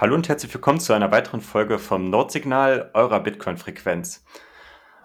[0.00, 4.24] Hallo und herzlich willkommen zu einer weiteren Folge vom Nordsignal eurer Bitcoin-Frequenz.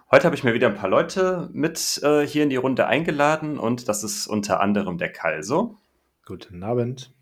[0.09, 3.59] Heute habe ich mir wieder ein paar Leute mit äh, hier in die Runde eingeladen
[3.59, 5.75] und das ist unter anderem der Kalso.
[6.25, 7.13] Guten Abend.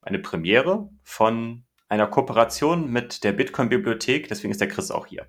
[0.00, 5.26] eine Premiere von einer Kooperation mit der Bitcoin-Bibliothek, deswegen ist der Chris auch hier.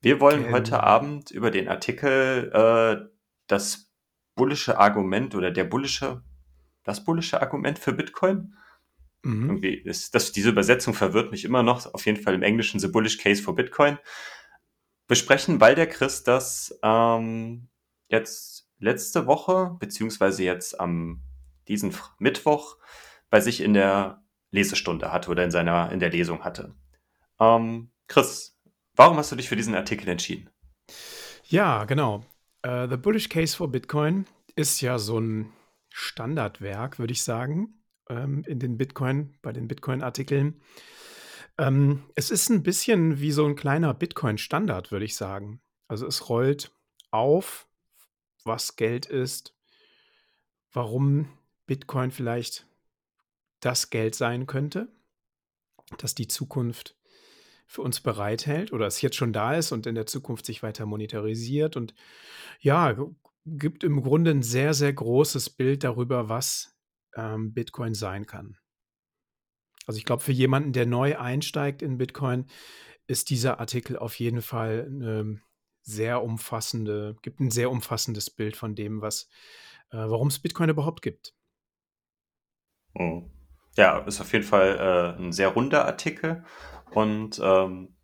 [0.00, 0.52] Wir wollen okay.
[0.52, 3.08] heute Abend über den Artikel äh,
[3.46, 3.90] das
[4.34, 6.22] bullische Argument oder der bullische,
[6.86, 8.54] das bullische Argument für Bitcoin.
[9.22, 9.50] Mhm.
[9.50, 11.92] Irgendwie ist das, diese Übersetzung verwirrt mich immer noch.
[11.92, 13.98] Auf jeden Fall im Englischen The Bullish Case for Bitcoin.
[15.08, 17.68] Besprechen, weil der Chris das ähm,
[18.08, 21.22] jetzt letzte Woche, beziehungsweise jetzt am
[21.68, 22.76] diesen Mittwoch
[23.30, 26.74] bei sich in der Lesestunde hatte oder in seiner, in der Lesung hatte.
[27.40, 28.58] Ähm, Chris,
[28.94, 30.50] warum hast du dich für diesen Artikel entschieden?
[31.48, 32.24] Ja, genau.
[32.64, 35.52] Uh, The Bullish Case for Bitcoin ist ja so ein
[35.98, 40.60] Standardwerk, würde ich sagen, ähm, in den Bitcoin, bei den Bitcoin-Artikeln.
[41.56, 45.62] Ähm, es ist ein bisschen wie so ein kleiner Bitcoin-Standard, würde ich sagen.
[45.88, 46.70] Also es rollt
[47.10, 47.66] auf,
[48.44, 49.54] was Geld ist,
[50.70, 51.30] warum
[51.64, 52.66] Bitcoin vielleicht
[53.60, 54.92] das Geld sein könnte,
[55.96, 56.94] das die Zukunft
[57.66, 60.84] für uns bereithält oder es jetzt schon da ist und in der Zukunft sich weiter
[60.84, 61.94] monetarisiert und
[62.60, 62.94] ja,
[63.46, 66.76] gibt im Grunde ein sehr, sehr großes Bild darüber, was
[67.14, 68.58] ähm, Bitcoin sein kann.
[69.86, 72.46] Also ich glaube, für jemanden, der neu einsteigt in Bitcoin,
[73.06, 75.40] ist dieser Artikel auf jeden Fall eine
[75.82, 79.28] sehr umfassende, gibt ein sehr umfassendes Bild von dem, was,
[79.90, 81.34] äh, warum es Bitcoin überhaupt gibt.
[82.94, 83.30] Oh.
[83.76, 84.76] Ja, ist auf jeden Fall
[85.18, 86.44] äh, ein sehr runder Artikel
[86.92, 87.95] und ähm,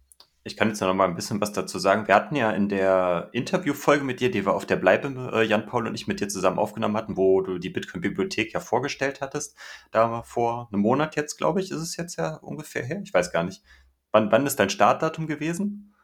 [0.44, 2.08] ich kann jetzt noch mal ein bisschen was dazu sagen.
[2.08, 5.66] Wir hatten ja in der Interviewfolge mit dir, die wir auf der Bleibe, äh, Jan
[5.66, 9.56] Paul und ich mit dir zusammen aufgenommen hatten, wo du die Bitcoin-Bibliothek ja vorgestellt hattest.
[9.92, 13.00] Da vor einem Monat jetzt, glaube ich, ist es jetzt ja ungefähr her.
[13.04, 13.62] Ich weiß gar nicht.
[14.10, 15.94] Wann, wann ist dein Startdatum gewesen?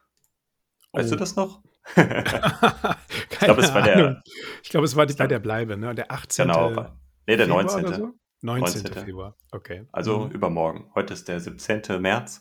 [0.93, 1.16] Weißt oh.
[1.16, 1.62] du das noch?
[1.97, 4.22] ich glaube, es war der.
[4.62, 5.94] Ich glaube, es war bei der Bleibe, ne?
[5.94, 6.47] Der 18.
[6.47, 6.87] Genau.
[7.27, 7.87] Nee, der 19.
[7.93, 8.15] So?
[8.41, 8.82] 19.
[8.82, 9.04] 19.
[9.04, 9.87] Februar, okay.
[9.91, 10.31] Also mhm.
[10.31, 10.91] übermorgen.
[10.94, 12.00] Heute ist der 17.
[12.00, 12.41] März.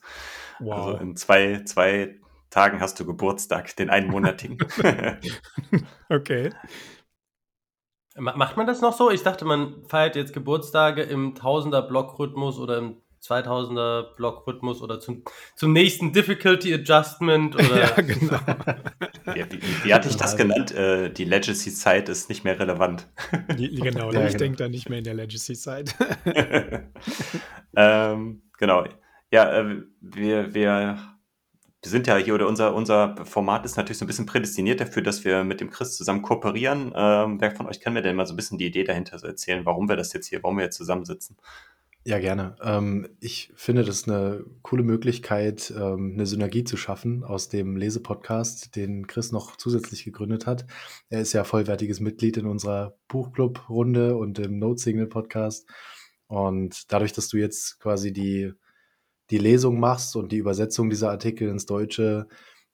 [0.60, 0.88] Also wow.
[0.88, 2.20] Also in zwei, zwei
[2.50, 4.58] Tagen hast du Geburtstag, den einmonatigen.
[6.10, 6.52] okay.
[8.20, 9.12] Macht man das noch so?
[9.12, 15.24] Ich dachte, man feiert jetzt Geburtstage im Tausender-Block-Rhythmus oder im 2000er Block-Rhythmus oder zum,
[15.56, 17.80] zum nächsten Difficulty Adjustment oder.
[17.80, 18.40] ja, genau.
[19.26, 20.72] wie, wie, wie, hatte ich das genannt?
[20.72, 23.08] Äh, die Legacy-Zeit ist nicht mehr relevant.
[23.56, 24.38] genau, ja, ich genau.
[24.38, 25.96] denke da nicht mehr in der Legacy-Zeit.
[27.76, 28.86] ähm, genau.
[29.32, 30.98] Ja, äh, wir, wir,
[31.86, 35.24] sind ja hier, oder unser, unser Format ist natürlich so ein bisschen prädestiniert dafür, dass
[35.26, 36.94] wir mit dem Chris zusammen kooperieren.
[36.96, 39.66] Ähm, wer von euch kann mir denn mal so ein bisschen die Idee dahinter erzählen,
[39.66, 41.38] warum wir das jetzt hier, warum wir jetzt zusammensitzen?
[42.06, 42.56] Ja, gerne.
[42.62, 48.78] Ähm, ich finde das eine coole Möglichkeit, ähm, eine Synergie zu schaffen aus dem Lesepodcast,
[48.78, 50.66] den Chris noch zusätzlich gegründet hat.
[51.10, 55.68] Er ist ja vollwertiges Mitglied in unserer Buchclub-Runde und im Note Signal Podcast.
[56.28, 58.54] Und dadurch, dass du jetzt quasi die
[59.30, 62.28] die Lesung machst und die Übersetzung dieser Artikel ins Deutsche,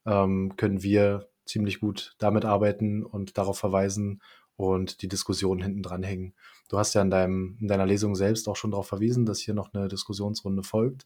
[0.05, 4.21] ähm, können wir ziemlich gut damit arbeiten und darauf verweisen
[4.55, 6.35] und die Diskussion hinten dran hängen.
[6.69, 9.53] Du hast ja in, deinem, in deiner Lesung selbst auch schon darauf verwiesen, dass hier
[9.53, 11.05] noch eine Diskussionsrunde folgt.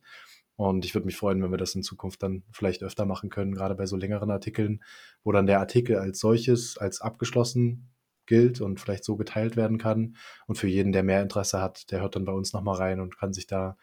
[0.56, 3.54] Und ich würde mich freuen, wenn wir das in Zukunft dann vielleicht öfter machen können,
[3.54, 4.84] gerade bei so längeren Artikeln,
[5.24, 7.90] wo dann der Artikel als solches, als abgeschlossen
[8.26, 10.16] gilt und vielleicht so geteilt werden kann.
[10.48, 13.18] Und für jeden, der mehr Interesse hat, der hört dann bei uns nochmal rein und
[13.18, 13.78] kann sich da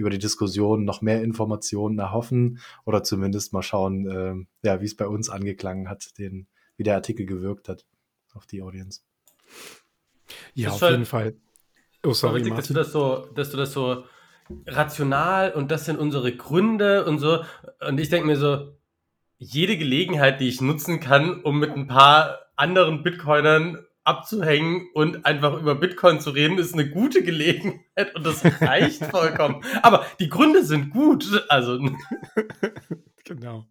[0.00, 4.96] über die Diskussion noch mehr Informationen erhoffen oder zumindest mal schauen, äh, ja, wie es
[4.96, 7.84] bei uns angeklangen hat, den, wie der Artikel gewirkt hat
[8.32, 9.02] auf die Audience.
[10.54, 11.36] Ja, auf jeden Fall.
[12.02, 14.04] Oh, sorry, dass du das so, dass du das so
[14.66, 17.44] rational und das sind unsere Gründe und so.
[17.86, 18.74] Und ich denke mir so,
[19.36, 25.58] jede Gelegenheit, die ich nutzen kann, um mit ein paar anderen Bitcoinern abzuhängen und einfach
[25.60, 29.64] über Bitcoin zu reden, ist eine gute Gelegenheit und das reicht vollkommen.
[29.82, 31.46] Aber die Gründe sind gut.
[31.48, 31.78] Also.
[33.24, 33.66] genau.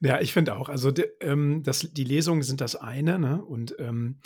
[0.00, 0.68] Ja, ich finde auch.
[0.68, 3.44] Also die, ähm, das, die Lesungen sind das eine, ne?
[3.44, 4.20] Und ähm,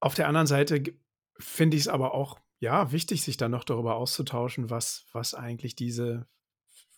[0.00, 0.82] auf der anderen Seite
[1.38, 5.76] finde ich es aber auch, ja, wichtig, sich dann noch darüber auszutauschen, was, was eigentlich
[5.76, 6.26] diese,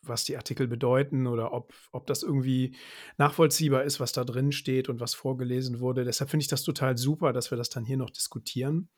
[0.08, 2.76] was die Artikel bedeuten oder ob, ob das irgendwie
[3.18, 6.04] nachvollziehbar ist, was da drin steht und was vorgelesen wurde.
[6.04, 8.88] Deshalb finde ich das total super, dass wir das dann hier noch diskutieren.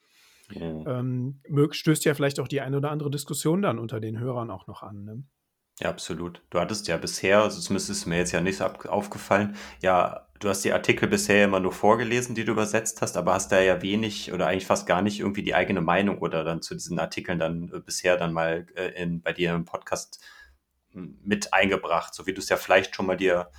[0.51, 0.99] Ja.
[0.99, 1.41] Ähm,
[1.71, 4.81] stößt ja vielleicht auch die eine oder andere Diskussion dann unter den Hörern auch noch
[4.81, 5.03] an.
[5.03, 5.23] Ne?
[5.79, 6.41] Ja, absolut.
[6.49, 10.65] Du hattest ja bisher, also zumindest ist mir jetzt ja nicht aufgefallen, ja, du hast
[10.65, 14.33] die Artikel bisher immer nur vorgelesen, die du übersetzt hast, aber hast da ja wenig
[14.33, 17.71] oder eigentlich fast gar nicht irgendwie die eigene Meinung oder dann zu diesen Artikeln dann
[17.73, 20.38] äh, bisher dann mal äh, in, bei dir im Podcast hm,
[20.91, 23.51] mit eingebracht, so wie du es ja vielleicht schon mal dir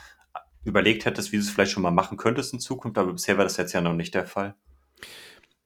[0.64, 3.44] überlegt hättest, wie du es vielleicht schon mal machen könntest in Zukunft, aber bisher war
[3.44, 4.54] das jetzt ja noch nicht der Fall.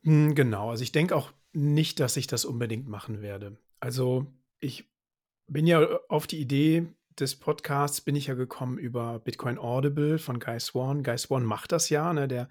[0.03, 3.57] Hm, genau, also ich denke auch nicht, dass ich das unbedingt machen werde.
[3.81, 4.27] Also
[4.61, 4.89] ich
[5.47, 6.87] bin ja auf die Idee
[7.19, 11.03] des Podcasts bin ich ja gekommen über Bitcoin Audible von Guy Swan.
[11.03, 12.27] Guy Swan macht das ja, ne?
[12.27, 12.49] der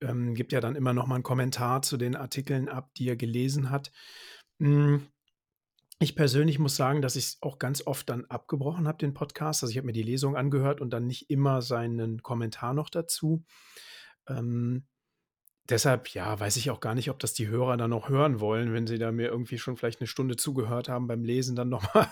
[0.00, 3.16] ähm, gibt ja dann immer noch mal einen Kommentar zu den Artikeln ab, die er
[3.16, 3.92] gelesen hat.
[4.60, 5.06] Hm,
[6.02, 9.62] ich persönlich muss sagen, dass ich es auch ganz oft dann abgebrochen habe, den Podcast.
[9.62, 13.44] Also ich habe mir die Lesung angehört und dann nicht immer seinen Kommentar noch dazu.
[14.28, 14.84] Ähm,
[15.68, 18.72] Deshalb, ja, weiß ich auch gar nicht, ob das die Hörer dann noch hören wollen,
[18.72, 22.08] wenn sie da mir irgendwie schon vielleicht eine Stunde zugehört haben beim Lesen, dann nochmal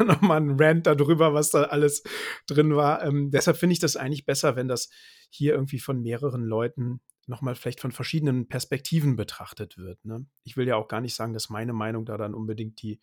[0.00, 2.02] noch mal 'n Rant darüber, was da alles
[2.48, 3.04] drin war.
[3.04, 4.90] Ähm, deshalb finde ich das eigentlich besser, wenn das
[5.28, 7.00] hier irgendwie von mehreren Leuten
[7.30, 10.26] nochmal vielleicht von verschiedenen Perspektiven betrachtet wird, ne?
[10.44, 13.00] Ich will ja auch gar nicht sagen, dass meine Meinung da dann unbedingt die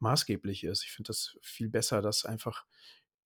[0.00, 0.84] maßgebliche ist.
[0.84, 2.66] Ich finde das viel besser, das einfach,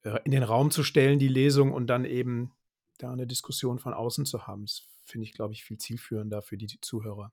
[0.02, 2.52] äh, in den Raum zu stellen, die Lesung und dann eben
[2.98, 4.66] da eine Diskussion von außen zu haben.
[4.66, 7.32] Das finde ich, glaube ich, viel zielführender für die Zuhörer.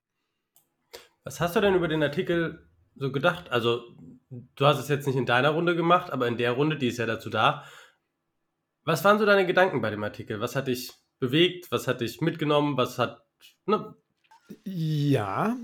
[1.22, 3.50] Was hast du denn über den Artikel so gedacht?
[3.50, 3.82] Also,
[4.30, 6.98] du hast es jetzt nicht in deiner Runde gemacht, aber in der Runde, die ist
[6.98, 7.64] ja dazu da.
[8.84, 10.40] Was waren so deine Gedanken bei dem Artikel?
[10.40, 10.90] Was hat dich
[11.20, 11.70] bewegt?
[11.70, 12.76] Was hat dich mitgenommen?
[12.76, 13.24] Was hat.
[13.66, 13.94] Ne?
[14.64, 15.56] Ja,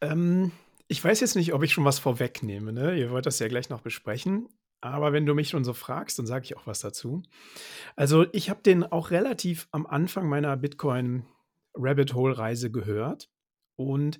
[0.00, 0.52] ähm,
[0.88, 2.72] ich weiß jetzt nicht, ob ich schon was vorwegnehme.
[2.72, 2.98] Ne?
[2.98, 4.48] Ihr wollt das ja gleich noch besprechen.
[4.80, 7.22] Aber wenn du mich schon so fragst, dann sage ich auch was dazu.
[7.94, 11.24] Also ich habe den auch relativ am Anfang meiner Bitcoin
[11.74, 13.30] Rabbit Hole Reise gehört.
[13.76, 14.18] Und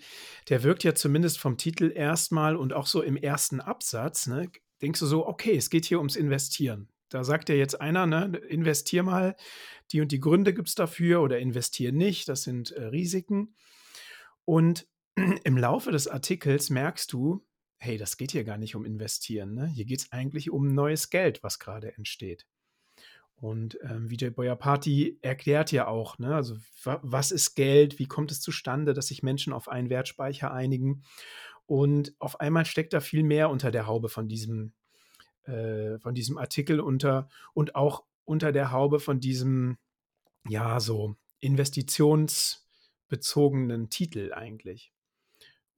[0.49, 4.51] der wirkt ja zumindest vom Titel erstmal und auch so im ersten Absatz, ne,
[4.81, 6.89] denkst du so, okay, es geht hier ums Investieren.
[7.13, 9.37] Da sagt ja jetzt einer, ne, investier mal,
[9.91, 13.55] die und die Gründe gibt es dafür oder investier nicht, das sind äh, Risiken.
[14.45, 14.87] Und
[15.45, 17.45] im Laufe des Artikels merkst du,
[17.79, 19.55] hey, das geht hier gar nicht um Investieren.
[19.55, 19.67] Ne?
[19.67, 22.47] Hier geht es eigentlich um neues Geld, was gerade entsteht.
[23.35, 28.41] Und ähm, Vijay Boyapati erklärt ja auch, ne, also was ist Geld, wie kommt es
[28.41, 31.03] zustande, dass sich Menschen auf einen Wertspeicher einigen.
[31.67, 34.75] Und auf einmal steckt da viel mehr unter der Haube von diesem,
[35.45, 39.77] äh, von diesem Artikel unter und auch unter der Haube von diesem,
[40.49, 44.93] ja, so investitionsbezogenen Titel eigentlich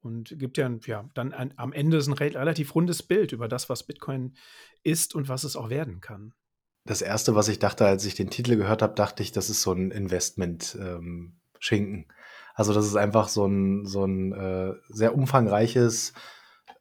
[0.05, 3.70] und gibt ja, ja dann ein, am Ende ist ein relativ rundes Bild über das,
[3.70, 4.34] was Bitcoin
[4.82, 6.34] ist und was es auch werden kann.
[6.84, 9.62] Das erste, was ich dachte, als ich den Titel gehört habe, dachte ich, das ist
[9.62, 11.96] so ein Investment-Schinken.
[11.96, 12.05] Ähm,
[12.55, 16.12] also, dass es einfach so ein, so ein äh, sehr umfangreiches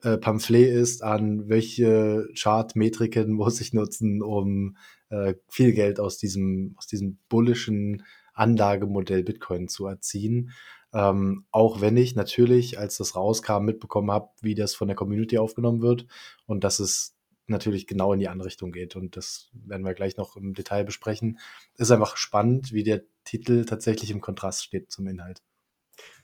[0.03, 4.77] äh, Pamphlet ist an welche Chartmetriken muss ich nutzen, um
[5.09, 8.03] äh, viel Geld aus diesem, aus diesem bullischen
[8.33, 10.51] Anlagemodell Bitcoin zu erziehen.
[10.93, 15.37] Ähm, auch wenn ich natürlich, als das rauskam, mitbekommen habe, wie das von der Community
[15.37, 16.05] aufgenommen wird
[16.45, 17.15] und dass es
[17.47, 18.95] natürlich genau in die andere Richtung geht.
[18.95, 21.39] Und das werden wir gleich noch im Detail besprechen.
[21.75, 25.41] Ist einfach spannend, wie der Titel tatsächlich im Kontrast steht zum Inhalt.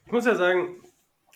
[0.06, 0.80] Ich muss ja sagen,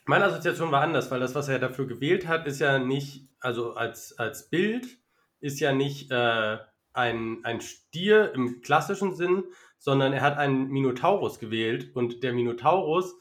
[0.05, 3.75] meine Assoziation war anders, weil das, was er dafür gewählt hat, ist ja nicht, also
[3.75, 4.99] als, als Bild,
[5.41, 6.59] ist ja nicht äh,
[6.93, 9.45] ein, ein Stier im klassischen Sinn,
[9.79, 13.15] sondern er hat einen Minotaurus gewählt und der Minotaurus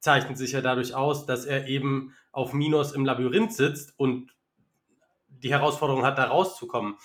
[0.00, 4.34] zeichnet sich ja dadurch aus, dass er eben auf Minos im Labyrinth sitzt und
[5.28, 6.96] die Herausforderung hat, da rauszukommen.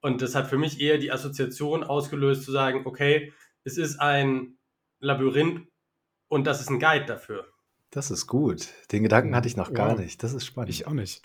[0.00, 3.32] Und das hat für mich eher die Assoziation ausgelöst, zu sagen, okay,
[3.64, 4.58] es ist ein
[5.00, 5.66] Labyrinth
[6.28, 7.46] und das ist ein Guide dafür.
[7.90, 8.68] Das ist gut.
[8.92, 10.22] Den Gedanken hatte ich noch gar nicht.
[10.22, 10.70] Das ist spannend.
[10.70, 11.22] Ich auch nicht.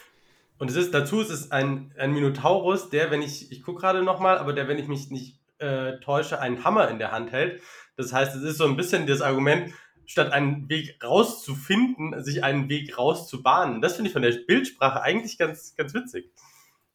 [0.57, 4.03] Und es ist, dazu ist es ein, ein Minotaurus, der, wenn ich, ich gucke gerade
[4.03, 7.61] nochmal, aber der, wenn ich mich nicht äh, täusche, einen Hammer in der Hand hält.
[7.97, 9.73] Das heißt, es ist so ein bisschen das Argument,
[10.05, 13.81] statt einen Weg rauszufinden, sich einen Weg rauszubahnen.
[13.81, 16.31] Das finde ich von der Bildsprache eigentlich ganz, ganz witzig.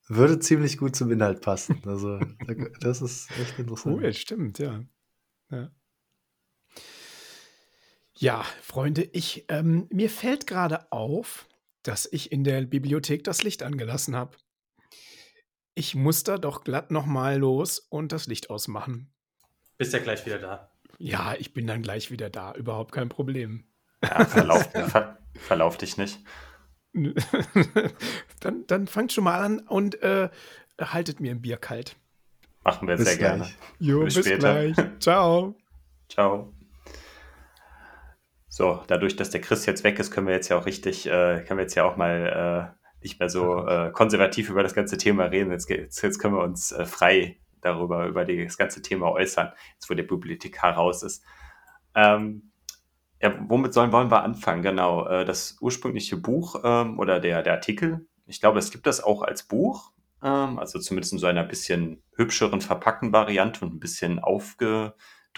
[0.08, 1.82] Würde ziemlich gut zum Inhalt passen.
[1.84, 2.18] Also,
[2.80, 3.96] das ist echt interessant.
[3.96, 4.82] Cool, stimmt, ja.
[5.50, 5.70] Ja,
[8.20, 11.46] ja Freunde, ich, ähm, mir fällt gerade auf,
[11.82, 14.36] dass ich in der Bibliothek das Licht angelassen habe.
[15.74, 19.12] Ich muss da doch glatt nochmal los und das Licht ausmachen.
[19.76, 20.72] Bist ja gleich wieder da.
[20.98, 22.52] Ja, ich bin dann gleich wieder da.
[22.54, 23.64] Überhaupt kein Problem.
[24.02, 26.18] Ja, verlauf, ver, verlauf dich nicht.
[28.40, 30.30] dann, dann fangt schon mal an und äh,
[30.80, 31.96] haltet mir ein Bier kalt.
[32.64, 33.38] Machen wir bis sehr gleich.
[33.38, 33.50] gerne.
[33.78, 34.76] Jo, bis, bis gleich.
[34.98, 35.54] Ciao.
[36.08, 36.52] Ciao.
[38.48, 41.44] So, dadurch, dass der Chris jetzt weg ist, können wir jetzt ja auch richtig, äh,
[41.46, 44.96] können wir jetzt ja auch mal äh, nicht mehr so äh, konservativ über das ganze
[44.96, 45.50] Thema reden.
[45.50, 49.52] Jetzt, jetzt, jetzt können wir uns äh, frei darüber, über die, das ganze Thema äußern,
[49.74, 51.22] jetzt wo der Bibliothekar raus ist.
[51.94, 52.50] Ähm,
[53.20, 54.62] ja, womit sollen, wollen wir anfangen?
[54.62, 58.06] Genau, äh, das ursprüngliche Buch ähm, oder der, der Artikel.
[58.26, 62.02] Ich glaube, es gibt das auch als Buch, ähm, also zumindest in so einer bisschen
[62.14, 64.18] hübscheren verpackten Variante und ein bisschen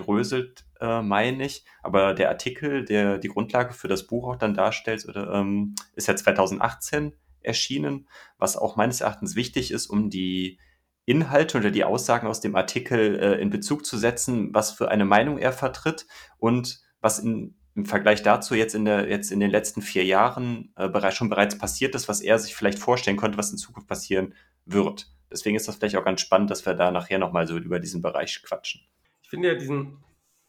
[0.00, 1.64] aufgedröselt, äh, meine ich.
[1.82, 6.08] Aber der Artikel, der die Grundlage für das Buch auch dann darstellt, oder, ähm, ist
[6.08, 10.58] ja 2018 erschienen, was auch meines Erachtens wichtig ist, um die
[11.06, 15.04] Inhalte oder die Aussagen aus dem Artikel äh, in Bezug zu setzen, was für eine
[15.04, 16.06] Meinung er vertritt
[16.38, 20.72] und was in im Vergleich dazu jetzt in, der, jetzt in den letzten vier Jahren
[20.74, 23.88] äh, bereits, schon bereits passiert ist, was er sich vielleicht vorstellen konnte, was in Zukunft
[23.88, 24.34] passieren
[24.66, 25.06] wird.
[25.30, 28.02] Deswegen ist das vielleicht auch ganz spannend, dass wir da nachher nochmal so über diesen
[28.02, 28.82] Bereich quatschen.
[29.30, 30.02] Finde ja, diesen,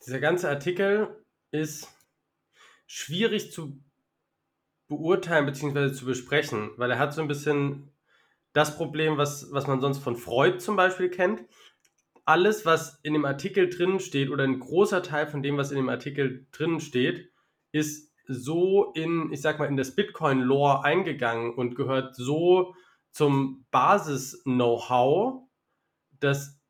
[0.03, 1.88] dieser ganze Artikel ist
[2.88, 3.79] schwierig zu
[4.88, 5.93] beurteilen bzw.
[5.93, 7.91] zu besprechen, weil er hat so ein bisschen
[8.53, 11.43] das Problem, was, was man sonst von Freud zum Beispiel kennt,
[12.25, 15.77] alles, was in dem Artikel drin steht, oder ein großer Teil von dem, was in
[15.77, 17.29] dem Artikel drin steht,
[17.71, 22.75] ist so in, ich sag mal, in das Bitcoin-Lore eingegangen und gehört so
[23.11, 25.43] zum Basis-Know-how,
[26.19, 26.61] dass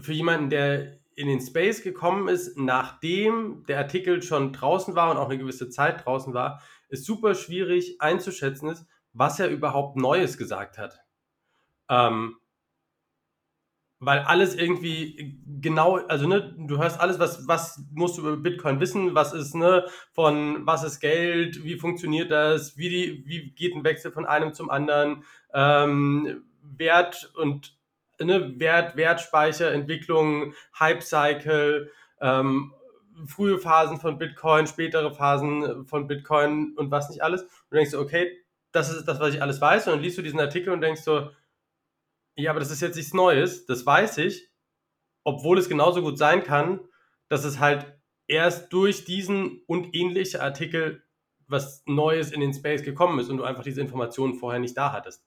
[0.00, 5.16] für jemanden, der in den Space gekommen ist, nachdem der Artikel schon draußen war und
[5.16, 10.36] auch eine gewisse Zeit draußen war, ist super schwierig einzuschätzen ist, was er überhaupt Neues
[10.38, 11.00] gesagt hat.
[11.88, 12.36] Ähm,
[14.00, 18.80] weil alles irgendwie genau, also ne, du hörst alles, was, was musst du über Bitcoin
[18.80, 23.74] wissen, was ist, ne, von was ist Geld, wie funktioniert das, wie, die, wie geht
[23.74, 25.24] ein Wechsel von einem zum anderen,
[25.54, 27.76] ähm, Wert und
[28.20, 31.90] ne, Wert, Wertspeicher, Entwicklung, Hype-Cycle,
[32.20, 32.72] ähm,
[33.26, 37.42] frühe Phasen von Bitcoin, spätere Phasen von Bitcoin und was nicht alles.
[37.42, 39.86] Und du denkst okay, das ist das, was ich alles weiß.
[39.86, 41.30] Und dann liest du diesen Artikel und denkst so,
[42.36, 44.50] ja, aber das ist jetzt nichts Neues, das weiß ich,
[45.22, 46.80] obwohl es genauso gut sein kann,
[47.28, 47.86] dass es halt
[48.26, 51.04] erst durch diesen und ähnliche Artikel
[51.46, 54.92] was Neues in den Space gekommen ist und du einfach diese Informationen vorher nicht da
[54.92, 55.24] hattest.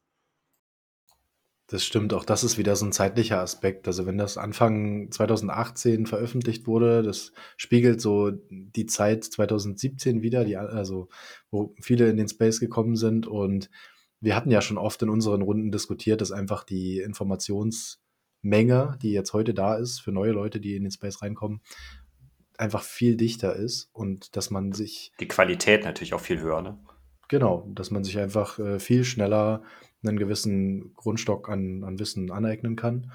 [1.69, 3.88] Das stimmt, auch das ist wieder so ein zeitlicher Aspekt.
[3.88, 10.55] Also wenn das Anfang 2018 veröffentlicht wurde, das spiegelt so die Zeit 2017 wieder, die,
[10.55, 11.09] also
[11.51, 13.69] wo viele in den Space gekommen sind und
[14.21, 19.33] wir hatten ja schon oft in unseren Runden diskutiert, dass einfach die Informationsmenge, die jetzt
[19.33, 21.62] heute da ist, für neue Leute, die in den Space reinkommen,
[22.57, 25.12] einfach viel dichter ist und dass man sich.
[25.19, 26.79] Die Qualität natürlich auch viel höher, ne?
[27.27, 29.62] Genau, dass man sich einfach äh, viel schneller
[30.07, 33.11] einen gewissen Grundstock an, an Wissen aneignen kann.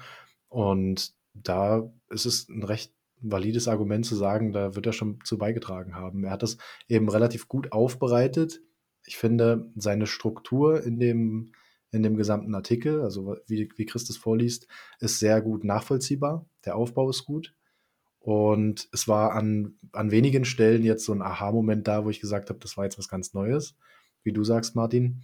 [0.49, 5.37] Und da ist es ein recht valides Argument zu sagen, da wird er schon zu
[5.37, 6.23] beigetragen haben.
[6.23, 6.57] Er hat das
[6.87, 8.61] eben relativ gut aufbereitet
[9.05, 11.51] ich finde, seine Struktur in dem,
[11.91, 14.67] in dem gesamten Artikel, also wie, wie Christus vorliest,
[14.99, 16.45] ist sehr gut nachvollziehbar.
[16.65, 17.53] Der Aufbau ist gut.
[18.19, 22.49] Und es war an, an wenigen Stellen jetzt so ein Aha-Moment da, wo ich gesagt
[22.49, 23.75] habe, das war jetzt was ganz Neues,
[24.23, 25.23] wie du sagst, Martin.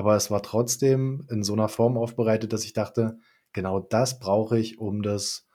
[0.00, 3.18] Aber es war trotzdem in so einer Form aufbereitet, dass ich dachte,
[3.52, 5.46] genau das brauche ich, um das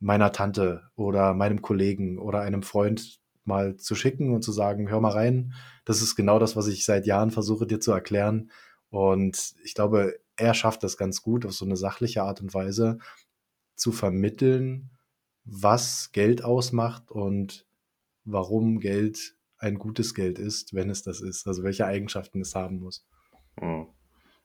[0.00, 5.00] meiner Tante oder meinem Kollegen oder einem Freund mal zu schicken und zu sagen, hör
[5.00, 5.54] mal rein,
[5.84, 8.50] das ist genau das, was ich seit Jahren versuche dir zu erklären.
[8.90, 12.98] Und ich glaube, er schafft das ganz gut, auf so eine sachliche Art und Weise
[13.76, 14.90] zu vermitteln,
[15.44, 17.64] was Geld ausmacht und
[18.24, 22.80] warum Geld ein gutes Geld ist, wenn es das ist, also welche Eigenschaften es haben
[22.80, 23.06] muss.
[23.60, 23.88] Mhm.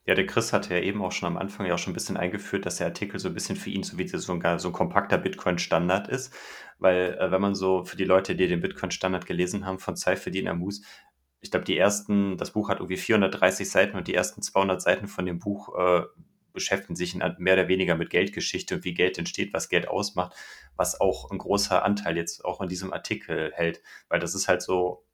[0.06, 2.18] Ja, der Chris hatte ja eben auch schon am Anfang ja auch schon ein bisschen
[2.18, 4.74] eingeführt, dass der Artikel so ein bisschen für ihn so wie so ein, so ein
[4.74, 6.34] kompakter Bitcoin-Standard ist.
[6.80, 10.50] Weil, äh, wenn man so für die Leute, die den Bitcoin-Standard gelesen haben von Saifeddin
[10.50, 10.82] Amus,
[11.40, 15.08] ich glaube, die ersten, das Buch hat irgendwie 430 Seiten und die ersten 200 Seiten
[15.08, 16.04] von dem Buch äh,
[16.54, 20.36] beschäftigen sich mehr oder weniger mit Geldgeschichte und wie Geld entsteht, was Geld ausmacht,
[20.76, 23.82] was auch ein großer Anteil jetzt auch in diesem Artikel hält.
[24.08, 25.06] Weil das ist halt so,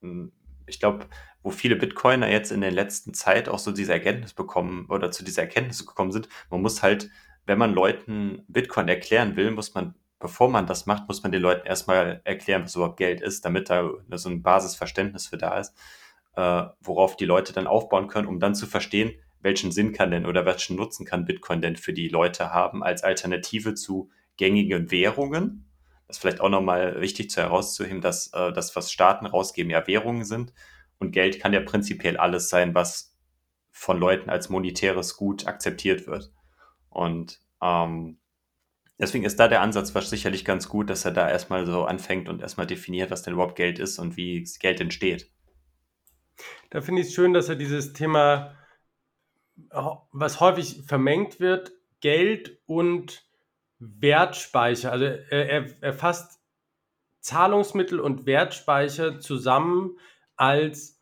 [0.00, 0.32] hm,
[0.66, 1.06] ich glaube,
[1.48, 5.24] wo viele Bitcoiner jetzt in der letzten Zeit auch so diese Erkenntnis bekommen oder zu
[5.24, 7.08] dieser Erkenntnis gekommen sind, man muss halt,
[7.46, 11.40] wenn man Leuten Bitcoin erklären will, muss man, bevor man das macht, muss man den
[11.40, 15.74] Leuten erstmal erklären, was überhaupt Geld ist, damit da so ein Basisverständnis für da ist,
[16.36, 20.26] äh, worauf die Leute dann aufbauen können, um dann zu verstehen, welchen Sinn kann denn
[20.26, 25.64] oder welchen Nutzen kann Bitcoin denn für die Leute haben als Alternative zu gängigen Währungen
[26.08, 29.86] das ist vielleicht auch nochmal wichtig zu herauszuheben, dass äh, das, was Staaten rausgeben, ja
[29.86, 30.54] Währungen sind.
[30.98, 33.16] Und Geld kann ja prinzipiell alles sein, was
[33.70, 36.32] von Leuten als monetäres Gut akzeptiert wird.
[36.90, 38.18] Und ähm,
[38.98, 42.28] deswegen ist da der Ansatz was sicherlich ganz gut, dass er da erstmal so anfängt
[42.28, 45.30] und erstmal definiert, was denn überhaupt Geld ist und wie Geld entsteht.
[46.70, 48.56] Da finde ich es schön, dass er dieses Thema,
[50.12, 53.28] was häufig vermengt wird, Geld und
[53.78, 56.40] Wertspeicher, also er, er fasst
[57.20, 59.98] Zahlungsmittel und Wertspeicher zusammen
[60.38, 60.98] als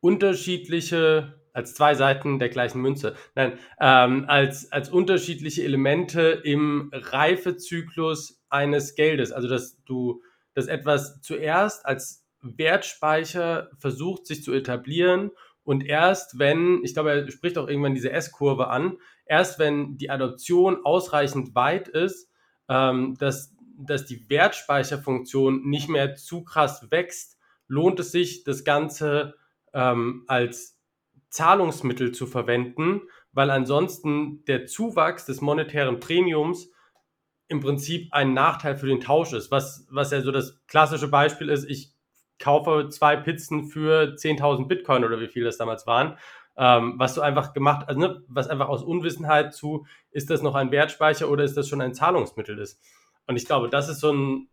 [0.00, 3.16] unterschiedliche als zwei Seiten der gleichen Münze.
[3.34, 9.32] Nein, ähm, als, als unterschiedliche Elemente im Reifezyklus eines Geldes.
[9.32, 10.22] Also, dass du,
[10.54, 15.32] dass etwas zuerst als Wertspeicher versucht, sich zu etablieren
[15.64, 20.10] und erst wenn, ich glaube, er spricht auch irgendwann diese S-Kurve an, erst wenn die
[20.10, 22.30] Adoption ausreichend weit ist,
[22.68, 27.37] ähm, dass, dass die Wertspeicherfunktion nicht mehr zu krass wächst,
[27.68, 29.34] lohnt es sich, das Ganze
[29.72, 30.78] ähm, als
[31.30, 36.70] Zahlungsmittel zu verwenden, weil ansonsten der Zuwachs des monetären Premiums
[37.48, 39.50] im Prinzip ein Nachteil für den Tausch ist.
[39.50, 41.92] Was, was ja so das klassische Beispiel ist, ich
[42.38, 46.18] kaufe zwei Pizzen für 10.000 Bitcoin oder wie viel das damals waren.
[46.56, 50.54] Ähm, was du einfach gemacht, also ne, was einfach aus Unwissenheit zu, ist das noch
[50.54, 52.80] ein Wertspeicher oder ist das schon ein Zahlungsmittel ist.
[53.26, 54.48] Und ich glaube, das ist so ein,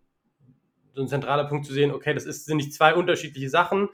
[0.96, 3.90] so ein zentraler Punkt zu sehen, okay, das ist, sind nicht zwei unterschiedliche Sachen,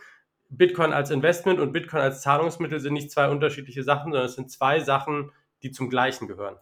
[0.51, 4.51] Bitcoin als Investment und Bitcoin als Zahlungsmittel sind nicht zwei unterschiedliche Sachen, sondern es sind
[4.51, 5.31] zwei Sachen,
[5.63, 6.57] die zum Gleichen gehören.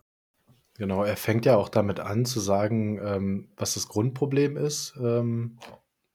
[0.77, 5.58] Genau, er fängt ja auch damit an zu sagen, ähm, was das Grundproblem ist, ähm,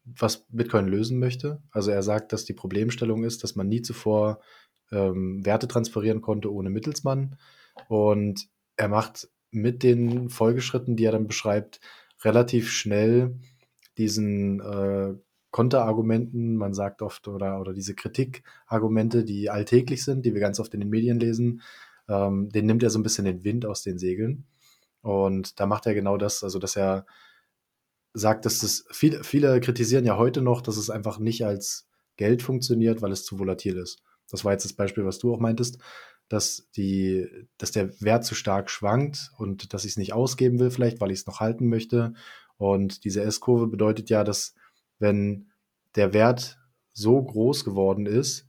[0.05, 1.63] was Bitcoin lösen möchte.
[1.71, 4.41] Also er sagt, dass die Problemstellung ist, dass man nie zuvor
[4.93, 7.37] ähm, Werte transferieren konnte ohne Mittelsmann.
[7.89, 11.81] Und er macht mit den Folgeschritten, die er dann beschreibt,
[12.23, 13.39] relativ schnell
[13.99, 15.15] diesen äh,
[15.51, 20.75] Konterargumenten, man sagt oft, oder, oder diese Kritikargumente, die alltäglich sind, die wir ganz oft
[20.75, 21.63] in den Medien lesen,
[22.09, 24.47] ähm, den nimmt er so ein bisschen den Wind aus den Segeln.
[25.01, 27.07] Und da macht er genau das, also dass er
[28.15, 32.43] sagt, dass das viele, viele kritisieren ja heute noch, dass es einfach nicht als Geld
[32.43, 34.03] funktioniert, weil es zu volatil ist.
[34.31, 35.79] Das war jetzt das Beispiel, was du auch meintest,
[36.29, 37.29] dass die,
[37.59, 41.11] dass der Wert zu stark schwankt und dass ich es nicht ausgeben will, vielleicht, weil
[41.11, 42.15] ich es noch halten möchte.
[42.57, 44.55] Und diese S-Kurve bedeutet ja, dass
[44.99, 45.51] wenn
[45.97, 46.59] der Wert
[46.93, 48.49] so groß geworden ist,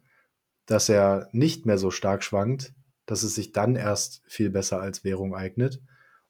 [0.65, 2.73] dass er nicht mehr so stark schwankt,
[3.05, 5.81] dass es sich dann erst viel besser als Währung eignet.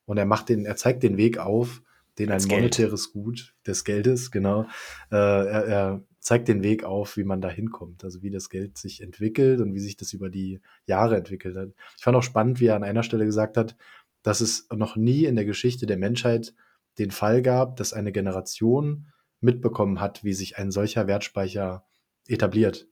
[0.05, 1.81] Und er macht den, er zeigt den Weg auf,
[2.17, 4.63] den ein monetäres Gut des Geldes, genau,
[5.11, 8.77] äh, er, er zeigt den Weg auf, wie man da hinkommt, also wie das Geld
[8.77, 11.69] sich entwickelt und wie sich das über die Jahre entwickelt hat.
[11.97, 13.75] Ich fand auch spannend, wie er an einer Stelle gesagt hat,
[14.23, 16.55] dass es noch nie in der Geschichte der Menschheit
[16.97, 21.85] den Fall gab, dass eine Generation mitbekommen hat, wie sich ein solcher Wertspeicher
[22.27, 22.87] etabliert.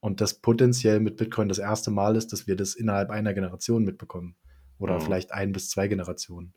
[0.00, 3.84] Und das potenziell mit Bitcoin das erste Mal ist, dass wir das innerhalb einer Generation
[3.84, 4.36] mitbekommen.
[4.78, 5.02] Oder mhm.
[5.02, 6.54] vielleicht ein bis zwei Generationen.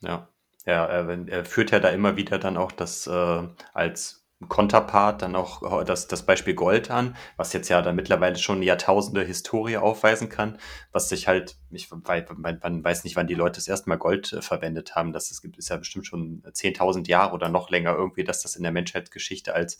[0.00, 0.28] Ja,
[0.66, 5.36] ja er, er, führt ja da immer wieder dann auch das äh, als Konterpart dann
[5.36, 10.28] auch das, das Beispiel Gold an, was jetzt ja dann mittlerweile schon Jahrtausende Historie aufweisen
[10.28, 10.58] kann,
[10.92, 14.42] was sich halt, ich man weiß nicht, wann die Leute das erste Mal Gold äh,
[14.42, 18.24] verwendet haben, das es gibt, ist ja bestimmt schon 10.000 Jahre oder noch länger irgendwie,
[18.24, 19.78] dass das in der Menschheitsgeschichte als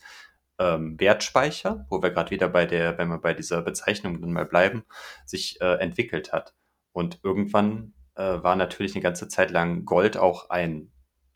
[0.59, 4.47] ähm, Wertspeicher, wo wir gerade wieder bei der, wenn wir bei dieser Bezeichnung dann mal
[4.47, 4.85] bleiben,
[5.25, 6.55] sich äh, entwickelt hat.
[6.93, 10.92] Und irgendwann äh, war natürlich eine ganze Zeit lang Gold auch ein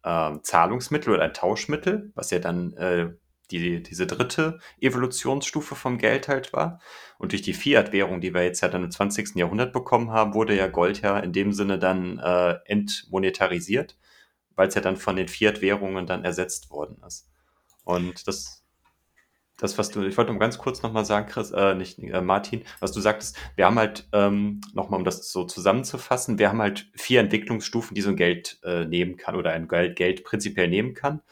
[0.07, 3.11] äh, Zahlungsmittel oder ein Tauschmittel, was ja dann äh,
[3.51, 6.81] die, diese dritte Evolutionsstufe vom Geld halt war.
[7.19, 9.37] Und durch die Fiat-Währung, die wir jetzt ja dann im 20.
[9.37, 13.99] Jahrhundert bekommen haben, wurde ja Gold ja in dem Sinne dann äh, entmonetarisiert,
[14.55, 17.29] weil es ja dann von den Fiat-Währungen dann ersetzt worden ist.
[17.85, 18.56] Und das
[19.57, 22.63] das, was du, ich wollte noch ganz kurz nochmal sagen, Chris, äh, nicht äh, Martin,
[22.81, 26.91] was du sagtest, wir haben halt, ähm, nochmal um das so zusammenzufassen, wir haben halt
[26.95, 30.95] vier Entwicklungsstufen, die so ein Geld äh, nehmen kann oder ein Geld, Geld prinzipiell nehmen
[30.95, 31.23] kann.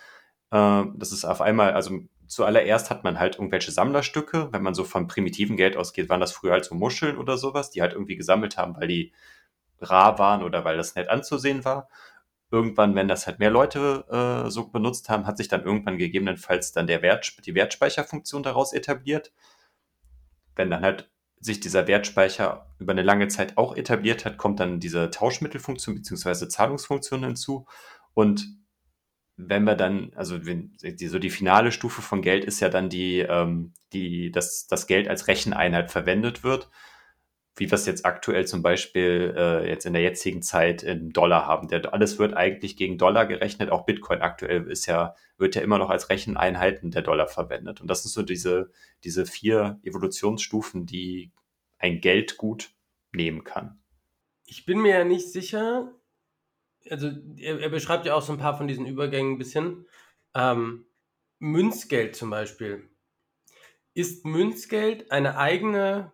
[0.51, 4.85] Äh, das ist auf einmal, also zuallererst hat man halt irgendwelche Sammlerstücke, wenn man so
[4.85, 8.17] von primitiven Geld ausgeht, waren das früher halt so Muscheln oder sowas, die halt irgendwie
[8.17, 9.13] gesammelt haben, weil die
[9.81, 11.89] rar waren oder weil das nett anzusehen war
[12.55, 14.05] irgendwann, wenn das halt mehr Leute
[14.47, 18.73] äh, so benutzt haben, hat sich dann irgendwann gegebenenfalls dann der Wert, die Wertspeicherfunktion daraus
[18.73, 19.33] etabliert.
[20.55, 24.79] Wenn dann halt sich dieser Wertspeicher über eine lange Zeit auch etabliert hat, kommt dann
[24.79, 26.49] diese Tauschmittelfunktion bzw.
[26.49, 27.67] Zahlungsfunktion hinzu.
[28.15, 28.47] Und
[29.37, 32.89] wenn wir dann, also wenn, die, so die finale Stufe von Geld ist ja dann
[32.89, 36.71] die, ähm, die, dass das Geld als Recheneinheit verwendet wird.
[37.57, 41.47] Wie wir es jetzt aktuell zum Beispiel äh, jetzt in der jetzigen Zeit im Dollar
[41.47, 41.69] haben.
[41.69, 43.71] Der, alles wird eigentlich gegen Dollar gerechnet.
[43.71, 47.81] Auch Bitcoin aktuell ist ja, wird ja immer noch als Recheneinheiten der Dollar verwendet.
[47.81, 48.73] Und das sind so diese,
[49.05, 51.31] diese vier Evolutionsstufen, die
[51.79, 52.73] ein Geldgut
[53.13, 53.79] nehmen kann.
[54.47, 55.93] Ich bin mir ja nicht sicher,
[56.91, 59.87] also er, er beschreibt ja auch so ein paar von diesen Übergängen ein bisschen.
[60.35, 60.87] Ähm,
[61.39, 62.89] Münzgeld zum Beispiel.
[63.95, 66.11] Ist Münzgeld eine eigene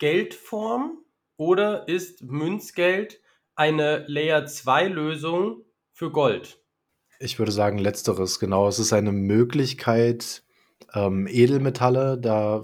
[0.00, 0.98] Geldform
[1.36, 3.20] oder ist Münzgeld
[3.54, 6.58] eine Layer 2 Lösung für Gold?
[7.20, 8.66] Ich würde sagen, letzteres, genau.
[8.66, 10.42] Es ist eine Möglichkeit,
[10.94, 12.62] ähm, Edelmetalle da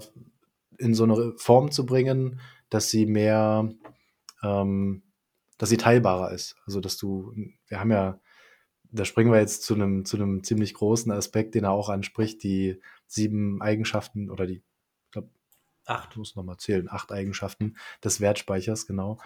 [0.79, 3.69] in so eine Form zu bringen, dass sie mehr,
[4.43, 5.03] ähm,
[5.59, 6.55] dass sie teilbarer ist.
[6.65, 7.33] Also, dass du,
[7.67, 8.19] wir haben ja,
[8.91, 12.41] da springen wir jetzt zu einem, zu einem ziemlich großen Aspekt, den er auch anspricht,
[12.41, 14.63] die sieben Eigenschaften oder die
[15.89, 19.19] acht, muss nochmal zählen, acht Eigenschaften des Wertspeichers, genau.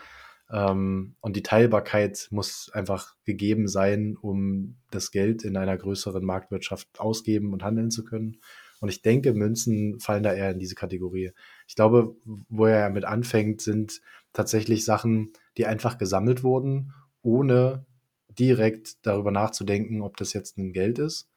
[0.52, 7.00] Ähm, und die Teilbarkeit muss einfach gegeben sein, um das Geld in einer größeren Marktwirtschaft
[7.00, 8.42] ausgeben und handeln zu können.
[8.82, 11.32] Und ich denke, Münzen fallen da eher in diese Kategorie.
[11.68, 14.02] Ich glaube, wo er mit anfängt, sind
[14.34, 17.86] tatsächlich Sachen, die einfach gesammelt wurden, ohne
[18.28, 21.30] direkt darüber nachzudenken, ob das jetzt ein Geld ist.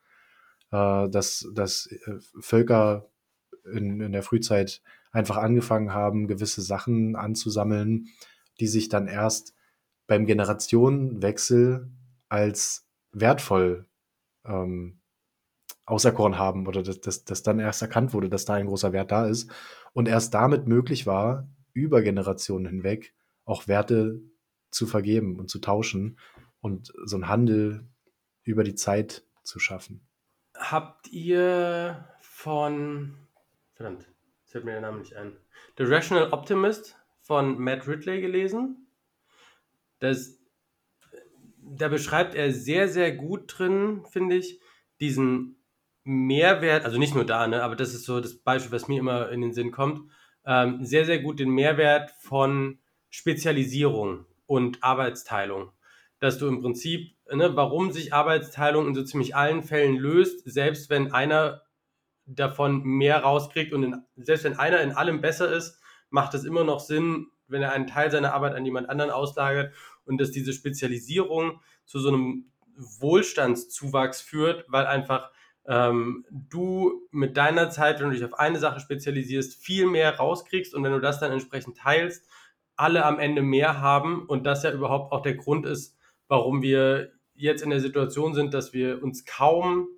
[0.71, 3.11] Äh, dass, dass äh, Völker
[3.65, 8.09] in, in der Frühzeit einfach angefangen haben, gewisse Sachen anzusammeln,
[8.61, 9.55] die sich dann erst
[10.07, 11.91] beim Generationenwechsel
[12.29, 13.87] als wertvoll
[14.45, 15.01] ähm,
[15.87, 19.13] auserkoren haben oder dass, dass, dass dann erst erkannt wurde, dass da ein großer Wert
[19.13, 19.51] da ist
[19.93, 24.21] und erst damit möglich war, über Generationen hinweg auch Werte
[24.71, 26.19] zu vergeben und zu tauschen
[26.61, 27.87] und so einen Handel
[28.43, 30.07] über die Zeit zu schaffen.
[30.57, 33.15] Habt ihr von
[33.75, 34.09] verdammt,
[34.45, 35.37] fällt mir der Name nicht ein.
[35.79, 38.87] The Rational Optimist von Matt Ridley gelesen.
[39.99, 40.39] Das,
[41.59, 44.61] da beschreibt er sehr, sehr gut drin, finde ich,
[45.01, 45.57] diesen
[46.05, 49.31] Mehrwert, also nicht nur da, ne, aber das ist so das Beispiel, was mir immer
[49.31, 50.11] in den Sinn kommt,
[50.47, 55.73] ähm, sehr, sehr gut den Mehrwert von Spezialisierung und Arbeitsteilung.
[56.21, 60.91] Dass du im Prinzip, ne, warum sich Arbeitsteilung in so ziemlich allen Fällen löst, selbst
[60.91, 61.63] wenn einer
[62.27, 65.79] davon mehr rauskriegt und in, selbst wenn einer in allem besser ist,
[66.11, 69.75] macht es immer noch Sinn, wenn er einen Teil seiner Arbeit an jemand anderen auslagert
[70.05, 75.31] und dass diese Spezialisierung zu so einem Wohlstandszuwachs führt, weil einfach
[75.67, 80.75] ähm, du mit deiner Zeit, wenn du dich auf eine Sache spezialisierst, viel mehr rauskriegst
[80.75, 82.27] und wenn du das dann entsprechend teilst,
[82.77, 85.97] alle am Ende mehr haben und das ja überhaupt auch der Grund ist,
[86.29, 89.89] warum wir jetzt in der Situation sind, dass wir uns kaum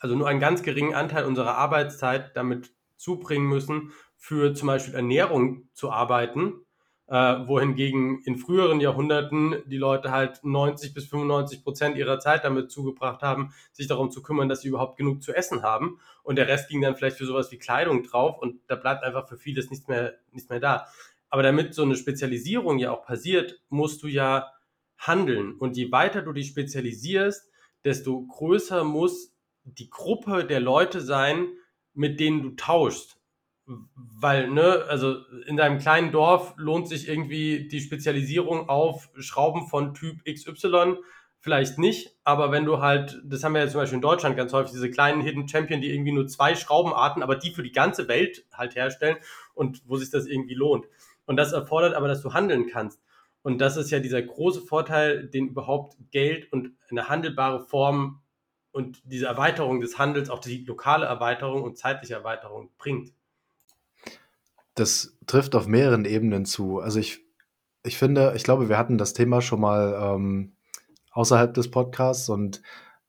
[0.00, 5.68] also nur einen ganz geringen Anteil unserer Arbeitszeit damit zubringen müssen, für zum Beispiel Ernährung
[5.74, 6.66] zu arbeiten,
[7.06, 12.70] äh, wohingegen in früheren Jahrhunderten die Leute halt 90 bis 95 Prozent ihrer Zeit damit
[12.70, 16.00] zugebracht haben, sich darum zu kümmern, dass sie überhaupt genug zu essen haben.
[16.22, 19.26] Und der Rest ging dann vielleicht für sowas wie Kleidung drauf und da bleibt einfach
[19.28, 20.86] für vieles nichts mehr, nichts mehr da.
[21.30, 24.50] Aber damit so eine Spezialisierung ja auch passiert, musst du ja
[24.98, 25.54] handeln.
[25.54, 27.50] Und je weiter du dich spezialisierst,
[27.84, 29.32] desto größer muss
[29.76, 31.48] die Gruppe der Leute sein,
[31.94, 33.16] mit denen du tauschst.
[33.66, 39.94] Weil, ne, also in deinem kleinen Dorf lohnt sich irgendwie die Spezialisierung auf Schrauben von
[39.94, 40.96] Typ XY
[41.40, 44.52] vielleicht nicht, aber wenn du halt, das haben wir ja zum Beispiel in Deutschland ganz
[44.52, 48.08] häufig, diese kleinen Hidden Champion, die irgendwie nur zwei Schraubenarten, aber die für die ganze
[48.08, 49.16] Welt halt herstellen
[49.54, 50.86] und wo sich das irgendwie lohnt.
[51.26, 53.00] Und das erfordert aber, dass du handeln kannst.
[53.42, 58.20] Und das ist ja dieser große Vorteil, den überhaupt Geld und eine handelbare Form
[58.72, 63.12] und diese Erweiterung des Handels, auch die lokale Erweiterung und zeitliche Erweiterung bringt.
[64.74, 66.78] Das trifft auf mehreren Ebenen zu.
[66.78, 67.24] Also ich,
[67.84, 70.52] ich finde, ich glaube, wir hatten das Thema schon mal ähm,
[71.10, 72.62] außerhalb des Podcasts und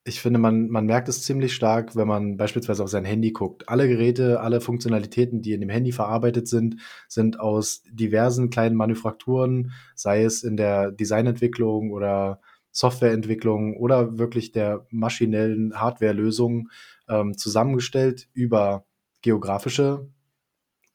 [0.05, 3.69] ich finde, man, man merkt es ziemlich stark, wenn man beispielsweise auf sein Handy guckt.
[3.69, 9.71] Alle Geräte, alle Funktionalitäten, die in dem Handy verarbeitet sind, sind aus diversen kleinen Manufakturen,
[9.95, 12.41] sei es in der Designentwicklung oder
[12.79, 16.69] Softwareentwicklung oder wirklich der maschinellen Hardwarelösung
[17.09, 18.85] ähm, zusammengestellt über
[19.21, 20.07] geografische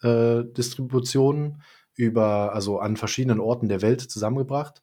[0.00, 1.62] äh, Distributionen,
[1.94, 4.82] über, also an verschiedenen Orten der Welt zusammengebracht.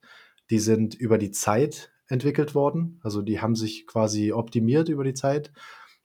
[0.52, 3.00] Die sind über die Zeit entwickelt worden.
[3.02, 5.52] Also die haben sich quasi optimiert über die Zeit.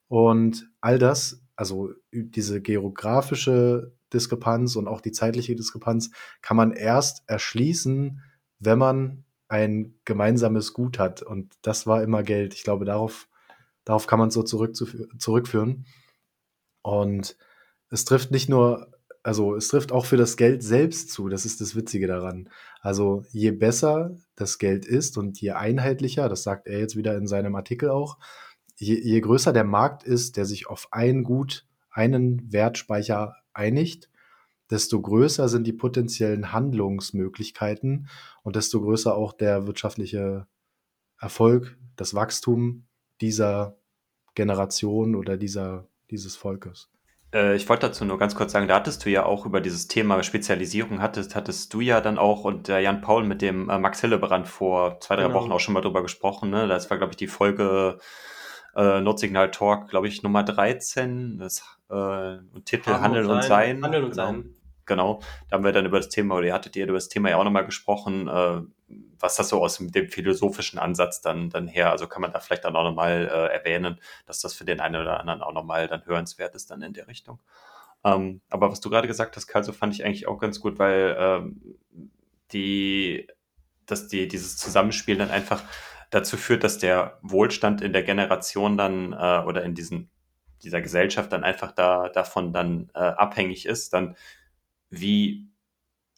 [0.08, 7.22] Und all das, also diese geografische Diskrepanz und auch die zeitliche Diskrepanz, kann man erst
[7.26, 8.22] erschließen,
[8.60, 11.22] wenn man ein gemeinsames Gut hat.
[11.22, 12.54] Und das war immer Geld.
[12.54, 13.28] Ich glaube, darauf,
[13.84, 15.86] darauf kann man es so zurückführen.
[16.82, 17.36] Und
[17.90, 18.92] es trifft nicht nur
[19.26, 21.28] also es trifft auch für das Geld selbst zu.
[21.28, 22.48] Das ist das Witzige daran.
[22.80, 27.26] Also je besser das Geld ist und je einheitlicher, das sagt er jetzt wieder in
[27.26, 28.18] seinem Artikel auch,
[28.76, 34.08] je, je größer der Markt ist, der sich auf ein Gut, einen Wertspeicher einigt,
[34.70, 38.08] desto größer sind die potenziellen Handlungsmöglichkeiten
[38.42, 40.46] und desto größer auch der wirtschaftliche
[41.18, 42.86] Erfolg, das Wachstum
[43.20, 43.78] dieser
[44.34, 46.90] Generation oder dieser, dieses Volkes.
[47.32, 49.88] Äh, ich wollte dazu nur ganz kurz sagen, da hattest du ja auch über dieses
[49.88, 53.78] Thema Spezialisierung, hattest, hattest du ja dann auch und der Jan Paul mit dem äh,
[53.78, 55.40] Max Hillebrand vor zwei, drei genau.
[55.40, 56.50] Wochen auch schon mal drüber gesprochen.
[56.50, 56.68] Ne?
[56.68, 57.98] Das war, glaube ich, die Folge
[58.74, 61.38] äh, Notsignal Talk, glaube ich, Nummer 13.
[61.38, 63.82] Das äh, Titel Handeln und Sein.
[63.82, 64.26] Handeln und genau.
[64.26, 64.55] Sein.
[64.86, 67.30] Genau, da haben wir dann über das Thema, oder ihr hattet ihr über das Thema
[67.30, 68.60] ja auch nochmal gesprochen, äh,
[69.18, 72.64] was das so aus dem, philosophischen Ansatz dann, dann her, also kann man da vielleicht
[72.64, 76.06] dann auch nochmal äh, erwähnen, dass das für den einen oder anderen auch nochmal dann
[76.06, 77.40] hörenswert ist dann in der Richtung.
[78.04, 80.78] Ähm, aber was du gerade gesagt hast, Karl, so fand ich eigentlich auch ganz gut,
[80.78, 81.60] weil ähm,
[82.52, 83.26] die,
[83.86, 85.64] dass die, dieses Zusammenspiel dann einfach
[86.10, 90.10] dazu führt, dass der Wohlstand in der Generation dann äh, oder in diesen,
[90.62, 94.16] dieser Gesellschaft dann einfach da, davon dann äh, abhängig ist, dann
[94.90, 95.50] wie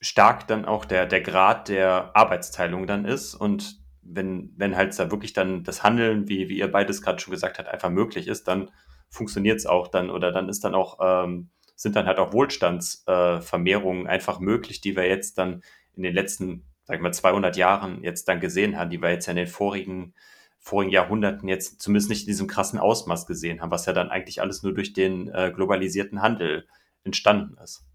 [0.00, 5.10] stark dann auch der, der Grad der Arbeitsteilung dann ist und wenn, wenn halt da
[5.10, 8.48] wirklich dann das Handeln, wie, wie ihr beides gerade schon gesagt habt, einfach möglich ist,
[8.48, 8.70] dann
[9.10, 14.06] funktioniert es auch dann oder dann ist dann auch, ähm, sind dann halt auch Wohlstandsvermehrungen
[14.06, 15.62] äh, einfach möglich, die wir jetzt dann
[15.94, 19.32] in den letzten, sagen wir 200 Jahren jetzt dann gesehen haben, die wir jetzt ja
[19.32, 20.14] in den vorigen,
[20.58, 24.40] vorigen Jahrhunderten jetzt zumindest nicht in diesem krassen Ausmaß gesehen haben, was ja dann eigentlich
[24.40, 26.66] alles nur durch den äh, globalisierten Handel
[27.04, 27.87] entstanden ist.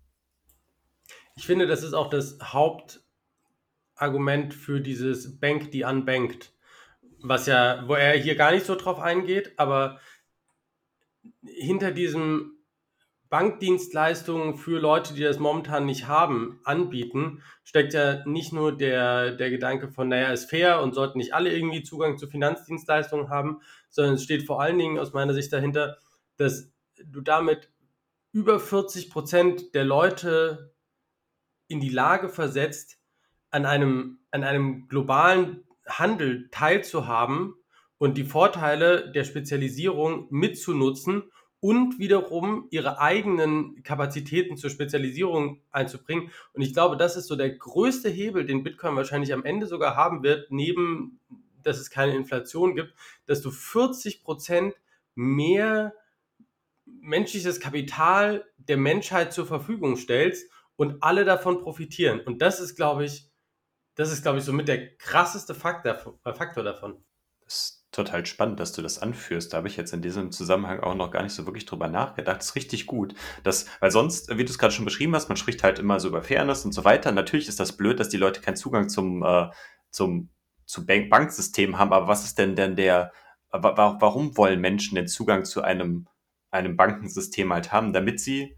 [1.36, 6.54] Ich finde, das ist auch das Hauptargument für dieses Bank die unbanked,
[7.22, 10.00] was ja, wo er hier gar nicht so drauf eingeht, aber
[11.44, 12.52] hinter diesem
[13.30, 19.50] Bankdienstleistungen für Leute, die das momentan nicht haben, anbieten, steckt ja nicht nur der, der
[19.50, 24.16] Gedanke von, naja, ist fair und sollten nicht alle irgendwie Zugang zu Finanzdienstleistungen haben, sondern
[24.16, 25.98] es steht vor allen Dingen aus meiner Sicht dahinter,
[26.38, 26.72] dass
[27.04, 27.72] du damit
[28.34, 30.73] über 40 Prozent der Leute
[31.74, 33.00] in die Lage versetzt,
[33.50, 37.56] an einem, an einem globalen Handel teilzuhaben
[37.98, 41.24] und die Vorteile der Spezialisierung mitzunutzen
[41.60, 46.30] und wiederum ihre eigenen Kapazitäten zur Spezialisierung einzubringen.
[46.54, 49.96] Und ich glaube, das ist so der größte Hebel, den Bitcoin wahrscheinlich am Ende sogar
[49.96, 51.20] haben wird, neben,
[51.64, 52.94] dass es keine Inflation gibt,
[53.26, 54.76] dass du 40 Prozent
[55.16, 55.94] mehr
[56.86, 60.50] menschliches Kapital der Menschheit zur Verfügung stellst
[60.84, 62.20] und alle davon profitieren.
[62.20, 63.32] Und das ist, glaube ich,
[63.96, 66.98] das ist, glaube ich, somit der krasseste Faktor, äh, Faktor davon.
[67.46, 69.54] Das ist total spannend, dass du das anführst.
[69.54, 72.38] Da habe ich jetzt in diesem Zusammenhang auch noch gar nicht so wirklich drüber nachgedacht.
[72.38, 73.16] Das ist richtig gut.
[73.44, 76.10] Das, weil sonst, wie du es gerade schon beschrieben hast, man spricht halt immer so
[76.10, 77.14] über Fairness und so weiter.
[77.14, 79.50] Natürlich ist das blöd, dass die Leute keinen Zugang zum, äh,
[79.90, 80.32] zum,
[80.66, 81.94] zum Bank Banksystem haben.
[81.94, 83.14] Aber was ist denn denn der,
[83.52, 86.08] warum wollen Menschen den Zugang zu einem,
[86.52, 87.94] einem Bankensystem halt haben?
[87.94, 88.58] Damit sie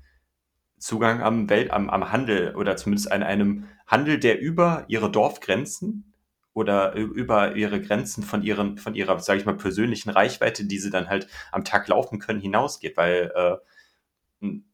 [0.86, 6.14] Zugang am Welt, am, am Handel oder zumindest an einem Handel, der über ihre Dorfgrenzen
[6.54, 10.92] oder über ihre Grenzen von ihren, von ihrer, sage ich mal, persönlichen Reichweite, die sie
[10.92, 12.98] dann halt am Tag laufen können, hinausgeht.
[12.98, 13.58] Weil äh,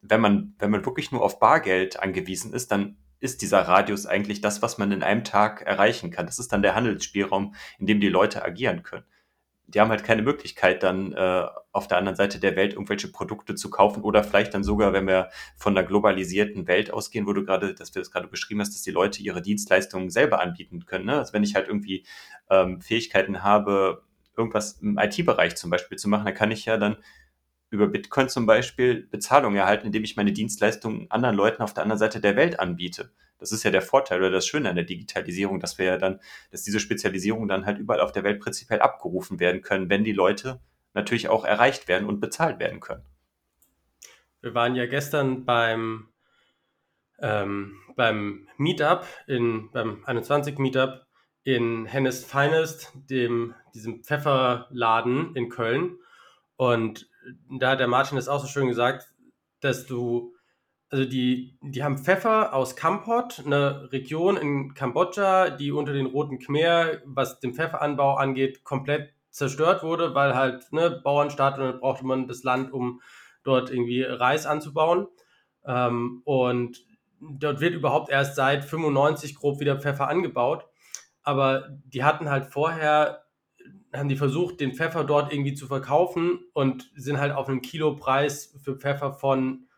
[0.02, 4.42] wenn man, wenn man wirklich nur auf Bargeld angewiesen ist, dann ist dieser Radius eigentlich
[4.42, 6.26] das, was man in einem Tag erreichen kann.
[6.26, 9.06] Das ist dann der Handelsspielraum, in dem die Leute agieren können
[9.72, 13.54] die haben halt keine Möglichkeit, dann äh, auf der anderen Seite der Welt irgendwelche Produkte
[13.54, 17.44] zu kaufen oder vielleicht dann sogar, wenn wir von der globalisierten Welt ausgehen, wo du
[17.44, 21.06] gerade, dass du das gerade beschrieben hast, dass die Leute ihre Dienstleistungen selber anbieten können.
[21.06, 21.18] Ne?
[21.18, 22.04] Also wenn ich halt irgendwie
[22.50, 24.02] ähm, Fähigkeiten habe,
[24.36, 26.96] irgendwas im IT-Bereich zum Beispiel zu machen, dann kann ich ja dann
[27.70, 31.98] über Bitcoin zum Beispiel Bezahlung erhalten, indem ich meine Dienstleistungen anderen Leuten auf der anderen
[31.98, 33.10] Seite der Welt anbiete.
[33.42, 36.20] Das ist ja der Vorteil oder das Schöne an der Digitalisierung, dass wir ja dann,
[36.50, 40.12] dass diese Spezialisierung dann halt überall auf der Welt prinzipiell abgerufen werden können, wenn die
[40.12, 40.60] Leute
[40.94, 43.04] natürlich auch erreicht werden und bezahlt werden können.
[44.40, 46.08] Wir waren ja gestern beim,
[47.20, 51.06] ähm, beim Meetup, in, beim 21 Meetup
[51.44, 55.98] in Hennes Finest, dem, diesem Pfefferladen in Köln.
[56.56, 57.10] Und
[57.58, 59.12] da hat der Martin das auch so schön gesagt,
[59.60, 60.34] dass du
[60.92, 66.38] also die, die haben Pfeffer aus Kampot, eine Region in Kambodscha, die unter den Roten
[66.38, 72.04] Khmer, was den Pfefferanbau angeht, komplett zerstört wurde, weil halt ne, Bauernstaat und dann brauchte
[72.04, 73.00] man das Land, um
[73.42, 75.06] dort irgendwie Reis anzubauen.
[75.64, 76.84] Ähm, und
[77.20, 80.66] dort wird überhaupt erst seit 95 grob wieder Pfeffer angebaut.
[81.22, 83.24] Aber die hatten halt vorher,
[83.94, 88.58] haben die versucht, den Pfeffer dort irgendwie zu verkaufen und sind halt auf einen Kilopreis
[88.62, 89.68] für Pfeffer von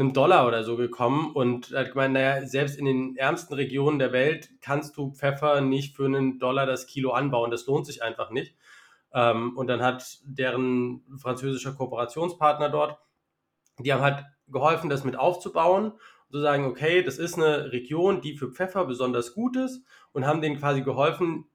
[0.00, 4.12] einem Dollar oder so gekommen und hat gemeint, naja, selbst in den ärmsten Regionen der
[4.12, 7.50] Welt kannst du Pfeffer nicht für einen Dollar das Kilo anbauen.
[7.50, 8.54] Das lohnt sich einfach nicht.
[9.12, 12.98] Ähm, und dann hat deren französischer Kooperationspartner dort,
[13.78, 15.92] die haben halt geholfen, das mit aufzubauen
[16.30, 19.82] zu sagen, okay, das ist eine Region, die für Pfeffer besonders gut ist
[20.12, 21.46] und haben denen quasi geholfen,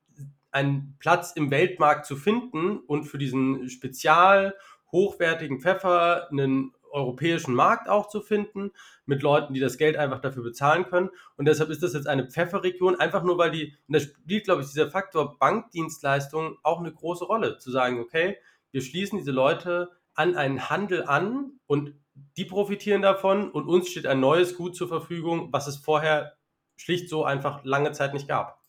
[0.52, 4.56] einen Platz im Weltmarkt zu finden und für diesen spezial
[4.92, 8.72] hochwertigen Pfeffer einen europäischen Markt auch zu finden,
[9.06, 11.10] mit Leuten, die das Geld einfach dafür bezahlen können.
[11.36, 14.62] Und deshalb ist das jetzt eine Pfefferregion, einfach nur weil die, und da spielt, glaube
[14.62, 18.38] ich, dieser Faktor Bankdienstleistung auch eine große Rolle, zu sagen, okay,
[18.72, 21.96] wir schließen diese Leute an einen Handel an und
[22.38, 26.38] die profitieren davon und uns steht ein neues Gut zur Verfügung, was es vorher
[26.76, 28.62] schlicht so einfach lange Zeit nicht gab.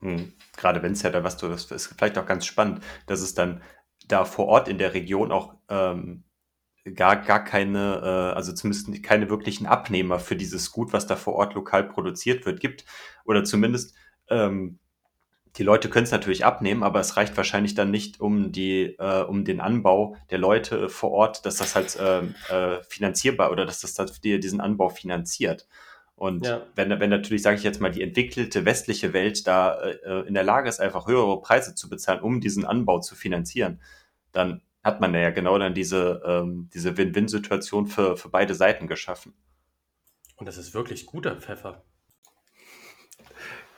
[0.00, 0.32] Hm.
[0.56, 3.34] Gerade wenn es ja da was du, das ist vielleicht auch ganz spannend, dass es
[3.34, 3.62] dann
[4.06, 6.24] da vor Ort in der Region auch ähm,
[6.94, 11.34] gar, gar keine, äh, also zumindest keine wirklichen Abnehmer für dieses Gut, was da vor
[11.34, 12.84] Ort lokal produziert wird, gibt.
[13.24, 13.94] Oder zumindest
[14.28, 14.78] ähm,
[15.56, 19.22] die Leute können es natürlich abnehmen, aber es reicht wahrscheinlich dann nicht um die, äh,
[19.22, 22.20] um den Anbau der Leute vor Ort, dass das halt äh,
[22.54, 25.66] äh, finanzierbar oder dass das dann die, diesen Anbau finanziert.
[26.14, 26.62] Und ja.
[26.74, 30.42] wenn, wenn natürlich, sage ich jetzt mal, die entwickelte westliche Welt da äh, in der
[30.42, 33.80] Lage ist, einfach höhere Preise zu bezahlen, um diesen Anbau zu finanzieren,
[34.32, 39.34] dann hat man ja genau dann diese, ähm, diese Win-Win-Situation für, für beide Seiten geschaffen.
[40.36, 41.84] Und das ist wirklich guter Pfeffer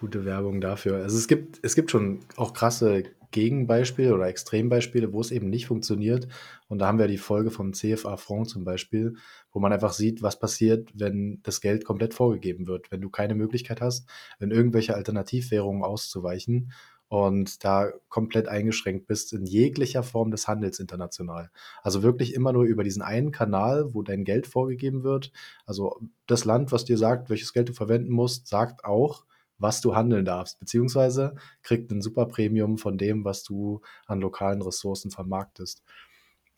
[0.00, 0.96] gute Werbung dafür.
[0.96, 5.66] Also es gibt, es gibt schon auch krasse Gegenbeispiele oder Extrembeispiele, wo es eben nicht
[5.66, 6.26] funktioniert.
[6.68, 9.14] Und da haben wir die Folge vom CFA Front zum Beispiel,
[9.52, 13.34] wo man einfach sieht, was passiert, wenn das Geld komplett vorgegeben wird, wenn du keine
[13.34, 14.08] Möglichkeit hast,
[14.40, 16.72] in irgendwelche Alternativwährungen auszuweichen
[17.10, 21.50] und da komplett eingeschränkt bist in jeglicher Form des Handels international.
[21.82, 25.32] Also wirklich immer nur über diesen einen Kanal, wo dein Geld vorgegeben wird.
[25.66, 29.24] Also das Land, was dir sagt, welches Geld du verwenden musst, sagt auch,
[29.58, 34.62] was du handeln darfst, beziehungsweise kriegt ein super Premium von dem, was du an lokalen
[34.62, 35.82] Ressourcen vermarktest.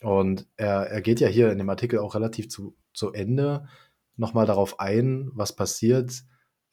[0.03, 3.67] Und er, er geht ja hier in dem Artikel auch relativ zu, zu Ende
[4.19, 6.25] nochmal darauf ein, was passiert,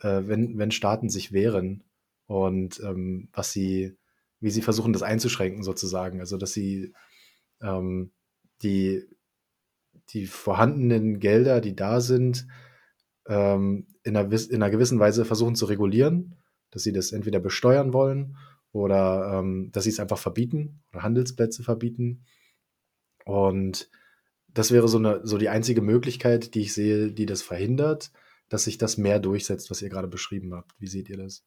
[0.02, 1.86] äh, wenn, wenn Staaten sich wehren
[2.30, 3.98] und ähm, was sie,
[4.40, 6.20] wie sie versuchen, das einzuschränken sozusagen.
[6.20, 6.94] Also dass sie
[7.60, 8.12] ähm,
[8.62, 9.04] die,
[10.12, 12.46] die vorhandenen Gelder, die da sind,
[13.28, 16.36] ähm, in, einer, in einer gewissen Weise versuchen zu regulieren,
[16.70, 18.38] dass sie das entweder besteuern wollen
[18.72, 22.26] oder ähm, dass sie es einfach verbieten oder Handelsplätze verbieten.
[23.26, 23.90] Und
[24.50, 28.12] das wäre so, eine, so die einzige Möglichkeit, die ich sehe, die das verhindert,
[28.50, 30.76] dass sich das mehr durchsetzt, was ihr gerade beschrieben habt.
[30.78, 31.44] Wie seht ihr das?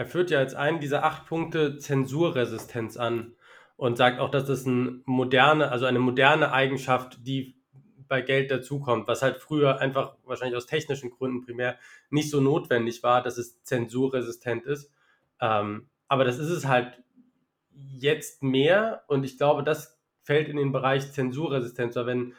[0.00, 3.34] Er führt ja als einen dieser acht Punkte Zensurresistenz an
[3.76, 7.60] und sagt auch, dass das eine moderne, also eine moderne Eigenschaft, die
[8.08, 11.76] bei Geld dazukommt, was halt früher einfach wahrscheinlich aus technischen Gründen primär
[12.08, 14.90] nicht so notwendig war, dass es zensurresistent ist.
[15.38, 17.02] Ähm, aber das ist es halt
[17.74, 22.34] jetzt mehr und ich glaube, das fällt in den Bereich Zensurresistenz, weil wenn,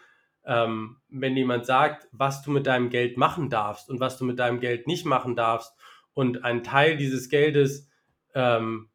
[0.45, 4.39] ähm, wenn jemand sagt, was du mit deinem Geld machen darfst und was du mit
[4.39, 5.75] deinem Geld nicht machen darfst
[6.13, 7.89] und ein Teil dieses Geldes
[8.33, 8.89] ähm,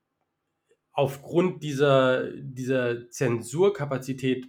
[0.93, 4.49] aufgrund dieser, dieser Zensurkapazität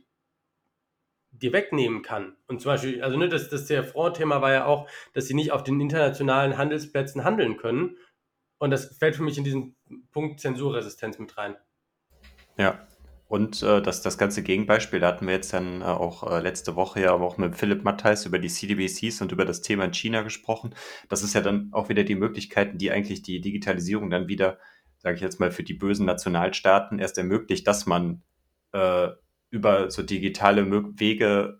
[1.31, 2.35] dir wegnehmen kann.
[2.47, 5.51] Und zum Beispiel, also ne, das, das der Front-Thema war ja auch, dass sie nicht
[5.51, 7.97] auf den internationalen Handelsplätzen handeln können.
[8.59, 9.75] Und das fällt für mich in diesen
[10.11, 11.55] Punkt Zensurresistenz mit rein.
[12.57, 12.87] Ja,
[13.27, 16.75] und äh, das, das ganze Gegenbeispiel, da hatten wir jetzt dann äh, auch äh, letzte
[16.75, 20.21] Woche ja auch mit Philipp Mattheis über die CDBCs und über das Thema in China
[20.21, 20.73] gesprochen.
[21.09, 24.59] Das ist ja dann auch wieder die Möglichkeiten, die eigentlich die Digitalisierung dann wieder,
[24.97, 28.23] sage ich jetzt mal, für die bösen Nationalstaaten erst ermöglicht, dass man
[28.71, 29.09] äh,
[29.49, 30.65] über so digitale
[30.97, 31.59] Wege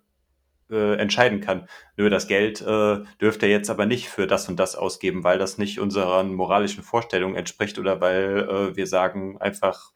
[0.70, 1.68] äh, entscheiden kann.
[1.98, 5.38] Nö, das Geld äh, dürft ihr jetzt aber nicht für das und das ausgeben, weil
[5.38, 9.92] das nicht unseren moralischen Vorstellungen entspricht oder weil äh, wir sagen einfach,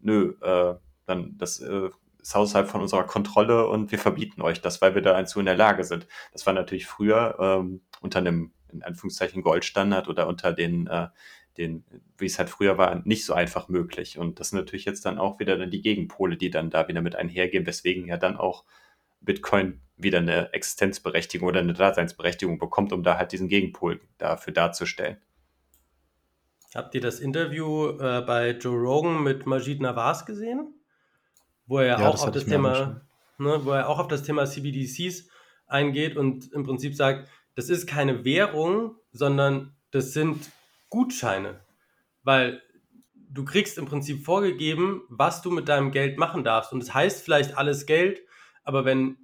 [0.00, 0.74] nö, äh,
[1.14, 5.02] dann das äh, ist außerhalb von unserer Kontrolle und wir verbieten euch das, weil wir
[5.02, 6.06] da dazu in der Lage sind.
[6.32, 11.08] Das war natürlich früher ähm, unter einem in Anführungszeichen Goldstandard oder unter den äh,
[11.58, 11.84] den,
[12.16, 14.18] wie es halt früher war, nicht so einfach möglich.
[14.18, 17.02] Und das sind natürlich jetzt dann auch wieder dann die Gegenpole, die dann da wieder
[17.02, 18.64] mit einhergehen, weswegen ja dann auch
[19.20, 25.18] Bitcoin wieder eine Existenzberechtigung oder eine Daseinsberechtigung bekommt, um da halt diesen Gegenpol dafür darzustellen.
[26.74, 30.74] Habt ihr das Interview äh, bei Joe Rogan mit Majid Nawaz gesehen?
[31.66, 33.02] Wo er ja, auch das auf das Thema,
[33.38, 35.28] ne, wo er auch auf das Thema CBDCs
[35.66, 40.50] eingeht und im Prinzip sagt, das ist keine Währung, sondern das sind
[40.88, 41.60] Gutscheine,
[42.22, 42.62] weil
[43.14, 46.72] du kriegst im Prinzip vorgegeben, was du mit deinem Geld machen darfst.
[46.72, 48.22] Und es das heißt vielleicht alles Geld,
[48.64, 49.16] aber wenn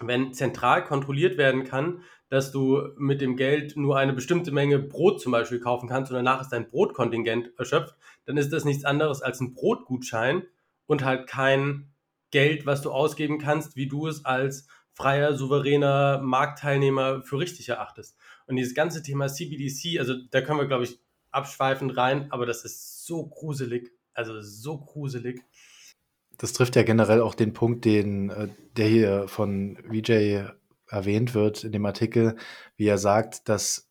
[0.00, 5.20] wenn zentral kontrolliert werden kann, dass du mit dem Geld nur eine bestimmte Menge Brot
[5.20, 7.94] zum Beispiel kaufen kannst und danach ist dein Brotkontingent erschöpft,
[8.24, 10.44] dann ist das nichts anderes als ein Brotgutschein
[10.86, 11.92] und halt kein
[12.30, 18.16] Geld, was du ausgeben kannst, wie du es als freier, souveräner Marktteilnehmer für richtig erachtest.
[18.46, 20.98] Und dieses ganze Thema CBDC, also da können wir, glaube ich,
[21.30, 25.42] abschweifend rein, aber das ist so gruselig, also so gruselig.
[26.38, 30.44] Das trifft ja generell auch den Punkt, den äh, der hier von VJ
[30.88, 32.36] erwähnt wird in dem Artikel,
[32.76, 33.90] wie er sagt, dass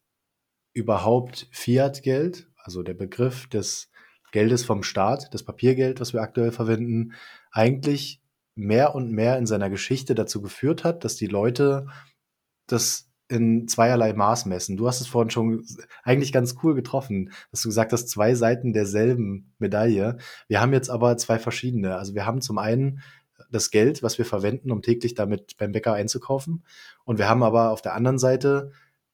[0.73, 3.90] überhaupt Fiat-Geld, also der Begriff des
[4.31, 7.13] Geldes vom Staat, das Papiergeld, was wir aktuell verwenden,
[7.51, 8.21] eigentlich
[8.55, 11.87] mehr und mehr in seiner Geschichte dazu geführt hat, dass die Leute
[12.67, 14.75] das in zweierlei Maß messen.
[14.75, 15.65] Du hast es vorhin schon
[16.03, 20.17] eigentlich ganz cool getroffen, dass du gesagt hast, zwei Seiten derselben Medaille.
[20.49, 21.95] Wir haben jetzt aber zwei verschiedene.
[21.95, 23.01] Also wir haben zum einen
[23.49, 26.65] das Geld, was wir verwenden, um täglich damit beim Bäcker einzukaufen.
[27.05, 28.71] Und wir haben aber auf der anderen Seite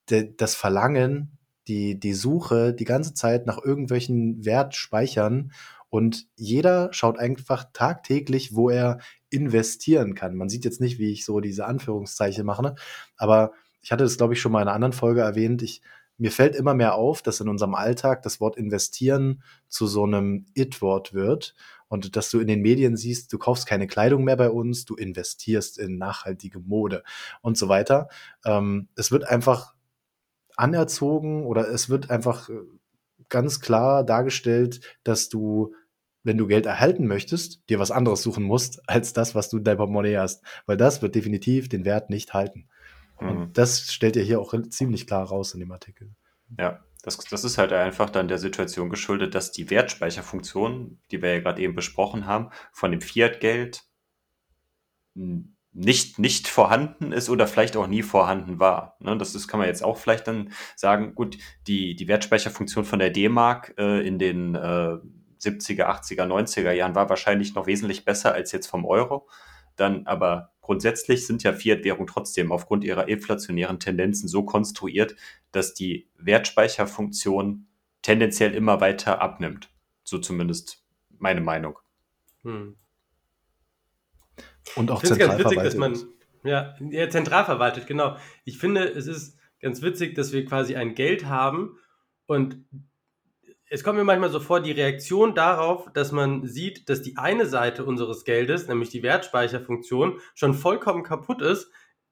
[0.08, 1.37] das Verlangen,
[1.68, 5.52] die, die Suche die ganze Zeit nach irgendwelchen Wertspeichern
[5.90, 9.00] und jeder schaut einfach tagtäglich, wo er
[9.30, 10.36] investieren kann.
[10.36, 12.76] Man sieht jetzt nicht, wie ich so diese Anführungszeichen mache,
[13.16, 13.52] aber
[13.82, 15.62] ich hatte das, glaube ich, schon mal in einer anderen Folge erwähnt.
[15.62, 15.82] Ich,
[16.18, 20.46] mir fällt immer mehr auf, dass in unserem Alltag das Wort investieren zu so einem
[20.56, 21.56] It-Wort wird
[21.88, 24.96] und dass du in den Medien siehst, du kaufst keine Kleidung mehr bei uns, du
[24.96, 27.04] investierst in nachhaltige Mode
[27.42, 28.10] und so weiter.
[28.44, 29.74] Ähm, es wird einfach
[30.58, 32.54] anerzogen oder es wird einfach äh,
[33.30, 35.74] ganz klar dargestellt, dass du,
[36.24, 39.64] wenn du Geld erhalten möchtest, dir was anderes suchen musst, als das, was du in
[39.64, 40.44] deinem Portemonnaie hast.
[40.66, 42.68] Weil das wird definitiv den Wert nicht halten.
[43.20, 43.30] Mhm.
[43.30, 46.10] Und das stellt ihr hier auch ziemlich klar raus in dem Artikel.
[46.58, 51.36] Ja, das, das ist halt einfach dann der Situation geschuldet, dass die Wertspeicherfunktion, die wir
[51.36, 53.84] ja gerade eben besprochen haben, von dem Fiat-Geld
[55.78, 58.98] nicht, nicht vorhanden ist oder vielleicht auch nie vorhanden war.
[59.00, 62.98] Ne, das ist, kann man jetzt auch vielleicht dann sagen, gut, die, die Wertspeicherfunktion von
[62.98, 64.98] der D-Mark äh, in den äh,
[65.40, 69.30] 70er, 80er, 90er Jahren war wahrscheinlich noch wesentlich besser als jetzt vom Euro.
[69.76, 75.16] Dann aber grundsätzlich sind ja Fiat-Währungen trotzdem aufgrund ihrer inflationären Tendenzen so konstruiert,
[75.52, 77.68] dass die Wertspeicherfunktion
[78.02, 79.70] tendenziell immer weiter abnimmt.
[80.04, 80.84] So zumindest
[81.20, 81.78] meine Meinung.
[82.42, 82.78] Hm.
[84.76, 85.80] Und auch zentral witzig, verwaltet.
[85.80, 85.98] Man,
[86.44, 88.18] ja, ja, zentral verwaltet, genau.
[88.46, 91.78] Ich finde, es ist ganz witzig, dass wir quasi ein Geld haben
[92.26, 92.66] und
[93.70, 97.46] es kommt mir manchmal so vor, die Reaktion darauf, dass man sieht, dass die eine
[97.46, 101.70] Seite unseres Geldes, nämlich die Wertspeicherfunktion, schon vollkommen kaputt ist.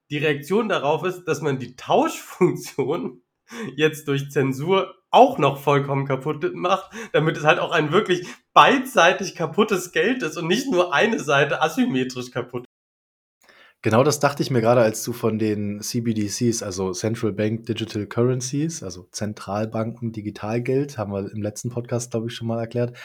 [0.10, 3.22] Die Reaktion darauf ist, dass man die Tauschfunktion
[3.76, 9.36] jetzt durch Zensur auch noch vollkommen kaputt macht, damit es halt auch ein wirklich beidseitig
[9.36, 12.66] kaputtes Geld ist und nicht nur eine Seite asymmetrisch kaputt.
[13.82, 18.07] Genau das dachte ich mir gerade, als du von den CBDCs, also Central Bank Digital
[18.07, 22.97] Currencies, also Zentralbanken Digitalgeld, haben wir im letzten Podcast, glaube ich, schon mal erklärt.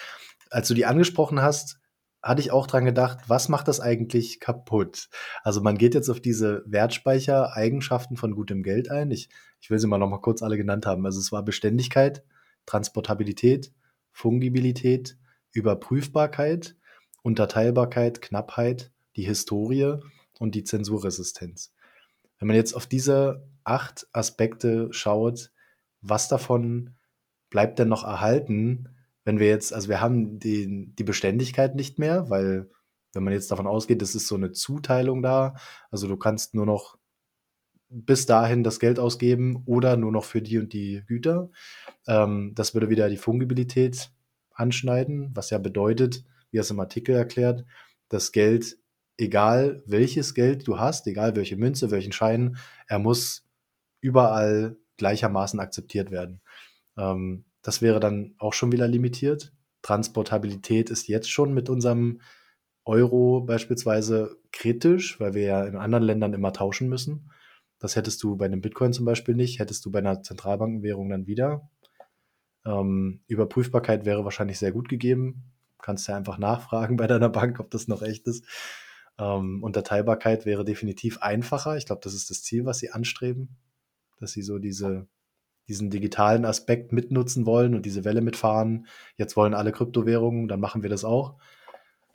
[0.49, 1.80] Als du die angesprochen hast,
[2.23, 5.09] hatte ich auch dran gedacht, was macht das eigentlich kaputt?
[5.43, 9.11] Also man geht jetzt auf diese Wertspeicher-Eigenschaften von gutem Geld ein.
[9.11, 11.05] Ich ich will sie mal noch mal kurz alle genannt haben.
[11.05, 12.25] Also es war Beständigkeit,
[12.67, 13.73] Transportabilität,
[14.11, 15.19] Fungibilität,
[15.53, 16.77] Überprüfbarkeit,
[17.23, 19.97] Unterteilbarkeit, Knappheit, die Historie
[20.39, 21.75] und die Zensurresistenz.
[22.39, 25.53] Wenn man jetzt auf diese acht Aspekte schaut,
[26.01, 26.97] was davon
[27.51, 28.89] bleibt denn noch erhalten,
[29.31, 32.69] wenn wir jetzt, also wir haben die, die Beständigkeit nicht mehr, weil
[33.13, 35.55] wenn man jetzt davon ausgeht, das ist so eine Zuteilung da,
[35.93, 36.99] also du kannst nur noch
[37.91, 41.49] bis dahin das Geld ausgeben oder nur noch für die und die Güter.
[42.09, 44.11] Ähm, das würde wieder die Fungibilität
[44.53, 47.65] anschneiden, was ja bedeutet, wie es im Artikel erklärt,
[48.09, 48.79] das Geld,
[49.17, 52.57] egal welches Geld du hast, egal welche Münze, welchen Schein,
[52.89, 53.47] er muss
[54.01, 56.41] überall gleichermaßen akzeptiert werden.
[56.99, 59.53] Ähm, das wäre dann auch schon wieder limitiert.
[59.83, 62.21] Transportabilität ist jetzt schon mit unserem
[62.85, 67.31] Euro beispielsweise kritisch, weil wir ja in anderen Ländern immer tauschen müssen.
[67.79, 71.27] Das hättest du bei einem Bitcoin zum Beispiel nicht, hättest du bei einer Zentralbankenwährung dann
[71.27, 71.71] wieder.
[72.67, 75.45] Ähm, Überprüfbarkeit wäre wahrscheinlich sehr gut gegeben.
[75.81, 78.45] Kannst ja einfach nachfragen bei deiner Bank, ob das noch echt ist.
[79.19, 81.77] Ähm, Unterteilbarkeit wäre definitiv einfacher.
[81.77, 83.57] Ich glaube, das ist das Ziel, was sie anstreben,
[84.19, 85.07] dass sie so diese,
[85.71, 88.89] diesen digitalen Aspekt mitnutzen wollen und diese Welle mitfahren.
[89.17, 91.37] Jetzt wollen alle Kryptowährungen, dann machen wir das auch.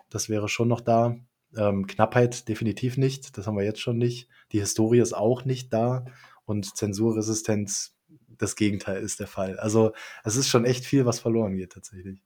[0.09, 1.15] Das wäre schon noch da.
[1.55, 4.27] Ähm, Knappheit definitiv nicht, das haben wir jetzt schon nicht.
[4.51, 6.03] Die Historie ist auch nicht da
[6.43, 7.95] und Zensurresistenz,
[8.37, 9.57] das Gegenteil ist der Fall.
[9.57, 9.93] Also
[10.25, 12.21] es ist schon echt viel, was verloren geht tatsächlich.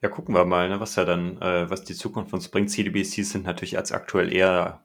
[0.00, 2.70] Ja, gucken wir mal, ne, was ja dann, äh, was die Zukunft uns bringt.
[2.70, 4.82] CDBCs sind natürlich als aktuell eher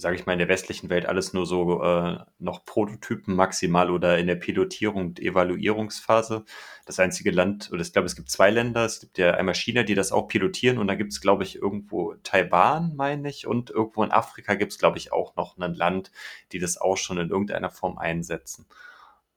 [0.00, 4.18] sage ich mal, in der westlichen Welt alles nur so äh, noch Prototypen maximal oder
[4.18, 6.44] in der Pilotierung und Evaluierungsphase.
[6.86, 9.82] Das einzige Land, oder ich glaube, es gibt zwei Länder, es gibt ja einmal China,
[9.82, 13.70] die das auch pilotieren und da gibt es, glaube ich, irgendwo Taiwan, meine ich, und
[13.70, 16.10] irgendwo in Afrika gibt es, glaube ich, auch noch ein Land,
[16.52, 18.66] die das auch schon in irgendeiner Form einsetzen.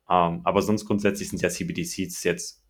[0.09, 2.63] Ähm, aber sonst grundsätzlich sind ja CBDCs jetzt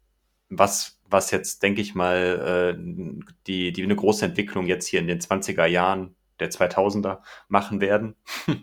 [0.50, 5.08] was, was jetzt, denke ich mal, äh, die, die eine große Entwicklung jetzt hier in
[5.08, 8.16] den 20er Jahren der 2000er machen werden.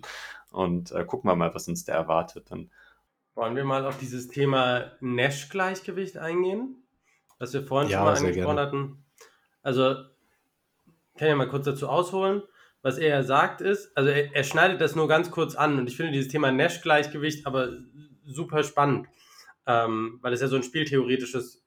[0.50, 2.50] Und äh, gucken wir mal, was uns da erwartet.
[2.50, 2.70] Dann.
[3.34, 6.82] Wollen wir mal auf dieses Thema Nash-Gleichgewicht eingehen,
[7.38, 8.60] was wir vorhin ja, schon mal angesprochen gerne.
[8.60, 9.04] hatten?
[9.62, 12.42] Also, ich kann ja mal kurz dazu ausholen.
[12.82, 15.96] Was er sagt ist, also er, er schneidet das nur ganz kurz an und ich
[15.96, 17.72] finde dieses Thema Nash-Gleichgewicht aber
[18.24, 19.06] super spannend,
[19.66, 21.62] ähm, weil es ja so ein spieltheoretisches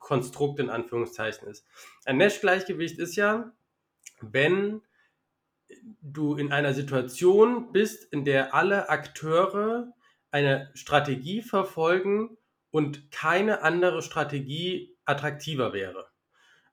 [0.00, 1.64] Konstrukt in Anführungszeichen ist.
[2.04, 3.52] Ein Nash-Gleichgewicht ist ja,
[4.20, 4.82] wenn
[6.00, 9.92] du in einer Situation bist, in der alle Akteure
[10.30, 12.36] eine Strategie verfolgen
[12.70, 16.06] und keine andere Strategie attraktiver wäre.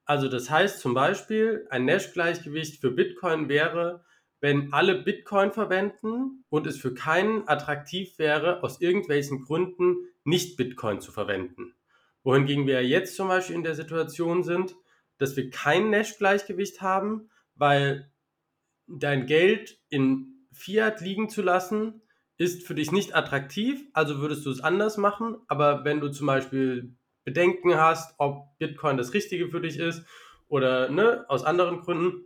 [0.05, 4.03] Also das heißt zum Beispiel, ein Nash-Gleichgewicht für Bitcoin wäre,
[4.39, 11.01] wenn alle Bitcoin verwenden und es für keinen attraktiv wäre, aus irgendwelchen Gründen nicht Bitcoin
[11.01, 11.74] zu verwenden.
[12.24, 14.76] Wohingegen wir jetzt zum Beispiel in der Situation sind,
[15.18, 18.11] dass wir kein Nash-Gleichgewicht haben, weil
[18.88, 22.01] dein Geld in Fiat liegen zu lassen,
[22.38, 25.38] ist für dich nicht attraktiv, also würdest du es anders machen.
[25.47, 30.03] Aber wenn du zum Beispiel Bedenken hast, ob Bitcoin das Richtige für dich ist
[30.47, 32.25] oder ne, aus anderen Gründen,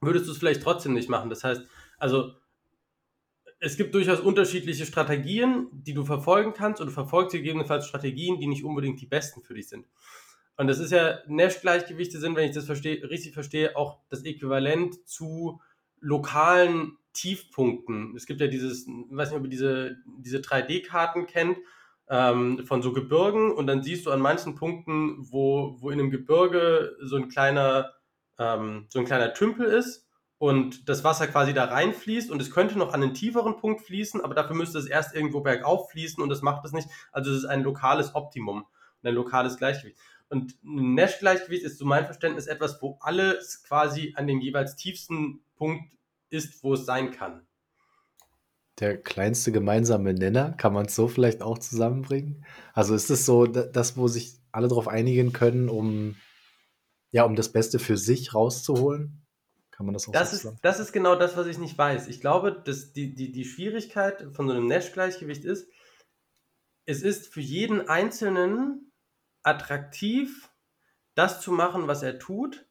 [0.00, 1.30] würdest du es vielleicht trotzdem nicht machen.
[1.30, 1.62] Das heißt,
[1.98, 2.34] also
[3.60, 8.46] es gibt durchaus unterschiedliche Strategien, die du verfolgen kannst und du verfolgst gegebenenfalls Strategien, die
[8.46, 9.86] nicht unbedingt die besten für dich sind.
[10.56, 15.06] Und das ist ja, Nash-Gleichgewichte sind, wenn ich das verstehe, richtig verstehe, auch das Äquivalent
[15.06, 15.60] zu
[16.00, 18.14] lokalen Tiefpunkten.
[18.16, 21.58] Es gibt ja dieses, ich weiß nicht, ob ihr diese, diese 3D-Karten kennt,
[22.08, 26.10] ähm, von so Gebirgen und dann siehst du an manchen Punkten, wo, wo in einem
[26.10, 27.92] Gebirge so ein kleiner,
[28.38, 32.78] ähm, so ein kleiner Tümpel ist und das Wasser quasi da reinfließt und es könnte
[32.78, 36.30] noch an einen tieferen Punkt fließen, aber dafür müsste es erst irgendwo bergauf fließen und
[36.30, 36.88] das macht es nicht.
[37.12, 38.66] Also es ist ein lokales Optimum
[39.08, 39.98] ein lokales Gleichgewicht.
[40.30, 45.42] Und ein Nash-Gleichgewicht ist zu meinem Verständnis etwas, wo alles quasi an dem jeweils tiefsten
[45.56, 45.92] Punkt
[46.30, 47.46] ist, wo es sein kann.
[48.78, 52.46] Der kleinste gemeinsame Nenner, kann man es so vielleicht auch zusammenbringen?
[52.72, 56.14] Also ist es so, das, wo sich alle darauf einigen können, um,
[57.10, 59.26] ja, um das Beste für sich rauszuholen?
[59.72, 62.06] Kann man das auch das so ist, Das ist genau das, was ich nicht weiß.
[62.06, 65.68] Ich glaube, dass die, die, die Schwierigkeit von so einem Nash-Gleichgewicht ist,
[66.86, 68.89] es ist für jeden Einzelnen
[69.42, 70.50] attraktiv,
[71.14, 72.66] das zu machen, was er tut,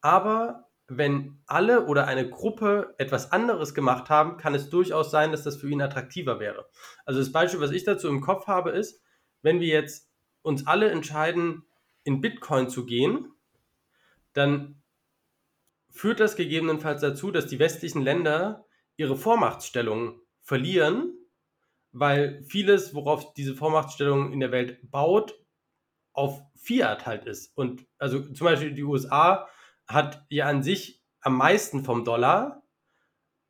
[0.00, 5.42] aber wenn alle oder eine Gruppe etwas anderes gemacht haben, kann es durchaus sein, dass
[5.42, 6.68] das für ihn attraktiver wäre.
[7.04, 9.00] Also das Beispiel, was ich dazu im Kopf habe, ist,
[9.42, 10.10] wenn wir jetzt
[10.42, 11.64] uns alle entscheiden,
[12.04, 13.32] in Bitcoin zu gehen,
[14.32, 14.82] dann
[15.88, 18.66] führt das gegebenenfalls dazu, dass die westlichen Länder
[18.96, 21.14] ihre Vormachtstellung verlieren,
[21.92, 25.38] weil vieles, worauf diese Vormachtstellung in der Welt baut,
[26.12, 27.56] auf Fiat halt ist.
[27.56, 29.48] Und also zum Beispiel die USA
[29.86, 32.62] hat ja an sich am meisten vom Dollar.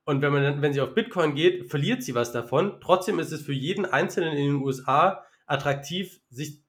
[0.04, 2.80] Und wenn man wenn sie auf Bitcoin geht, verliert sie was davon.
[2.80, 6.62] Trotzdem ist es für jeden Einzelnen in den USA attraktiv, sich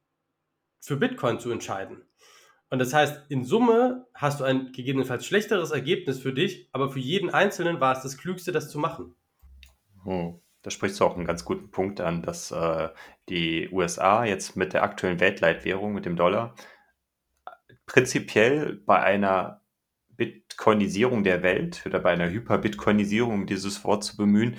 [0.80, 2.04] für Bitcoin zu entscheiden.
[2.70, 7.00] Und das heißt, in Summe hast du ein gegebenenfalls schlechteres Ergebnis für dich, aber für
[7.00, 9.16] jeden Einzelnen war es das Klügste, das zu machen.
[10.04, 10.40] Hm.
[10.64, 12.90] Da sprichst du auch einen ganz guten Punkt an, dass äh,
[13.30, 16.56] die USA jetzt mit der aktuellen Weltleitwährung, mit dem Dollar,
[17.86, 19.62] prinzipiell bei einer
[20.16, 24.58] Bitcoinisierung der Welt oder bei einer Hyperbitcoinisierung, um dieses Wort zu bemühen,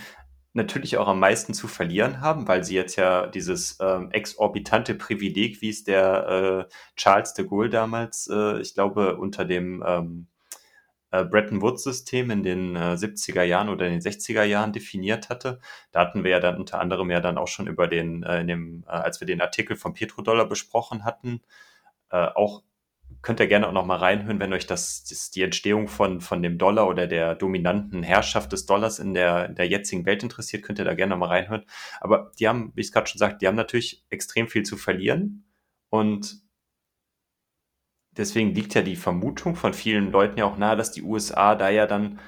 [0.52, 5.60] natürlich auch am meisten zu verlieren haben, weil sie jetzt ja dieses ähm, exorbitante Privileg,
[5.62, 10.28] wie es der äh, Charles de Gaulle damals, äh, ich glaube, unter dem ähm,
[11.14, 15.60] äh, Bretton Woods-System in den äh, 70er Jahren oder in den 60er Jahren definiert hatte.
[15.92, 18.48] Da hatten wir ja dann unter anderem ja dann auch schon über den, äh, in
[18.48, 21.40] dem, äh, als wir den Artikel vom Petrodollar besprochen hatten,
[22.10, 22.62] äh, auch
[23.22, 26.42] könnt ihr gerne auch noch mal reinhören, wenn euch das, das die Entstehung von, von
[26.42, 30.78] dem Dollar oder der dominanten Herrschaft des Dollars in der, der jetzigen Welt interessiert, könnt
[30.78, 31.64] ihr da gerne noch mal reinhören.
[32.00, 34.76] Aber die haben, wie ich es gerade schon sagte, die haben natürlich extrem viel zu
[34.76, 35.44] verlieren
[35.90, 36.43] und
[38.16, 41.68] deswegen liegt ja die Vermutung von vielen Leuten ja auch nahe, dass die USA da
[41.70, 42.20] ja dann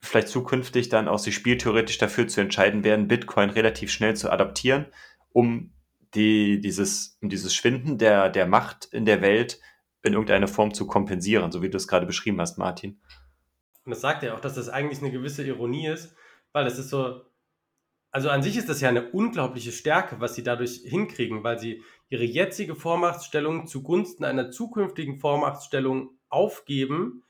[0.00, 4.86] vielleicht zukünftig dann auch sich spieltheoretisch dafür zu entscheiden werden, Bitcoin relativ schnell zu adaptieren,
[5.30, 5.72] um
[6.14, 9.60] die, dieses, um dieses Schwinden der, der Macht in der Welt
[10.02, 13.00] in irgendeiner Form zu kompensieren, so wie du es gerade beschrieben hast, Martin.
[13.84, 16.14] Und das sagt ja auch, dass das eigentlich eine gewisse Ironie ist,
[16.52, 17.22] weil es ist so,
[18.10, 21.82] also an sich ist das ja eine unglaubliche Stärke, was sie dadurch hinkriegen, weil sie
[22.12, 27.22] ihre jetzige Vormachtstellung zugunsten einer zukünftigen Vormachtstellung aufgeben,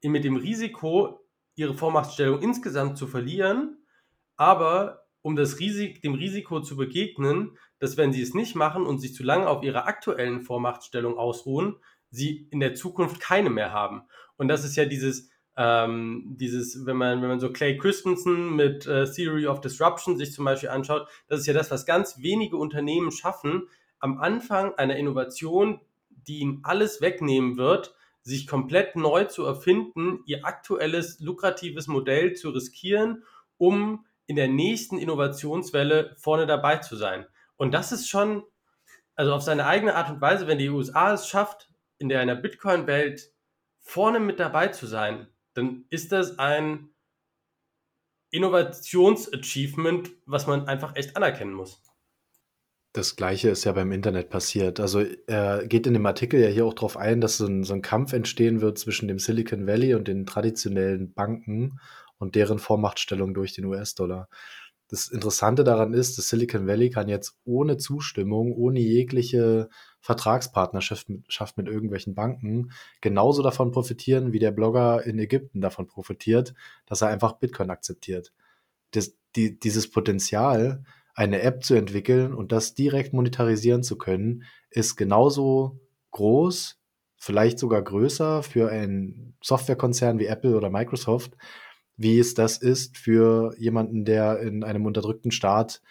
[0.00, 1.18] mit dem Risiko,
[1.56, 3.78] ihre Vormachtstellung insgesamt zu verlieren,
[4.36, 9.00] aber um das Risik, dem Risiko zu begegnen, dass wenn sie es nicht machen und
[9.00, 11.74] sich zu lange auf ihrer aktuellen Vormachtstellung ausruhen,
[12.10, 14.02] sie in der Zukunft keine mehr haben.
[14.36, 18.86] Und das ist ja dieses, ähm, dieses, wenn man, wenn man so Clay Christensen mit
[18.86, 22.56] äh, Theory of Disruption sich zum Beispiel anschaut, das ist ja das, was ganz wenige
[22.56, 23.68] Unternehmen schaffen,
[24.00, 25.80] am Anfang einer Innovation,
[26.10, 32.50] die ihnen alles wegnehmen wird, sich komplett neu zu erfinden, ihr aktuelles lukratives Modell zu
[32.50, 33.24] riskieren,
[33.56, 37.26] um in der nächsten Innovationswelle vorne dabei zu sein.
[37.56, 38.44] Und das ist schon,
[39.14, 42.36] also auf seine eigene Art und Weise, wenn die USA es schafft, in der einer
[42.36, 43.32] Bitcoin-Welt
[43.80, 46.90] vorne mit dabei zu sein, dann ist das ein
[48.30, 51.82] Innovationsachievement, was man einfach echt anerkennen muss.
[52.92, 54.80] Das Gleiche ist ja beim Internet passiert.
[54.80, 57.74] Also er geht in dem Artikel ja hier auch darauf ein, dass so ein, so
[57.74, 61.78] ein Kampf entstehen wird zwischen dem Silicon Valley und den traditionellen Banken
[62.18, 64.28] und deren Vormachtstellung durch den US-Dollar.
[64.88, 69.68] Das Interessante daran ist, dass Silicon Valley kann jetzt ohne Zustimmung, ohne jegliche
[70.00, 71.26] Vertragspartnerschaft mit,
[71.56, 72.72] mit irgendwelchen Banken
[73.02, 76.54] genauso davon profitieren, wie der Blogger in Ägypten davon profitiert,
[76.86, 78.32] dass er einfach Bitcoin akzeptiert.
[78.92, 80.84] Das, die, dieses Potenzial,
[81.18, 85.80] eine App zu entwickeln und das direkt monetarisieren zu können, ist genauso
[86.12, 86.78] groß,
[87.16, 91.32] vielleicht sogar größer für einen Softwarekonzern wie Apple oder Microsoft,
[91.96, 95.82] wie es das ist für jemanden, der in einem unterdrückten Staat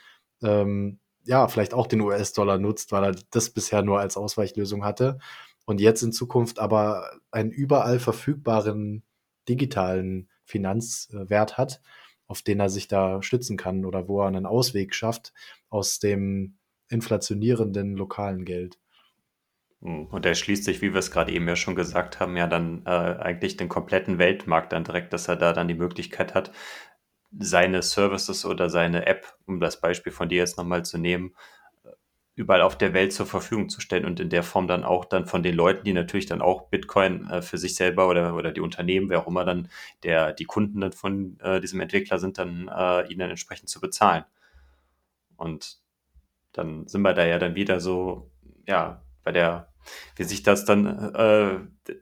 [0.41, 5.19] ähm, ja vielleicht auch den US-Dollar nutzt, weil er das bisher nur als Ausweichlösung hatte.
[5.65, 9.03] Und jetzt in Zukunft aber einen überall verfügbaren
[9.49, 11.81] digitalen Finanzwert hat,
[12.27, 15.33] auf den er sich da stützen kann oder wo er einen Ausweg schafft
[15.69, 16.57] aus dem
[16.89, 18.77] inflationierenden lokalen Geld.
[19.81, 22.47] Hm, und der schließt sich, wie wir es gerade eben ja schon gesagt haben, ja
[22.47, 26.51] dann äh, eigentlich den kompletten Weltmarkt dann direkt, dass er da dann die Möglichkeit hat,
[27.37, 31.35] seine Services oder seine App, um das Beispiel von dir jetzt nochmal zu nehmen,
[32.37, 35.25] überall auf der Welt zur Verfügung zu stellen und in der Form dann auch dann
[35.25, 38.61] von den Leuten, die natürlich dann auch Bitcoin äh, für sich selber oder, oder die
[38.61, 39.69] Unternehmen, wer auch immer dann
[40.03, 43.81] der, die Kunden dann von äh, diesem Entwickler sind, dann äh, ihnen dann entsprechend zu
[43.81, 44.23] bezahlen.
[45.35, 45.79] Und
[46.53, 48.29] dann sind wir da ja dann wieder so,
[48.67, 49.73] ja, bei der,
[50.15, 50.85] wie sich das dann,
[51.15, 51.59] äh,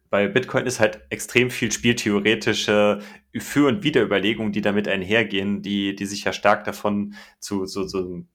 [0.10, 3.00] bei Bitcoin ist halt extrem viel spieltheoretische
[3.38, 8.26] Für- und Wiederüberlegungen, die damit einhergehen, die, die sich ja stark davon zu so, so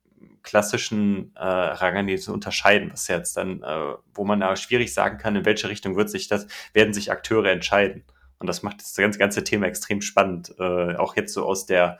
[0.43, 5.45] klassischen äh, Herangehensweisen unterscheiden, was jetzt dann, äh, wo man da schwierig sagen kann, in
[5.45, 8.05] welche Richtung wird sich das, werden sich Akteure entscheiden.
[8.39, 10.55] Und das macht das ganze, ganze Thema extrem spannend.
[10.59, 11.99] Äh, auch jetzt so aus der,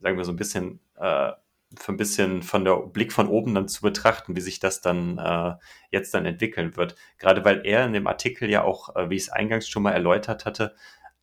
[0.00, 1.32] sagen wir so ein bisschen äh,
[1.76, 5.18] für ein bisschen von der Blick von oben dann zu betrachten, wie sich das dann
[5.18, 5.54] äh,
[5.90, 6.96] jetzt dann entwickeln wird.
[7.18, 9.92] Gerade weil er in dem Artikel ja auch, äh, wie ich es eingangs schon mal
[9.92, 10.74] erläutert hatte,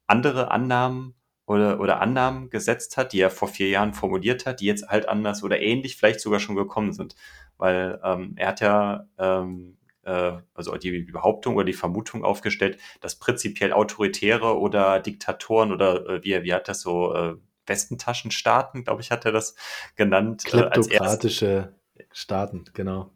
[0.07, 1.15] andere Annahmen
[1.45, 5.07] oder, oder Annahmen gesetzt hat, die er vor vier Jahren formuliert hat, die jetzt halt
[5.07, 7.15] anders oder ähnlich vielleicht sogar schon gekommen sind.
[7.57, 13.19] Weil ähm, er hat ja ähm, äh, also die Behauptung oder die Vermutung aufgestellt, dass
[13.19, 17.35] prinzipiell autoritäre oder Diktatoren oder äh, wie, wie hat das so äh,
[17.67, 19.55] Westentaschenstaaten, glaube ich, hat er das
[19.95, 20.43] genannt.
[20.45, 21.75] Äh, Kleptokratische
[22.11, 23.11] Staaten, genau.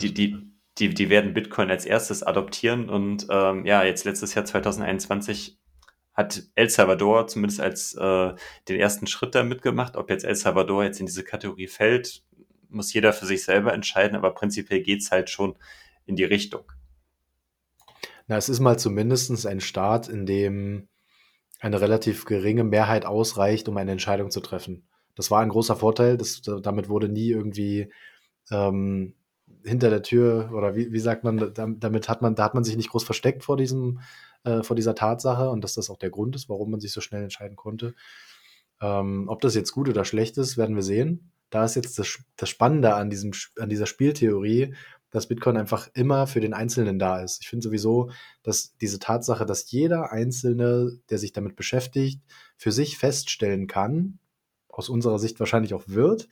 [0.00, 4.44] Die, die, die, die werden Bitcoin als erstes adoptieren und ähm, ja, jetzt letztes Jahr
[4.44, 5.59] 2021
[6.12, 8.34] hat El Salvador zumindest als äh,
[8.68, 9.96] den ersten Schritt da mitgemacht.
[9.96, 12.22] Ob jetzt El Salvador jetzt in diese Kategorie fällt,
[12.68, 15.56] muss jeder für sich selber entscheiden, aber prinzipiell geht es halt schon
[16.06, 16.70] in die Richtung.
[18.26, 20.88] Na, es ist mal zumindest ein Staat, in dem
[21.58, 24.86] eine relativ geringe Mehrheit ausreicht, um eine Entscheidung zu treffen.
[25.14, 26.16] Das war ein großer Vorteil.
[26.16, 27.92] Das, damit wurde nie irgendwie
[28.50, 29.14] ähm,
[29.64, 32.76] hinter der Tür oder wie, wie sagt man, damit hat man, da hat man sich
[32.76, 34.00] nicht groß versteckt vor diesem,
[34.44, 37.00] äh, vor dieser Tatsache und dass das auch der Grund ist, warum man sich so
[37.00, 37.94] schnell entscheiden konnte.
[38.80, 41.32] Ähm, ob das jetzt gut oder schlecht ist, werden wir sehen.
[41.50, 44.74] Da ist jetzt das, das Spannende an, diesem, an dieser Spieltheorie,
[45.10, 47.42] dass Bitcoin einfach immer für den Einzelnen da ist.
[47.42, 48.10] Ich finde sowieso,
[48.42, 52.22] dass diese Tatsache, dass jeder Einzelne, der sich damit beschäftigt,
[52.56, 54.20] für sich feststellen kann,
[54.68, 56.28] aus unserer Sicht wahrscheinlich auch wird,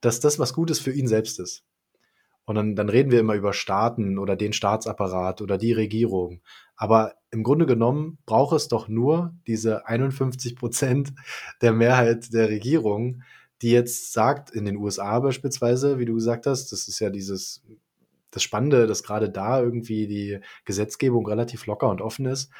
[0.00, 1.64] dass das was Gutes für ihn selbst ist.
[2.46, 6.40] Und dann, dann reden wir immer über Staaten oder den Staatsapparat oder die Regierung.
[6.76, 11.12] Aber im Grunde genommen braucht es doch nur diese 51 Prozent
[11.62, 13.22] der Mehrheit der Regierung,
[13.62, 17.62] die jetzt sagt, in den USA beispielsweise, wie du gesagt hast, das ist ja dieses
[18.34, 22.50] das Spannende, dass gerade da irgendwie die Gesetzgebung relativ locker und offen ist.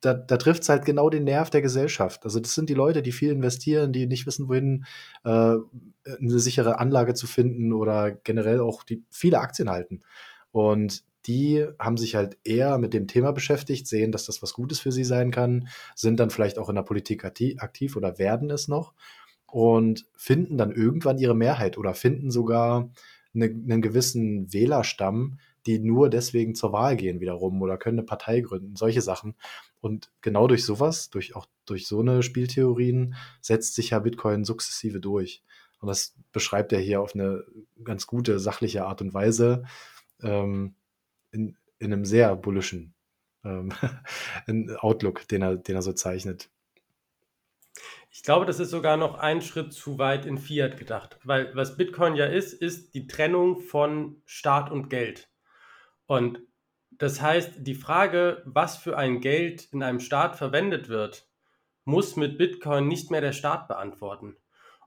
[0.00, 2.24] Da, da trifft es halt genau den Nerv der Gesellschaft.
[2.24, 4.84] Also das sind die Leute, die viel investieren, die nicht wissen, wohin
[5.24, 10.00] äh, eine sichere Anlage zu finden oder generell auch die viele Aktien halten.
[10.52, 14.80] Und die haben sich halt eher mit dem Thema beschäftigt, sehen, dass das was Gutes
[14.80, 18.68] für sie sein kann, sind dann vielleicht auch in der Politik aktiv oder werden es
[18.68, 18.92] noch
[19.46, 22.90] und finden dann irgendwann ihre Mehrheit oder finden sogar
[23.34, 28.40] eine, einen gewissen Wählerstamm, die nur deswegen zur Wahl gehen wiederum oder können eine Partei
[28.40, 29.34] gründen, solche Sachen.
[29.80, 35.00] Und genau durch sowas, durch auch durch so eine Spieltheorien, setzt sich ja Bitcoin sukzessive
[35.00, 35.42] durch.
[35.80, 37.44] Und das beschreibt er hier auf eine
[37.82, 39.64] ganz gute, sachliche Art und Weise,
[40.22, 40.74] ähm,
[41.30, 42.94] in, in einem sehr bullischen
[43.44, 43.72] ähm,
[44.78, 46.48] Outlook, den er, den er so zeichnet.
[48.10, 51.76] Ich glaube, das ist sogar noch ein Schritt zu weit in Fiat gedacht, weil was
[51.76, 55.28] Bitcoin ja ist, ist die Trennung von Staat und Geld.
[56.06, 56.40] Und
[56.90, 61.26] das heißt, die Frage, was für ein Geld in einem Staat verwendet wird,
[61.84, 64.36] muss mit Bitcoin nicht mehr der Staat beantworten.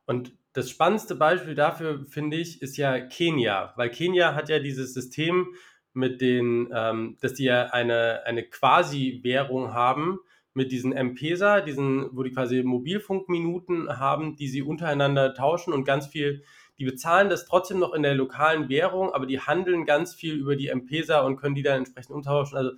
[0.05, 4.93] Und das spannendste Beispiel dafür, finde ich, ist ja Kenia, weil Kenia hat ja dieses
[4.93, 5.53] System
[5.93, 10.19] mit den, ähm, dass die ja eine, eine Quasi-Währung haben
[10.53, 16.07] mit diesen M-Pesa, diesen, wo die quasi Mobilfunkminuten haben, die sie untereinander tauschen und ganz
[16.07, 16.43] viel
[16.79, 20.55] die bezahlen das trotzdem noch in der lokalen Währung, aber die handeln ganz viel über
[20.55, 22.57] die M-Pesa und können die dann entsprechend umtauschen.
[22.57, 22.71] Also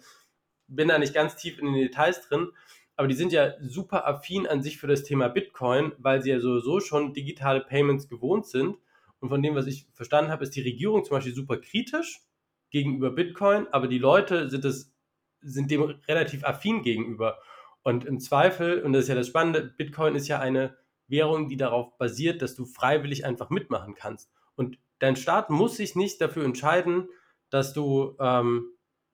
[0.67, 2.49] bin da nicht ganz tief in den Details drin,
[2.95, 6.39] aber die sind ja super affin an sich für das Thema Bitcoin, weil sie ja
[6.39, 8.77] sowieso schon digitale Payments gewohnt sind.
[9.19, 12.21] Und von dem, was ich verstanden habe, ist die Regierung zum Beispiel super kritisch
[12.69, 14.93] gegenüber Bitcoin, aber die Leute sind, es,
[15.41, 17.39] sind dem relativ affin gegenüber.
[17.83, 20.77] Und im Zweifel, und das ist ja das Spannende, Bitcoin ist ja eine
[21.09, 24.31] Währung, die darauf basiert, dass du freiwillig einfach mitmachen kannst.
[24.55, 27.09] Und dein Staat muss sich nicht dafür entscheiden,
[27.49, 28.71] dass du ähm,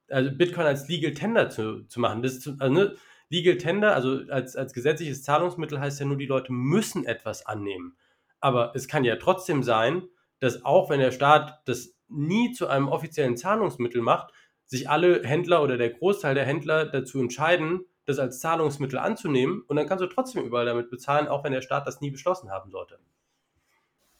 [0.09, 2.21] also Bitcoin als Legal Tender zu, zu machen.
[2.21, 2.95] Das zu, also, ne,
[3.29, 7.97] Legal Tender, also als, als gesetzliches Zahlungsmittel heißt ja nur, die Leute müssen etwas annehmen.
[8.39, 10.03] Aber es kann ja trotzdem sein,
[10.39, 14.31] dass auch wenn der Staat das nie zu einem offiziellen Zahlungsmittel macht,
[14.67, 19.75] sich alle Händler oder der Großteil der Händler dazu entscheiden, das als Zahlungsmittel anzunehmen und
[19.75, 22.69] dann kannst du trotzdem überall damit bezahlen, auch wenn der Staat das nie beschlossen haben
[22.69, 22.99] sollte.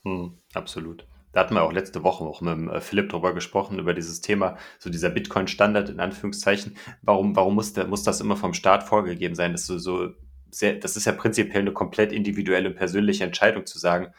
[0.03, 1.07] Hm, absolut.
[1.31, 4.57] Da hatten wir auch letzte Woche auch mit äh, Philipp drüber gesprochen, über dieses Thema,
[4.79, 6.77] so dieser Bitcoin-Standard in Anführungszeichen.
[7.01, 9.51] Warum, warum muss, der, muss das immer vom Staat vorgegeben sein?
[9.51, 10.11] Das ist, so
[10.49, 14.13] sehr, das ist ja prinzipiell eine komplett individuelle und persönliche Entscheidung zu sagen,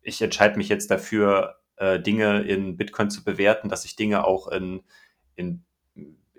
[0.00, 4.46] ich entscheide mich jetzt dafür, äh, Dinge in Bitcoin zu bewerten, dass ich Dinge auch
[4.48, 4.82] in,
[5.34, 5.64] in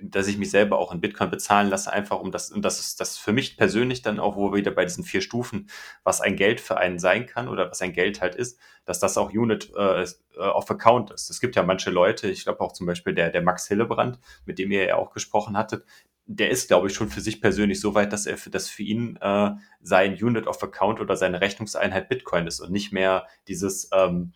[0.02, 3.00] dass ich mich selber auch in Bitcoin bezahlen lasse, einfach um das, und das ist
[3.00, 5.70] das für mich persönlich dann auch, wo wir wieder bei diesen vier Stufen,
[6.04, 9.18] was ein Geld für einen sein kann oder was ein Geld halt ist, dass das
[9.18, 11.30] auch Unit äh, äh of Account ist.
[11.30, 14.60] Es gibt ja manche Leute, ich glaube auch zum Beispiel der, der Max Hillebrand, mit
[14.60, 15.86] dem ihr ja auch gesprochen hattet,
[16.28, 18.84] der ist, glaube ich, schon für sich persönlich so weit, dass er für, dass für
[18.84, 23.90] ihn äh, sein Unit of Account oder seine Rechnungseinheit Bitcoin ist und nicht mehr dieses
[23.94, 24.34] ähm,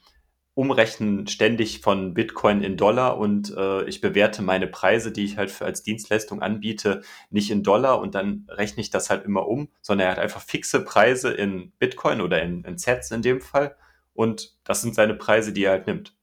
[0.60, 5.51] Umrechnen ständig von Bitcoin in Dollar und äh, ich bewerte meine Preise, die ich halt
[5.51, 9.70] für als Dienstleistung anbiete, nicht in Dollar und dann rechne ich das halt immer um,
[9.82, 13.78] sondern er hat einfach fixe Preise in Bitcoin oder in, in Sets in dem Fall
[14.14, 16.14] und das sind seine Preise, die er halt nimmt.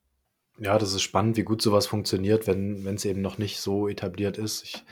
[0.58, 4.36] Ja, das ist spannend, wie gut sowas funktioniert, wenn es eben noch nicht so etabliert
[4.36, 4.64] ist.
[4.64, 4.84] Ich,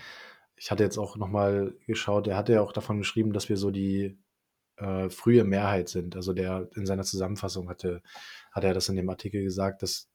[0.57, 3.71] ich hatte jetzt auch nochmal geschaut, er hatte ja auch davon geschrieben, dass wir so
[3.71, 4.17] die
[4.77, 6.17] äh, frühe Mehrheit sind.
[6.17, 8.03] Also der in seiner Zusammenfassung hatte
[8.55, 10.09] hat er das in dem Artikel gesagt, dass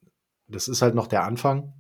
[0.48, 1.74] das ist halt noch der Anfang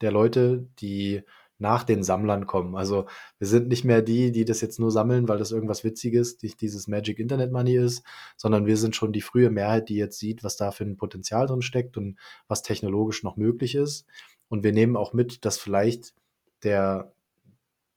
[0.00, 1.22] der Leute, die
[1.58, 2.76] nach den Sammlern kommen.
[2.76, 3.06] Also
[3.38, 6.54] wir sind nicht mehr die, die das jetzt nur sammeln, weil das irgendwas Witziges, die,
[6.56, 8.04] dieses Magic Internet Money ist,
[8.36, 11.46] sondern wir sind schon die frühe Mehrheit, die jetzt sieht, was da für ein Potenzial
[11.46, 14.06] drin steckt und was technologisch noch möglich ist.
[14.48, 16.14] Und wir nehmen auch mit, dass vielleicht
[16.62, 17.12] der,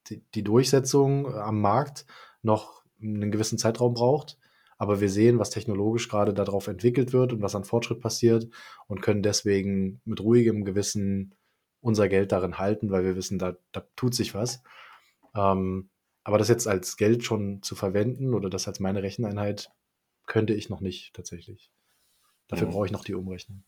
[0.08, 2.08] die, die Durchsetzung am Markt
[2.42, 4.38] noch einen gewissen Zeitraum braucht
[4.82, 8.50] aber wir sehen, was technologisch gerade darauf entwickelt wird und was an Fortschritt passiert
[8.88, 11.36] und können deswegen mit ruhigem Gewissen
[11.82, 14.64] unser Geld darin halten, weil wir wissen, da, da tut sich was.
[15.36, 15.92] Ähm,
[16.24, 19.70] aber das jetzt als Geld schon zu verwenden oder das als meine Recheneinheit,
[20.26, 21.72] könnte ich noch nicht tatsächlich.
[22.48, 22.72] Dafür mhm.
[22.72, 23.64] brauche ich noch die Umrechnung.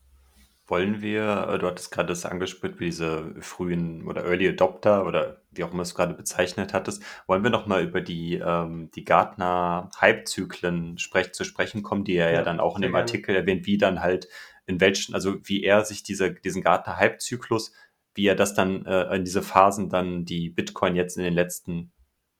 [0.66, 5.42] Wollen wir, äh, du hattest gerade das angespielt, wie diese frühen oder Early Adopter oder
[5.50, 8.90] wie auch immer du es gerade bezeichnet hattest, wollen wir noch mal über die, ähm,
[8.94, 13.02] die Gartner-Hype-Zyklen sprech, zu sprechen kommen, die er ja, ja dann auch in dem gerne.
[13.02, 14.28] Artikel erwähnt, wie dann halt
[14.66, 17.72] in welchen, also wie er sich diese, diesen Gartner-Hype-Zyklus,
[18.14, 21.92] wie er das dann äh, in diese Phasen dann die Bitcoin jetzt in den letzten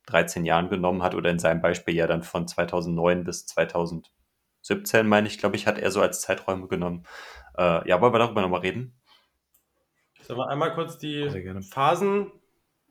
[0.06, 5.26] 13 Jahren genommen hat oder in seinem Beispiel ja dann von 2009 bis 2017, meine
[5.26, 7.04] ich, glaube ich, hat er so als Zeiträume genommen.
[7.56, 8.94] Äh, ja, wollen wir darüber nochmal reden?
[10.22, 11.28] Sollen wir einmal kurz die
[11.70, 12.32] Phasen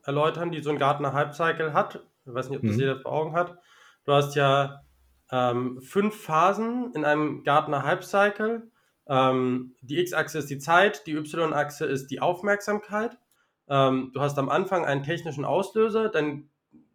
[0.04, 2.00] erläutern, die so ein Gartner Hype Cycle hat?
[2.26, 2.80] Ich weiß nicht, ob das mhm.
[2.80, 3.58] jeder vor Augen hat.
[4.04, 4.82] Du hast ja
[5.30, 8.70] ähm, fünf Phasen in einem Gartner Hype Cycle.
[9.06, 13.18] Ähm, die X-Achse ist die Zeit, die Y-Achse ist die Aufmerksamkeit.
[13.68, 16.48] Ähm, du hast am Anfang einen technischen Auslöser, dann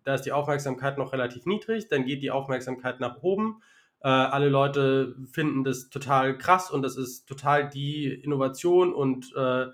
[0.03, 3.61] da ist die Aufmerksamkeit noch relativ niedrig, dann geht die Aufmerksamkeit nach oben.
[4.02, 9.68] Äh, alle Leute finden das total krass und das ist total die Innovation und äh,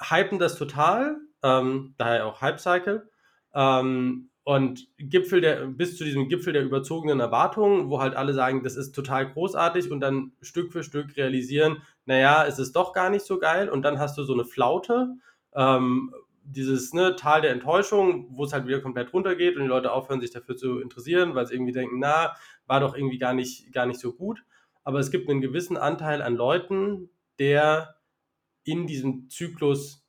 [0.00, 3.08] hypen das total, ähm, daher auch Hype Cycle.
[3.54, 8.62] Ähm, und Gipfel der, bis zu diesem Gipfel der überzogenen Erwartungen, wo halt alle sagen,
[8.62, 13.08] das ist total großartig und dann Stück für Stück realisieren, naja, es ist doch gar
[13.08, 15.14] nicht so geil und dann hast du so eine Flaute,
[15.54, 16.12] ähm,
[16.44, 20.20] dieses ne, Tal der Enttäuschung, wo es halt wieder komplett runtergeht und die Leute aufhören,
[20.20, 22.34] sich dafür zu interessieren, weil sie irgendwie denken, na,
[22.66, 24.44] war doch irgendwie gar nicht, gar nicht so gut.
[24.82, 27.96] Aber es gibt einen gewissen Anteil an Leuten, der
[28.64, 30.06] in diesem Zyklus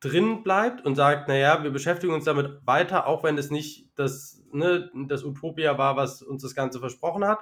[0.00, 4.42] drin bleibt und sagt, naja, wir beschäftigen uns damit weiter, auch wenn es nicht das,
[4.52, 7.40] ne, das Utopia war, was uns das Ganze versprochen hat,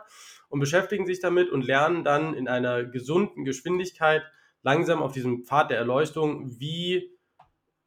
[0.48, 4.22] und beschäftigen sich damit und lernen dann in einer gesunden Geschwindigkeit
[4.62, 7.10] langsam auf diesem Pfad der Erleuchtung, wie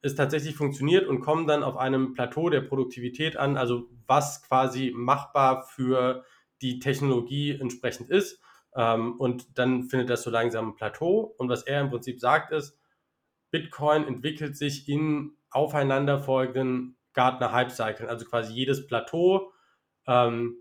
[0.06, 4.94] es tatsächlich funktioniert und kommen dann auf einem Plateau der Produktivität an, also was quasi
[4.96, 6.24] machbar für
[6.62, 8.40] die Technologie entsprechend ist.
[8.76, 11.34] Ähm, und dann findet das so langsam ein Plateau.
[11.38, 12.80] Und was er im Prinzip sagt, ist,
[13.52, 19.54] Bitcoin entwickelt sich in aufeinanderfolgenden Gartner Hype Cycles, also quasi jedes Plateau
[20.06, 20.58] ähm,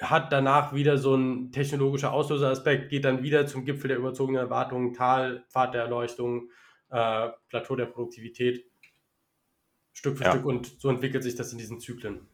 [0.00, 4.92] hat danach wieder so ein technologischer Auslöseraspekt, geht dann wieder zum Gipfel der überzogenen Erwartungen,
[4.92, 6.50] Tal, Pfad der Erleuchtung,
[6.90, 8.64] äh, Plateau der Produktivität,
[9.92, 10.30] Stück für ja.
[10.32, 12.28] Stück und so entwickelt sich das in diesen Zyklen.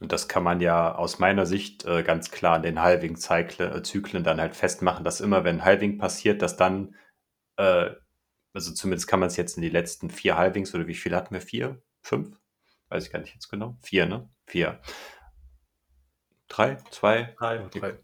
[0.00, 4.24] Und das kann man ja aus meiner Sicht äh, ganz klar an den Halving-Zyklen äh,
[4.24, 6.96] dann halt festmachen, dass immer, wenn Halving passiert, dass dann
[7.56, 7.90] äh,
[8.54, 11.34] also zumindest kann man es jetzt in die letzten vier Halvings oder wie viel hatten
[11.34, 11.40] wir?
[11.40, 11.82] Vier?
[12.02, 12.38] Fünf?
[12.88, 13.76] Weiß ich gar nicht jetzt genau.
[13.82, 14.30] Vier, ne?
[14.46, 14.80] Vier.
[16.48, 16.76] Drei?
[16.90, 17.34] Zwei?
[17.36, 17.58] Drei.
[17.68, 17.98] Drei.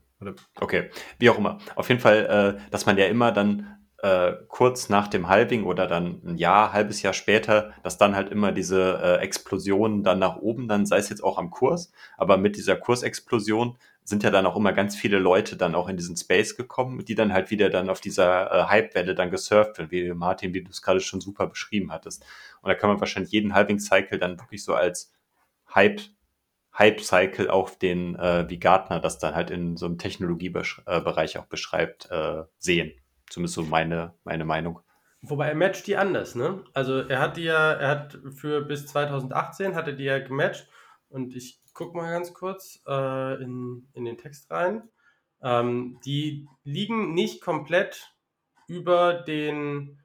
[0.57, 1.59] Okay, wie auch immer.
[1.77, 5.87] Auf jeden Fall, äh, dass man ja immer dann äh, kurz nach dem Halving oder
[5.87, 10.37] dann ein Jahr, halbes Jahr später, dass dann halt immer diese äh, Explosionen dann nach
[10.37, 14.47] oben, dann sei es jetzt auch am Kurs, aber mit dieser Kursexplosion sind ja dann
[14.47, 17.71] auch immer ganz viele Leute dann auch in diesen Space gekommen, die dann halt wieder
[17.71, 21.21] dann auf dieser äh, Hype-Welle dann gesurft werden, wie Martin, wie du es gerade schon
[21.21, 22.25] super beschrieben hattest.
[22.63, 25.13] Und da kann man wahrscheinlich jeden Halving-Cycle dann wirklich so als
[25.75, 26.01] Hype,
[26.77, 32.11] Hype-Cycle auf den, äh, wie Gartner das dann halt in so einem Technologiebereich auch beschreibt,
[32.11, 32.93] äh, sehen.
[33.31, 34.81] Zumindest so meine, meine Meinung.
[35.22, 36.64] Wobei er matcht die anders, ne?
[36.74, 40.68] Also er hat die ja, er hat für bis 2018 hatte die ja gematcht
[41.09, 44.89] und ich guck mal ganz kurz äh, in, in den Text rein.
[45.43, 48.14] Ähm, die liegen nicht komplett
[48.66, 49.99] über den,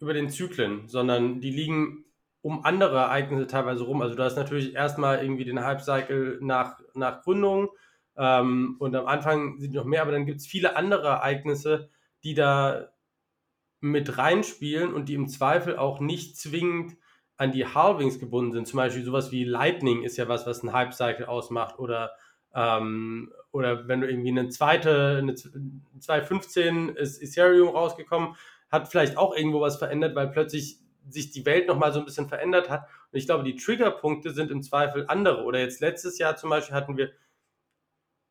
[0.00, 2.04] über den Zyklen, sondern die liegen
[2.40, 4.02] um andere Ereignisse teilweise rum.
[4.02, 7.68] Also du hast natürlich erstmal irgendwie den Hype-Cycle nach, nach Gründung
[8.16, 11.90] ähm, und am Anfang sind noch mehr, aber dann gibt es viele andere Ereignisse,
[12.24, 12.88] die da
[13.80, 16.96] mit reinspielen und die im Zweifel auch nicht zwingend
[17.36, 18.66] an die Halvings gebunden sind.
[18.66, 21.78] Zum Beispiel sowas wie Lightning ist ja was, was ein Hype-Cycle ausmacht.
[21.78, 22.12] Oder,
[22.52, 28.34] ähm, oder wenn du irgendwie eine zweite, eine 2.15 ist Ethereum rausgekommen,
[28.70, 32.28] hat vielleicht auch irgendwo was verändert, weil plötzlich sich die Welt nochmal so ein bisschen
[32.28, 32.88] verändert hat.
[33.12, 35.44] Und ich glaube, die Triggerpunkte sind im Zweifel andere.
[35.44, 37.12] Oder jetzt letztes Jahr zum Beispiel hatten wir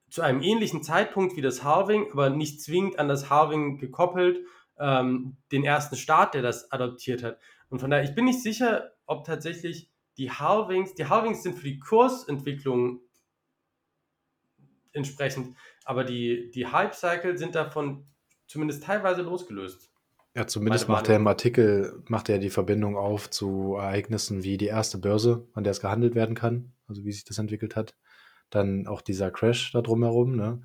[0.09, 4.39] zu einem ähnlichen Zeitpunkt wie das Halving, aber nicht zwingend an das Halving gekoppelt,
[4.79, 7.39] ähm, den ersten Staat, der das adoptiert hat.
[7.69, 11.65] Und von daher, ich bin nicht sicher, ob tatsächlich die Halvings, die Halvings sind für
[11.65, 13.01] die Kursentwicklung
[14.93, 15.55] entsprechend,
[15.85, 18.07] aber die, die Hype-Cycle sind davon
[18.47, 19.91] zumindest teilweise losgelöst.
[20.35, 24.67] Ja, zumindest macht er im Artikel, macht er die Verbindung auf zu Ereignissen wie die
[24.67, 27.95] erste Börse, an der es gehandelt werden kann, also wie sich das entwickelt hat.
[28.49, 30.61] Dann auch dieser Crash da drumherum, ne?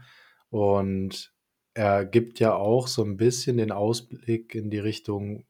[0.50, 1.32] Und
[1.74, 5.44] er gibt ja auch so ein bisschen den Ausblick in die Richtung,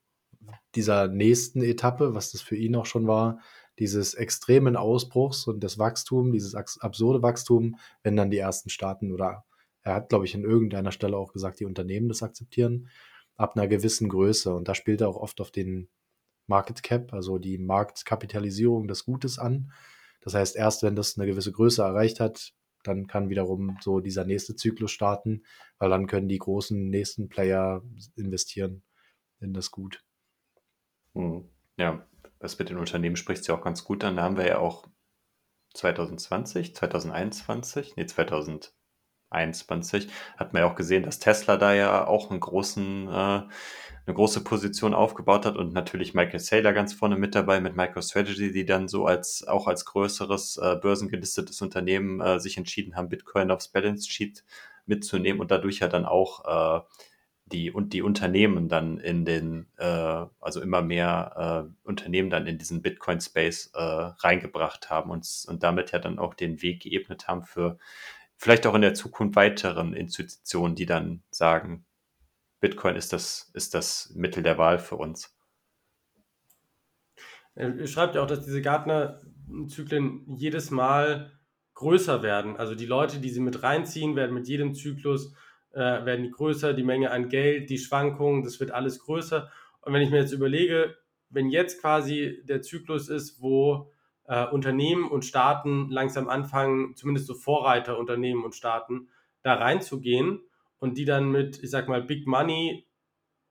[0.74, 3.40] dieser nächsten Etappe, was das für ihn auch schon war,
[3.78, 9.44] dieses extremen Ausbruchs und das Wachstum, dieses absurde Wachstum, wenn dann die ersten Staaten oder
[9.82, 12.88] er hat, glaube ich, in irgendeiner Stelle auch gesagt, die Unternehmen das akzeptieren,
[13.36, 14.54] ab einer gewissen Größe.
[14.54, 15.88] Und da spielt er auch oft auf den
[16.46, 19.72] Market Cap, also die Marktkapitalisierung des Gutes an.
[20.22, 22.52] Das heißt, erst wenn das eine gewisse Größe erreicht hat,
[22.84, 25.44] dann kann wiederum so dieser nächste Zyklus starten,
[25.78, 27.82] weil dann können die großen nächsten Player
[28.16, 28.82] investieren
[29.40, 30.04] in das Gut.
[31.14, 31.48] Hm.
[31.76, 32.06] Ja,
[32.38, 34.16] was mit den Unternehmen spricht ja auch ganz gut an.
[34.16, 34.86] Da haben wir ja auch
[35.74, 38.74] 2020, 2021, nee, 2000,
[39.32, 40.08] 2021.
[40.36, 44.42] Hat man ja auch gesehen, dass Tesla da ja auch einen großen, äh, eine große
[44.44, 48.88] Position aufgebaut hat und natürlich Michael Saylor ganz vorne mit dabei mit MicroStrategy, die dann
[48.88, 54.10] so als auch als größeres äh, börsengelistetes Unternehmen äh, sich entschieden haben, Bitcoin aufs Balance
[54.10, 54.44] Sheet
[54.86, 56.80] mitzunehmen und dadurch ja dann auch äh,
[57.46, 62.58] die und die Unternehmen dann in den, äh, also immer mehr äh, Unternehmen dann in
[62.58, 67.44] diesen Bitcoin-Space äh, reingebracht haben und, und damit ja dann auch den Weg geebnet haben
[67.44, 67.78] für
[68.42, 71.84] vielleicht auch in der Zukunft weiteren Institutionen, die dann sagen,
[72.58, 75.32] Bitcoin ist das, ist das Mittel der Wahl für uns.
[77.54, 81.30] Ihr schreibt ja auch, dass diese Gartner-Zyklen jedes Mal
[81.74, 82.56] größer werden.
[82.56, 85.32] Also die Leute, die sie mit reinziehen, werden mit jedem Zyklus
[85.70, 89.52] äh, werden die größer, die Menge an Geld, die Schwankungen, das wird alles größer.
[89.82, 90.96] Und wenn ich mir jetzt überlege,
[91.30, 93.91] wenn jetzt quasi der Zyklus ist, wo
[94.24, 99.08] äh, Unternehmen und Staaten langsam anfangen, zumindest so Vorreiterunternehmen und Staaten,
[99.42, 100.40] da reinzugehen
[100.78, 102.86] und die dann mit, ich sag mal, Big Money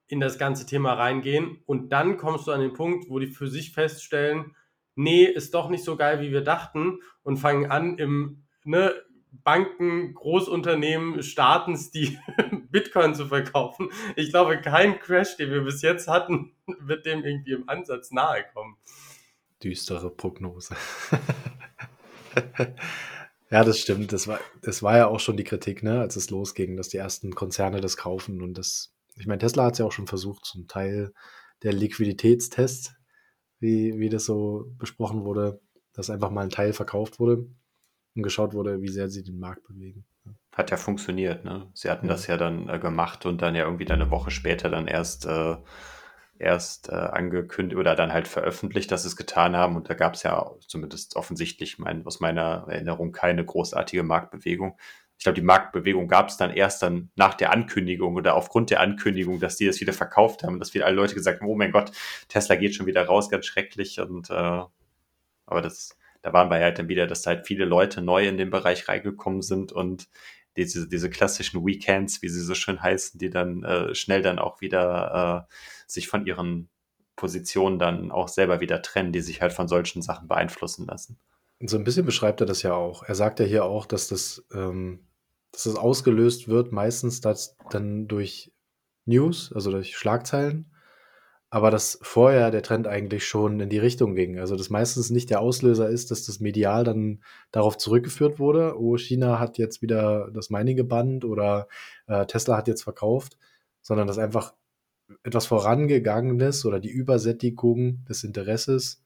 [0.07, 3.47] in das ganze Thema reingehen und dann kommst du an den Punkt, wo die für
[3.47, 4.55] sich feststellen,
[4.95, 8.93] nee, ist doch nicht so geil, wie wir dachten und fangen an im ne,
[9.31, 12.19] Banken, Großunternehmen, Staatens, die
[12.69, 13.89] Bitcoin zu verkaufen.
[14.17, 18.43] Ich glaube, kein Crash, den wir bis jetzt hatten, wird dem irgendwie im Ansatz nahe
[18.53, 18.77] kommen.
[19.63, 20.75] Düstere Prognose.
[23.51, 24.13] ja, das stimmt.
[24.13, 26.97] Das war, das war ja auch schon die Kritik, ne, als es losging, dass die
[26.97, 30.45] ersten Konzerne das kaufen und das, ich meine, Tesla hat es ja auch schon versucht,
[30.45, 31.13] zum Teil
[31.63, 32.93] der Liquiditätstest,
[33.59, 35.61] wie, wie das so besprochen wurde,
[35.93, 37.45] dass einfach mal ein Teil verkauft wurde
[38.15, 40.05] und geschaut wurde, wie sehr sie den Markt bewegen.
[40.51, 41.69] Hat ja funktioniert, ne?
[41.73, 42.11] Sie hatten ja.
[42.11, 45.25] das ja dann äh, gemacht und dann ja irgendwie dann eine Woche später dann erst,
[45.25, 45.55] äh,
[46.41, 49.75] erst äh, angekündigt oder dann halt veröffentlicht, dass sie es getan haben.
[49.75, 54.77] Und da gab es ja zumindest offensichtlich mein, aus meiner Erinnerung keine großartige Marktbewegung.
[55.17, 58.79] Ich glaube, die Marktbewegung gab es dann erst dann nach der Ankündigung oder aufgrund der
[58.79, 61.71] Ankündigung, dass die das wieder verkauft haben, dass wieder alle Leute gesagt haben, oh mein
[61.71, 61.91] Gott,
[62.27, 63.99] Tesla geht schon wieder raus, ganz schrecklich.
[63.99, 64.33] Und äh,
[65.45, 68.51] aber das da waren wir halt dann wieder, dass halt viele Leute neu in den
[68.51, 70.07] Bereich reingekommen sind und
[70.57, 74.61] diese, diese klassischen Weekends, wie sie so schön heißen, die dann äh, schnell dann auch
[74.61, 75.53] wieder äh,
[75.87, 76.69] sich von ihren
[77.15, 81.19] Positionen dann auch selber wieder trennen, die sich halt von solchen Sachen beeinflussen lassen.
[81.63, 83.03] So ein bisschen beschreibt er das ja auch.
[83.03, 85.05] Er sagt ja hier auch, dass das, ähm,
[85.51, 88.51] dass das ausgelöst wird, meistens das dann durch
[89.05, 90.70] News, also durch Schlagzeilen
[91.51, 94.39] aber dass vorher der Trend eigentlich schon in die Richtung ging.
[94.39, 98.97] Also, dass meistens nicht der Auslöser ist, dass das medial dann darauf zurückgeführt wurde: „Oh,
[98.97, 101.67] China hat jetzt wieder das Mining gebannt“ oder,
[102.07, 103.37] äh, „Tesla hat jetzt verkauft“,
[103.81, 104.55] sondern dass einfach
[105.23, 109.03] etwas Vorangegangenes oder die Übersättigung des Interesses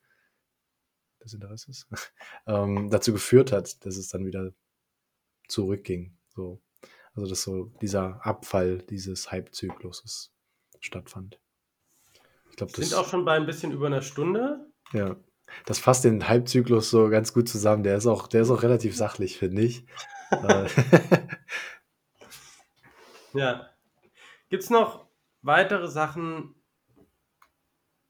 [1.23, 1.87] des Interesses,
[2.47, 4.51] ähm, dazu geführt hat, dass es dann wieder
[5.47, 6.61] zurückging, so.
[7.15, 10.33] Also, dass so dieser Abfall dieses Hype-Zykluses
[10.81, 11.39] stattfand.
[12.55, 14.65] Ich glaub, Sind auch schon bei ein bisschen über einer Stunde.
[14.93, 15.17] Ja.
[15.65, 17.83] Das fasst den Halbzyklus so ganz gut zusammen.
[17.83, 19.85] Der ist auch, der ist auch relativ sachlich, finde ich.
[23.35, 23.69] Ja.
[24.49, 25.07] Gibt es noch
[25.41, 26.55] weitere Sachen,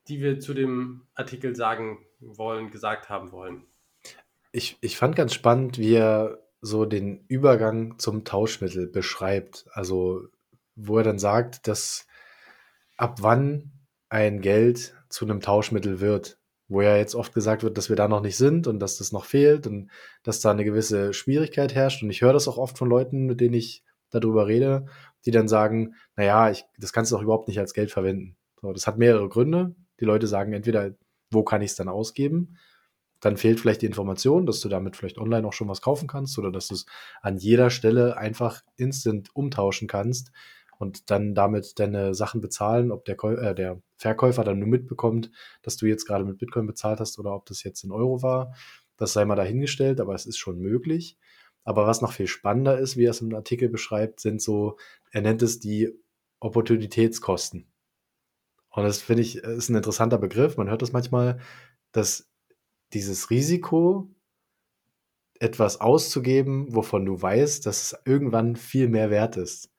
[0.08, 3.66] die wir zu dem Artikel sagen wollen, gesagt haben wollen?
[4.52, 9.66] Ich, ich fand ganz spannend, wie er so den Übergang zum Tauschmittel beschreibt.
[9.72, 10.28] Also,
[10.76, 12.08] wo er dann sagt, dass
[12.96, 13.72] ab wann
[14.16, 16.40] ein Geld zu einem Tauschmittel wird,
[16.70, 19.12] wo ja jetzt oft gesagt wird, dass wir da noch nicht sind und dass das
[19.12, 19.92] noch fehlt und
[20.24, 22.02] dass da eine gewisse Schwierigkeit herrscht.
[22.02, 24.86] Und ich höre das auch oft von Leuten, mit denen ich darüber rede,
[25.26, 28.38] die dann sagen, naja, ich, das kannst du doch überhaupt nicht als Geld verwenden.
[28.62, 29.76] So, das hat mehrere Gründe.
[30.00, 30.92] Die Leute sagen entweder,
[31.30, 32.56] wo kann ich es dann ausgeben?
[33.20, 36.40] Dann fehlt vielleicht die Information, dass du damit vielleicht online auch schon was kaufen kannst
[36.40, 36.86] oder dass du es
[37.22, 40.32] an jeder Stelle einfach instant umtauschen kannst
[40.80, 45.78] und dann damit deine Sachen bezahlen, ob der, äh, der Verkäufer dann nur mitbekommt, dass
[45.78, 48.54] du jetzt gerade mit Bitcoin bezahlt hast oder ob das jetzt in Euro war.
[48.98, 51.18] Das sei mal dahingestellt, aber es ist schon möglich.
[51.64, 54.78] Aber was noch viel spannender ist, wie er es im Artikel beschreibt, sind so,
[55.12, 55.92] er nennt es die
[56.40, 57.68] Opportunitätskosten.
[58.70, 60.58] Und das finde ich, ist ein interessanter Begriff.
[60.58, 61.40] Man hört das manchmal,
[61.92, 62.30] dass
[62.94, 64.10] dieses Risiko,
[65.40, 69.70] etwas auszugeben, wovon du weißt, dass es irgendwann viel mehr wert ist.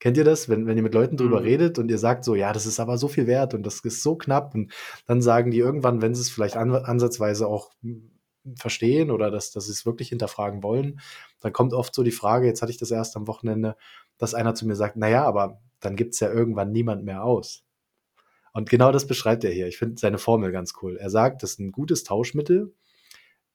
[0.00, 1.46] Kennt ihr das, wenn, wenn ihr mit Leuten drüber mhm.
[1.46, 4.02] redet und ihr sagt so, ja, das ist aber so viel wert und das ist
[4.02, 4.72] so knapp und
[5.06, 8.10] dann sagen die irgendwann, wenn sie es vielleicht an, ansatzweise auch hm,
[8.56, 11.00] verstehen oder dass, dass sie es wirklich hinterfragen wollen,
[11.40, 13.76] dann kommt oft so die Frage, jetzt hatte ich das erst am Wochenende,
[14.18, 17.64] dass einer zu mir sagt, naja, aber dann gibt es ja irgendwann niemand mehr aus.
[18.52, 19.68] Und genau das beschreibt er hier.
[19.68, 20.96] Ich finde seine Formel ganz cool.
[20.96, 22.74] Er sagt, dass ein gutes Tauschmittel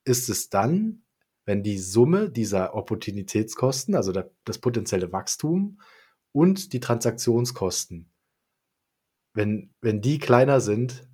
[0.06, 1.04] ist es dann,
[1.46, 4.14] wenn die Summe dieser Opportunitätskosten, also
[4.46, 5.80] das potenzielle Wachstum
[6.34, 8.11] und die Transaktionskosten,
[9.34, 11.07] wenn, wenn die kleiner sind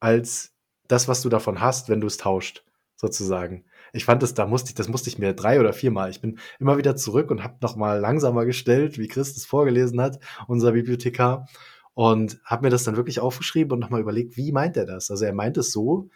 [0.00, 0.54] als
[0.88, 2.64] das, was du davon hast, wenn du es tauscht,
[2.96, 3.64] sozusagen.
[3.94, 6.10] Ich fand es, da musste ich, das musste ich mir drei oder viermal.
[6.10, 10.18] Ich bin immer wieder zurück und habe nochmal langsamer gestellt, wie Chris es vorgelesen hat,
[10.48, 11.48] unser Bibliothekar,
[11.94, 15.10] und habe mir das dann wirklich aufgeschrieben und nochmal überlegt, wie meint er das?
[15.10, 16.08] Also er meint es so,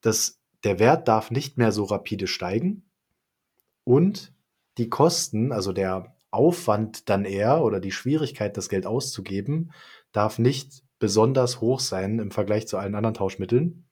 [0.00, 2.90] dass der Wert darf nicht mehr so rapide steigen
[3.84, 4.32] und
[4.78, 9.72] die Kosten, also der Aufwand dann eher oder die Schwierigkeit, das Geld auszugeben,
[10.12, 13.86] darf nicht besonders hoch sein im Vergleich zu allen anderen Tauschmitteln.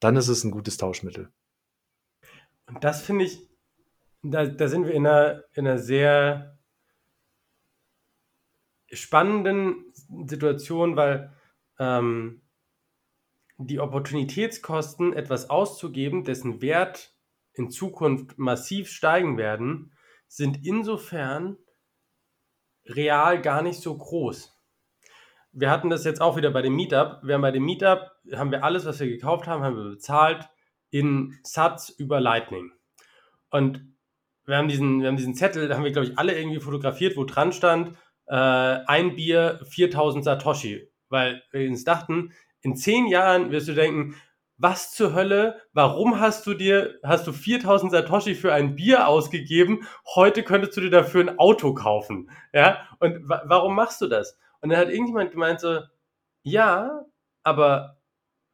[0.00, 1.30] Dann ist es ein gutes Tauschmittel.
[2.66, 3.48] Und das finde ich,
[4.22, 6.58] da, da sind wir in einer, in einer sehr
[8.90, 9.92] spannenden
[10.26, 11.32] Situation, weil
[11.78, 12.42] ähm,
[13.58, 17.14] die Opportunitätskosten, etwas auszugeben, dessen Wert
[17.52, 19.92] in Zukunft massiv steigen werden,
[20.34, 21.56] sind insofern
[22.86, 24.52] real gar nicht so groß.
[25.52, 27.20] Wir hatten das jetzt auch wieder bei dem Meetup.
[27.22, 30.48] Wir haben bei dem Meetup, haben wir alles, was wir gekauft haben, haben wir bezahlt
[30.90, 32.72] in Satz über Lightning.
[33.50, 33.86] Und
[34.44, 37.16] wir haben diesen, wir haben diesen Zettel, da haben wir, glaube ich, alle irgendwie fotografiert,
[37.16, 40.88] wo dran stand, äh, ein Bier 4000 Satoshi.
[41.10, 44.16] Weil wir uns dachten, in zehn Jahren wirst du denken,
[44.56, 49.86] was zur Hölle, warum hast du dir, hast du 4000 Satoshi für ein Bier ausgegeben,
[50.14, 54.38] heute könntest du dir dafür ein Auto kaufen, ja, und wa warum machst du das?
[54.60, 55.80] Und dann hat irgendjemand gemeint so,
[56.42, 57.04] ja,
[57.42, 57.98] aber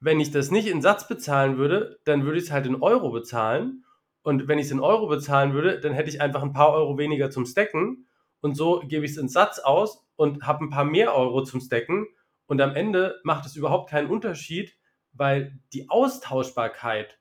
[0.01, 3.11] wenn ich das nicht in Satz bezahlen würde, dann würde ich es halt in Euro
[3.11, 3.85] bezahlen.
[4.23, 6.99] Und wenn ich es in Euro bezahlen würde, dann hätte ich einfach ein paar Euro
[6.99, 8.07] weniger zum Stacken.
[8.41, 11.61] Und so gebe ich es in Satz aus und habe ein paar mehr Euro zum
[11.61, 12.07] Stacken.
[12.47, 14.77] Und am Ende macht es überhaupt keinen Unterschied,
[15.13, 17.19] weil die Austauschbarkeit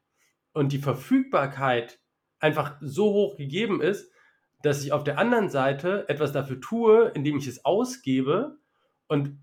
[0.54, 2.00] und die Verfügbarkeit
[2.40, 4.12] einfach so hoch gegeben ist,
[4.62, 8.58] dass ich auf der anderen Seite etwas dafür tue, indem ich es ausgebe.
[9.08, 9.40] Und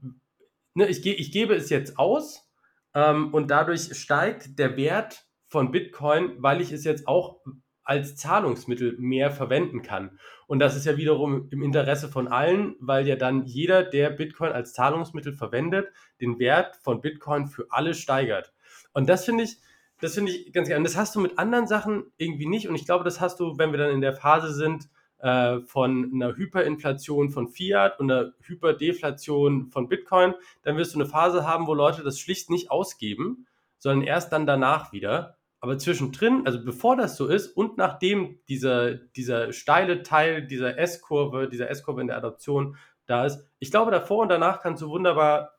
[0.75, 2.51] ne, ich, ich gebe es jetzt aus
[2.95, 7.43] ähm, und dadurch steigt der Wert von Bitcoin, weil ich es jetzt auch
[7.87, 10.19] als Zahlungsmittel mehr verwenden kann.
[10.47, 14.53] Und das ist ja wiederum im Interesse von allen, weil ja dann jeder, der Bitcoin
[14.53, 15.89] als Zahlungsmittel verwendet,
[16.21, 18.53] den Wert von Bitcoin für alle steigert.
[18.93, 19.59] Und das finde ich,
[20.01, 20.81] das finde ich ganz gerne.
[20.81, 22.69] Und das hast du mit anderen Sachen irgendwie nicht.
[22.69, 26.11] Und ich glaube, das hast du, wenn wir dann in der Phase sind äh, von
[26.13, 31.67] einer Hyperinflation von Fiat und einer Hyperdeflation von Bitcoin, dann wirst du eine Phase haben,
[31.67, 33.47] wo Leute das schlicht nicht ausgeben,
[33.79, 35.37] sondern erst dann danach wieder.
[35.61, 41.49] Aber zwischendrin, also bevor das so ist und nachdem dieser, dieser steile Teil dieser S-Kurve,
[41.49, 42.77] dieser S-Kurve in der Adoption
[43.07, 45.55] da ist, ich glaube, davor und danach kannst du wunderbar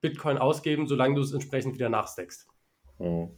[0.00, 2.46] Bitcoin ausgeben, solange du es entsprechend wieder nachsteckst.
[2.98, 3.30] Mhm.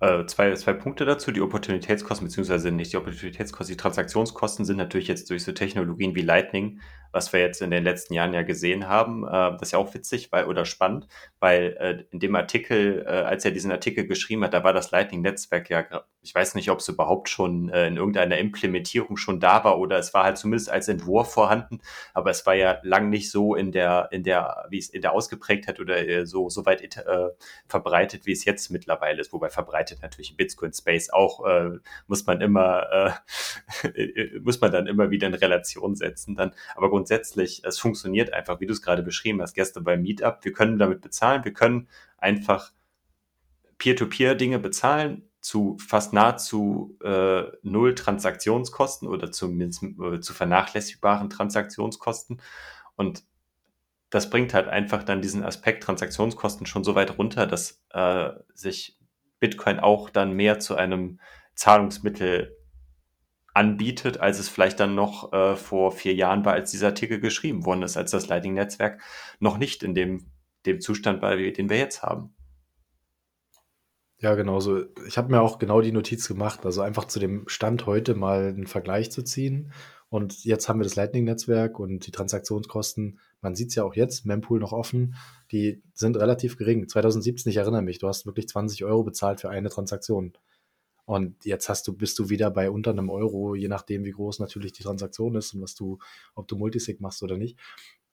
[0.00, 1.30] Äh, zwei, zwei Punkte dazu.
[1.30, 6.22] Die Opportunitätskosten, beziehungsweise nicht die Opportunitätskosten, die Transaktionskosten sind natürlich jetzt durch so Technologien wie
[6.22, 6.80] Lightning,
[7.12, 9.24] was wir jetzt in den letzten Jahren ja gesehen haben.
[9.24, 11.06] Äh, das ist ja auch witzig weil, oder spannend,
[11.38, 14.90] weil äh, in dem Artikel, äh, als er diesen Artikel geschrieben hat, da war das
[14.90, 15.84] Lightning-Netzwerk ja,
[16.22, 19.98] ich weiß nicht, ob es überhaupt schon äh, in irgendeiner Implementierung schon da war oder
[19.98, 21.80] es war halt zumindest als Entwurf vorhanden,
[22.12, 25.12] aber es war ja lang nicht so in der, in der, wie es in der
[25.12, 26.80] ausgeprägt hat oder äh, so, so weit
[27.66, 32.40] verbreitet, wie es jetzt mittlerweile ist, wobei verbreitet natürlich im Bitcoin-Space auch, äh, muss man
[32.40, 33.14] immer,
[33.94, 36.52] äh, muss man dann immer wieder in Relation setzen dann.
[36.74, 40.38] Aber grundsätzlich, es funktioniert einfach, wie du es gerade beschrieben hast, gestern beim Meetup.
[40.42, 42.72] Wir können damit bezahlen, wir können einfach
[43.78, 52.42] Peer-to-Peer-Dinge bezahlen zu fast nahezu äh, null Transaktionskosten oder zumindest äh, zu vernachlässigbaren Transaktionskosten.
[52.96, 53.24] Und
[54.10, 58.98] das bringt halt einfach dann diesen Aspekt Transaktionskosten schon so weit runter, dass äh, sich
[59.38, 61.20] Bitcoin auch dann mehr zu einem
[61.54, 62.56] Zahlungsmittel
[63.54, 67.64] anbietet, als es vielleicht dann noch äh, vor vier Jahren war, als dieser Artikel geschrieben
[67.64, 69.00] worden ist, als das Lightning-Netzwerk
[69.38, 70.30] noch nicht in dem,
[70.66, 72.34] dem Zustand war, den wir jetzt haben.
[74.20, 74.84] Ja, genau so.
[75.06, 78.48] Ich habe mir auch genau die Notiz gemacht, also einfach zu dem Stand heute mal
[78.48, 79.72] einen Vergleich zu ziehen.
[80.10, 83.20] Und jetzt haben wir das Lightning-Netzwerk und die Transaktionskosten.
[83.40, 85.14] Man sieht es ja auch jetzt, Mempool noch offen
[85.52, 86.88] die sind relativ gering.
[86.88, 90.32] 2017, ich erinnere mich, du hast wirklich 20 Euro bezahlt für eine Transaktion.
[91.04, 94.38] Und jetzt hast du, bist du wieder bei unter einem Euro, je nachdem, wie groß
[94.38, 95.98] natürlich die Transaktion ist und was du,
[96.34, 97.58] ob du Multisig machst oder nicht.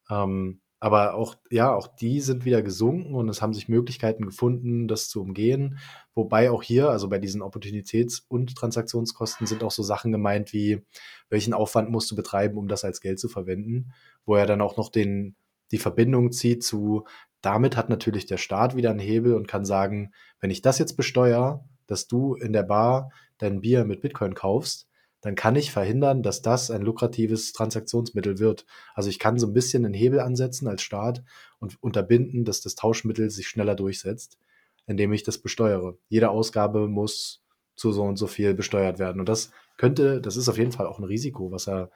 [0.10, 4.88] Ähm, aber auch, ja, auch die sind wieder gesunken und es haben sich Möglichkeiten gefunden,
[4.88, 5.80] das zu umgehen.
[6.14, 10.84] Wobei auch hier, also bei diesen Opportunitäts- und Transaktionskosten sind auch so Sachen gemeint wie,
[11.30, 13.91] welchen Aufwand musst du betreiben, um das als Geld zu verwenden,
[14.26, 15.36] wo er dann auch noch den,
[15.72, 17.06] die Verbindung zieht zu,
[17.41, 20.95] damit hat natürlich der Staat wieder einen Hebel und kann sagen, wenn ich das jetzt
[20.95, 24.87] besteuere, dass du in der Bar dein Bier mit Bitcoin kaufst,
[25.22, 28.65] dann kann ich verhindern, dass das ein lukratives Transaktionsmittel wird.
[28.94, 31.23] Also ich kann so ein bisschen einen Hebel ansetzen als Staat
[31.60, 34.38] und unterbinden, dass das Tauschmittel sich schneller durchsetzt,
[34.85, 35.98] indem ich das besteuere.
[36.07, 37.44] Jede Ausgabe muss
[37.76, 39.19] zu so und so viel besteuert werden.
[39.19, 41.91] Und das könnte, das ist auf jeden Fall auch ein Risiko, was er,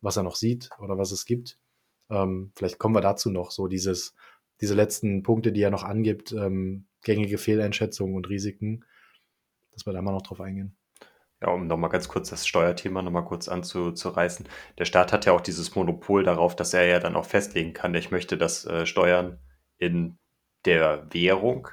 [0.00, 1.58] was er noch sieht oder was es gibt.
[2.10, 4.14] Ähm, vielleicht kommen wir dazu noch, so dieses,
[4.60, 8.84] diese letzten Punkte, die er noch angibt, ähm, gängige Fehleinschätzungen und Risiken,
[9.72, 10.76] dass wir da mal noch drauf eingehen.
[11.44, 14.48] Ja, um nochmal ganz kurz das Steuerthema nochmal kurz anzureißen.
[14.78, 17.94] Der Staat hat ja auch dieses Monopol darauf, dass er ja dann auch festlegen kann,
[17.94, 19.38] ich möchte, dass äh, Steuern
[19.76, 20.16] in
[20.64, 21.68] der Währung,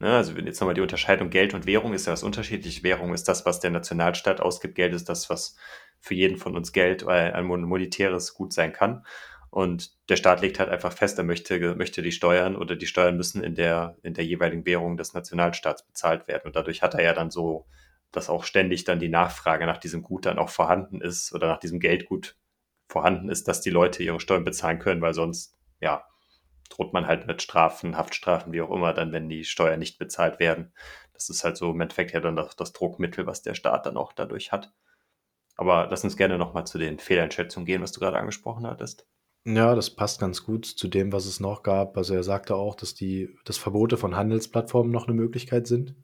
[0.00, 2.82] ne, also jetzt nochmal die Unterscheidung Geld und Währung ist ja was unterschiedlich.
[2.82, 5.56] Währung ist das, was der Nationalstaat ausgibt, Geld ist das, was
[6.00, 9.04] für jeden von uns Geld, äh, ein monetäres Gut sein kann.
[9.50, 13.18] Und der Staat legt halt einfach fest, er möchte, möchte die Steuern oder die Steuern
[13.18, 16.44] müssen in der, in der jeweiligen Währung des Nationalstaats bezahlt werden.
[16.46, 17.66] Und dadurch hat er ja dann so,
[18.16, 21.58] dass auch ständig dann die Nachfrage nach diesem Gut dann auch vorhanden ist oder nach
[21.58, 22.36] diesem Geldgut
[22.88, 26.04] vorhanden ist, dass die Leute ihre Steuern bezahlen können, weil sonst, ja,
[26.70, 30.38] droht man halt mit Strafen, Haftstrafen, wie auch immer, dann, wenn die Steuern nicht bezahlt
[30.38, 30.72] werden.
[31.12, 33.96] Das ist halt so im Endeffekt ja dann das, das Druckmittel, was der Staat dann
[33.96, 34.72] auch dadurch hat.
[35.56, 39.06] Aber lass uns gerne nochmal zu den Fehleinschätzungen gehen, was du gerade angesprochen hattest.
[39.46, 41.96] Ja, das passt ganz gut zu dem, was es noch gab.
[41.96, 45.94] Also er sagte auch, dass die, dass Verbote von Handelsplattformen noch eine Möglichkeit sind.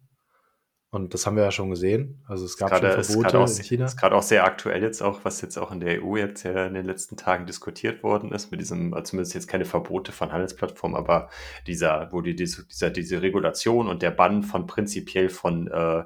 [0.93, 2.21] Und das haben wir ja schon gesehen.
[2.27, 3.85] Also es gab grade, schon Verbote auch, in China.
[3.85, 6.67] Ist gerade auch sehr aktuell jetzt auch, was jetzt auch in der EU jetzt ja
[6.67, 10.33] in den letzten Tagen diskutiert worden ist, mit diesem, also zumindest jetzt keine Verbote von
[10.33, 11.31] Handelsplattformen, aber
[11.69, 16.05] dieser, wo die, diese, dieser, diese Regulation und der Bann von prinzipiell von äh,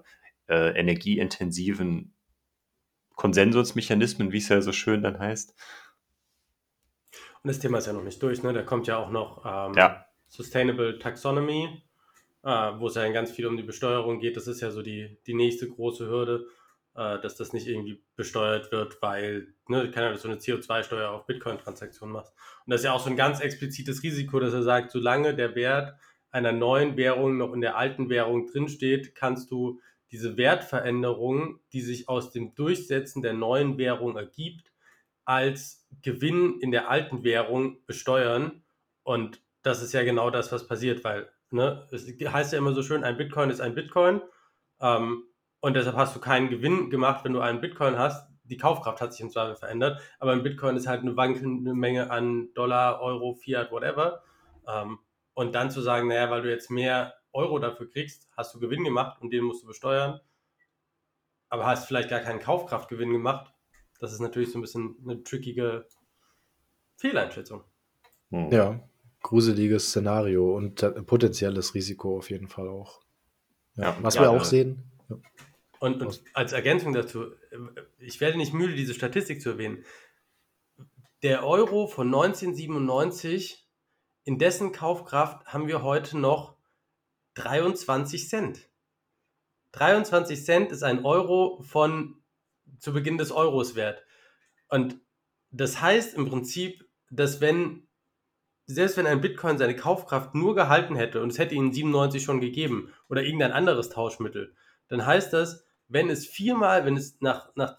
[0.49, 2.13] äh, energieintensiven
[3.15, 5.55] Konsensusmechanismen, wie es ja so schön dann heißt,
[7.43, 8.55] und das Thema ist ja noch nicht durch, ne?
[8.55, 10.07] Da kommt ja auch noch ähm, ja.
[10.29, 11.83] Sustainable Taxonomy,
[12.45, 14.37] äh, wo es ja ganz viel um die Besteuerung geht.
[14.37, 16.47] Das ist ja so die, die nächste große Hürde,
[16.95, 22.13] äh, dass das nicht irgendwie besteuert wird, weil, ne, ja so eine CO2-Steuer auf Bitcoin-Transaktionen
[22.13, 22.35] machst.
[22.67, 25.55] Und das ist ja auch so ein ganz explizites Risiko, dass er sagt, solange der
[25.55, 25.95] Wert
[26.31, 29.81] einer neuen Währung noch in der alten Währung drinsteht, kannst du
[30.11, 34.73] diese Wertveränderung, die sich aus dem Durchsetzen der neuen Währung ergibt,
[35.25, 38.63] als Gewinn in der alten Währung besteuern.
[39.03, 42.83] Und das ist ja genau das, was passiert, weil ne, es heißt ja immer so
[42.83, 44.21] schön, ein Bitcoin ist ein Bitcoin.
[44.81, 45.25] Ähm,
[45.61, 48.29] und deshalb hast du keinen Gewinn gemacht, wenn du einen Bitcoin hast.
[48.45, 52.11] Die Kaufkraft hat sich im Zweifel verändert, aber ein Bitcoin ist halt eine wankende Menge
[52.11, 54.23] an Dollar, Euro, Fiat, whatever.
[54.69, 54.99] Ähm,
[55.33, 58.85] und dann zu sagen, naja, weil du jetzt mehr Euro dafür kriegst, hast du Gewinn
[58.85, 60.21] gemacht und den musst du besteuern,
[61.49, 63.53] aber hast vielleicht gar keinen Kaufkraftgewinn gemacht,
[63.99, 65.87] das ist natürlich so ein bisschen eine trickige
[66.97, 67.65] Fehleinschätzung.
[68.31, 68.51] Hm.
[68.51, 68.81] Ja,
[69.25, 70.77] gruseliges Szenario und
[71.07, 73.01] potenzielles Risiko auf jeden Fall auch.
[73.75, 74.85] Ja, ja was wir auch sehen.
[75.81, 77.33] Und, und, als Ergänzung dazu,
[77.99, 79.85] ich werde nicht müde, diese Statistik zu erwähnen.
[81.23, 83.67] Der Euro von 1997,
[84.25, 86.57] in dessen Kaufkraft haben wir heute noch
[87.35, 88.71] 23 Cent.
[89.73, 92.23] 23 Cent ist ein Euro von
[92.79, 94.05] zu Beginn des Euros wert.
[94.69, 95.01] Und
[95.51, 97.89] das heißt im Prinzip, dass wenn,
[98.67, 102.41] selbst wenn ein Bitcoin seine Kaufkraft nur gehalten hätte und es hätte ihn 97 schon
[102.41, 104.55] gegeben oder irgendein anderes Tauschmittel,
[104.89, 107.79] dann heißt das, wenn es viermal, wenn es nach, nach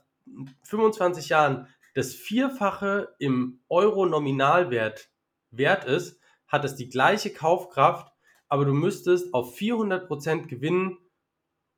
[0.63, 5.09] 25 Jahren das Vierfache im Euro-Nominalwert
[5.51, 8.11] wert ist, hat es die gleiche Kaufkraft,
[8.47, 10.97] aber du müsstest auf 400% Gewinn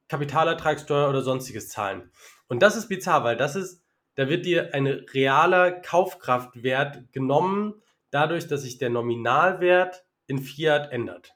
[0.09, 2.11] Kapitalertragssteuer oder sonstiges zahlen.
[2.47, 3.83] Und das ist bizarr, weil das ist,
[4.15, 7.81] da wird dir ein realer Kaufkraftwert genommen,
[8.11, 11.33] dadurch, dass sich der Nominalwert in Fiat ändert.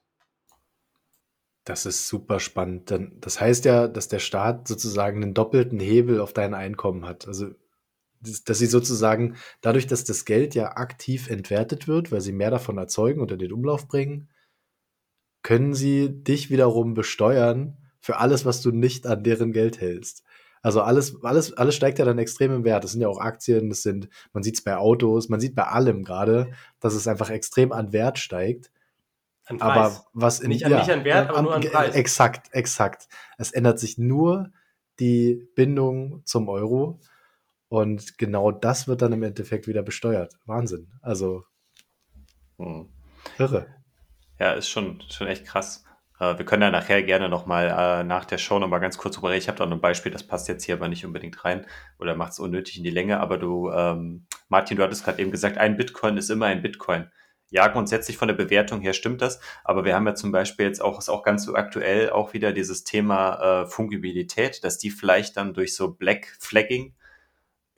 [1.64, 2.92] Das ist super spannend.
[3.20, 7.28] Das heißt ja, dass der Staat sozusagen einen doppelten Hebel auf dein Einkommen hat.
[7.28, 7.52] Also,
[8.20, 12.78] dass sie sozusagen dadurch, dass das Geld ja aktiv entwertet wird, weil sie mehr davon
[12.78, 14.30] erzeugen und in den Umlauf bringen,
[15.44, 20.24] können sie dich wiederum besteuern für alles, was du nicht an deren Geld hältst.
[20.62, 22.84] Also alles, alles, alles steigt ja dann extrem im Wert.
[22.84, 25.64] Das sind ja auch Aktien, das sind, man sieht es bei Autos, man sieht bei
[25.64, 28.72] allem gerade, dass es einfach extrem an Wert steigt.
[29.46, 29.78] An Preis.
[29.78, 31.96] Aber was in nicht, an, ja, nicht an Wert, aber nur an Preis.
[31.96, 33.08] Exakt, exakt.
[33.38, 34.52] Es ändert sich nur
[35.00, 37.00] die Bindung zum Euro.
[37.68, 40.38] Und genau das wird dann im Endeffekt wieder besteuert.
[40.46, 40.92] Wahnsinn.
[41.02, 41.46] Also
[42.58, 42.88] hm.
[43.40, 43.68] irre.
[44.40, 45.86] Ja, ist schon, schon echt krass.
[46.22, 49.32] Äh, wir können ja nachher gerne nochmal äh, nach der Show nochmal ganz kurz drüber
[49.32, 49.42] reden.
[49.42, 51.66] Ich habe da noch ein Beispiel, das passt jetzt hier aber nicht unbedingt rein
[52.00, 53.20] oder macht es unnötig in die Länge.
[53.20, 57.10] Aber du, ähm, Martin, du hattest gerade eben gesagt, ein Bitcoin ist immer ein Bitcoin.
[57.50, 60.82] ja, grundsätzlich von der Bewertung her stimmt das, aber wir haben ja zum Beispiel jetzt
[60.82, 65.36] auch, ist auch ganz so aktuell auch wieder dieses Thema äh, Fungibilität, dass die vielleicht
[65.38, 66.94] dann durch so Black Flagging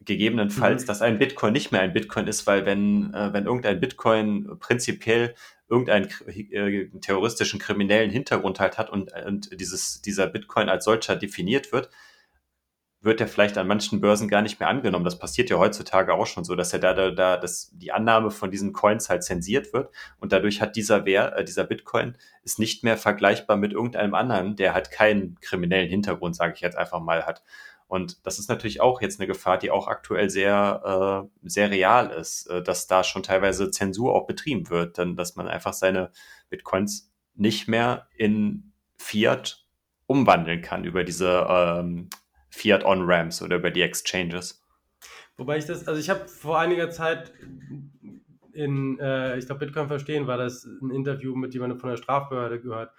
[0.06, 0.88] gegebenenfalls, mhm.
[0.88, 5.34] dass ein Bitcoin nicht mehr ein Bitcoin ist, weil wenn, äh, wenn irgendein Bitcoin prinzipiell
[5.74, 11.72] irgendeinen äh, terroristischen kriminellen Hintergrund halt hat und, und dieses, dieser Bitcoin als solcher definiert
[11.72, 11.90] wird,
[13.02, 15.04] wird er vielleicht an manchen Börsen gar nicht mehr angenommen.
[15.04, 18.32] Das passiert ja heutzutage auch schon so, dass er da, da, da dass die Annahme
[18.32, 22.60] von diesen Coins halt zensiert wird und dadurch hat dieser Wert, äh, dieser Bitcoin ist
[22.60, 27.02] nicht mehr vergleichbar mit irgendeinem anderen, der halt keinen kriminellen Hintergrund, sage ich jetzt einfach
[27.02, 27.44] mal, hat.
[27.94, 32.10] Und das ist natürlich auch jetzt eine Gefahr, die auch aktuell sehr, äh, sehr real
[32.10, 36.10] ist, äh, dass da schon teilweise Zensur auch betrieben wird, dann, dass man einfach seine
[36.50, 39.68] Bitcoins nicht mehr in Fiat
[40.08, 42.10] umwandeln kann über diese ähm,
[42.50, 44.66] Fiat On-Ramps oder über die Exchanges.
[45.38, 47.32] Wobei ich das, also ich habe vor einiger Zeit
[48.54, 52.60] in, äh, ich glaube, Bitcoin verstehen, war das ein Interview mit jemandem von der Strafbehörde
[52.60, 52.92] gehört.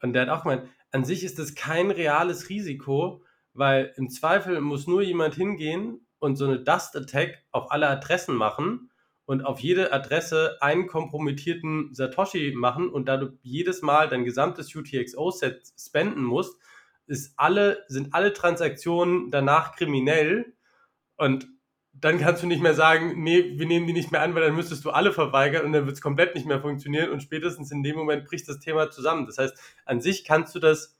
[0.00, 3.22] Und der hat auch gemeint, an sich ist das kein reales Risiko,
[3.54, 8.90] weil im Zweifel muss nur jemand hingehen und so eine Dust-Attack auf alle Adressen machen
[9.24, 14.74] und auf jede Adresse einen kompromittierten Satoshi machen und da du jedes Mal dein gesamtes
[14.74, 16.56] UTXO-Set spenden musst,
[17.06, 20.54] ist alle, sind alle Transaktionen danach kriminell
[21.16, 21.46] und
[21.94, 24.56] dann kannst du nicht mehr sagen, nee, wir nehmen die nicht mehr an, weil dann
[24.56, 27.82] müsstest du alle verweigern und dann wird es komplett nicht mehr funktionieren und spätestens in
[27.82, 29.26] dem Moment bricht das Thema zusammen.
[29.26, 29.54] Das heißt,
[29.84, 30.98] an sich kannst du das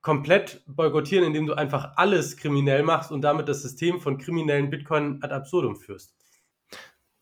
[0.00, 5.18] komplett boykottieren, indem du einfach alles kriminell machst und damit das System von kriminellen Bitcoin
[5.22, 6.14] ad absurdum führst.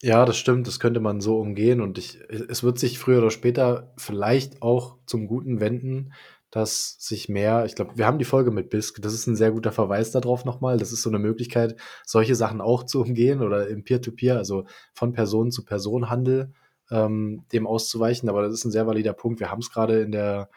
[0.03, 3.31] Ja, das stimmt, das könnte man so umgehen und ich, es wird sich früher oder
[3.31, 6.13] später vielleicht auch zum Guten wenden,
[6.51, 9.51] dass sich mehr, ich glaube, wir haben die Folge mit BISC, das ist ein sehr
[9.51, 10.79] guter Verweis darauf nochmal.
[10.79, 14.65] Das ist so eine Möglichkeit, solche Sachen auch zu umgehen oder im Peer-to-Peer, -Peer, also
[14.95, 16.53] von Person zu Person Handel,
[16.91, 18.29] ähm, dem auszuweichen.
[18.29, 19.41] Aber das ist ein sehr valider Punkt.
[19.41, 20.49] Wir haben es gerade in der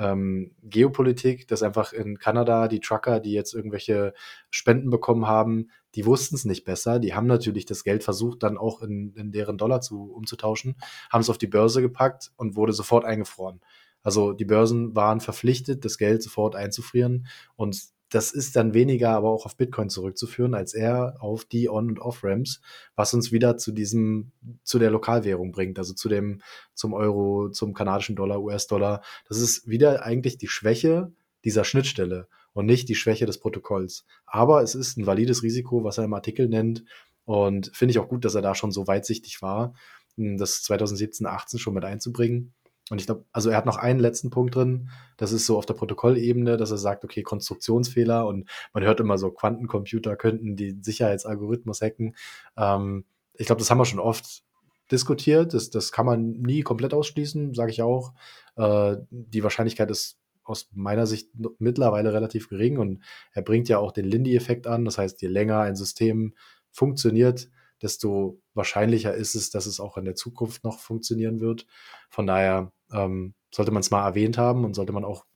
[0.00, 4.14] ähm, Geopolitik, dass einfach in Kanada die Trucker, die jetzt irgendwelche
[4.48, 6.98] Spenden bekommen haben, die wussten es nicht besser.
[6.98, 10.76] Die haben natürlich das Geld versucht, dann auch in, in deren Dollar zu, umzutauschen,
[11.12, 13.60] haben es auf die Börse gepackt und wurde sofort eingefroren.
[14.02, 17.78] Also die Börsen waren verpflichtet, das Geld sofort einzufrieren und
[18.10, 22.00] das ist dann weniger aber auch auf Bitcoin zurückzuführen, als eher auf die On- und
[22.00, 22.60] Off-Ramps,
[22.96, 24.32] was uns wieder zu diesem,
[24.64, 26.42] zu der Lokalwährung bringt, also zu dem,
[26.74, 29.02] zum Euro, zum kanadischen Dollar, US-Dollar.
[29.28, 31.12] Das ist wieder eigentlich die Schwäche
[31.44, 34.04] dieser Schnittstelle und nicht die Schwäche des Protokolls.
[34.26, 36.84] Aber es ist ein valides Risiko, was er im Artikel nennt.
[37.24, 39.74] Und finde ich auch gut, dass er da schon so weitsichtig war,
[40.16, 42.52] das 2017, 18 schon mit einzubringen.
[42.90, 45.64] Und ich glaube, also er hat noch einen letzten Punkt drin, das ist so auf
[45.64, 50.82] der Protokollebene, dass er sagt, okay, Konstruktionsfehler und man hört immer so, Quantencomputer könnten den
[50.82, 52.16] Sicherheitsalgorithmus hacken.
[52.56, 53.04] Ähm,
[53.34, 54.42] ich glaube, das haben wir schon oft
[54.90, 58.12] diskutiert, das, das kann man nie komplett ausschließen, sage ich auch.
[58.56, 63.92] Äh, die Wahrscheinlichkeit ist aus meiner Sicht mittlerweile relativ gering und er bringt ja auch
[63.92, 66.34] den Lindy-Effekt an, das heißt, je länger ein System
[66.72, 67.48] funktioniert,
[67.80, 71.66] desto wahrscheinlicher ist es, dass es auch in der Zukunft noch funktionieren wird.
[72.10, 75.26] Von daher ähm, sollte man es mal erwähnt haben und sollte man auch,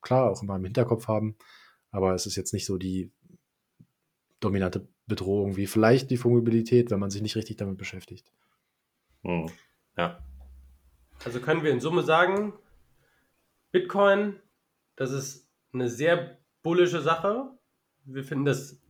[0.00, 1.36] klar, auch immer im Hinterkopf haben.
[1.90, 3.12] Aber es ist jetzt nicht so die
[4.40, 8.32] dominante Bedrohung wie vielleicht die Fungibilität, wenn man sich nicht richtig damit beschäftigt.
[9.22, 9.50] Hm.
[9.96, 10.24] Ja.
[11.24, 12.52] Also können wir in Summe sagen,
[13.70, 14.40] Bitcoin,
[14.96, 17.50] das ist eine sehr bullische Sache.
[18.04, 18.80] Wir finden das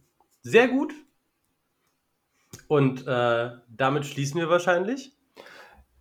[0.43, 0.95] sehr gut.
[2.69, 5.17] Und äh, damit schließen wir wahrscheinlich.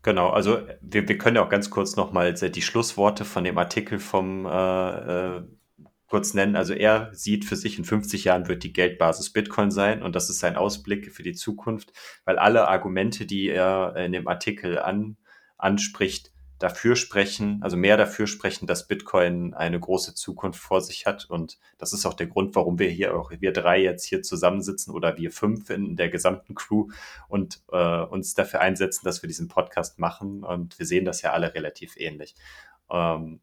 [0.04, 4.00] Genau, also wir, wir können ja auch ganz kurz nochmal die Schlussworte von dem Artikel
[4.00, 5.44] vom äh, äh,
[6.08, 6.56] kurz nennen.
[6.56, 10.30] Also er sieht für sich, in 50 Jahren wird die Geldbasis Bitcoin sein und das
[10.30, 11.94] ist sein Ausblick für die Zukunft,
[12.26, 15.18] weil alle Argumente, die er in dem Artikel an,
[15.58, 16.31] anspricht,
[16.62, 21.26] dafür sprechen, also mehr dafür sprechen, dass Bitcoin eine große Zukunft vor sich hat.
[21.26, 24.94] Und das ist auch der Grund, warum wir hier auch, wir drei jetzt hier zusammensitzen
[24.94, 26.88] oder wir fünf in der gesamten Crew
[27.28, 30.44] und äh, uns dafür einsetzen, dass wir diesen Podcast machen.
[30.44, 32.36] Und wir sehen das ja alle relativ ähnlich.
[32.90, 33.42] Ähm,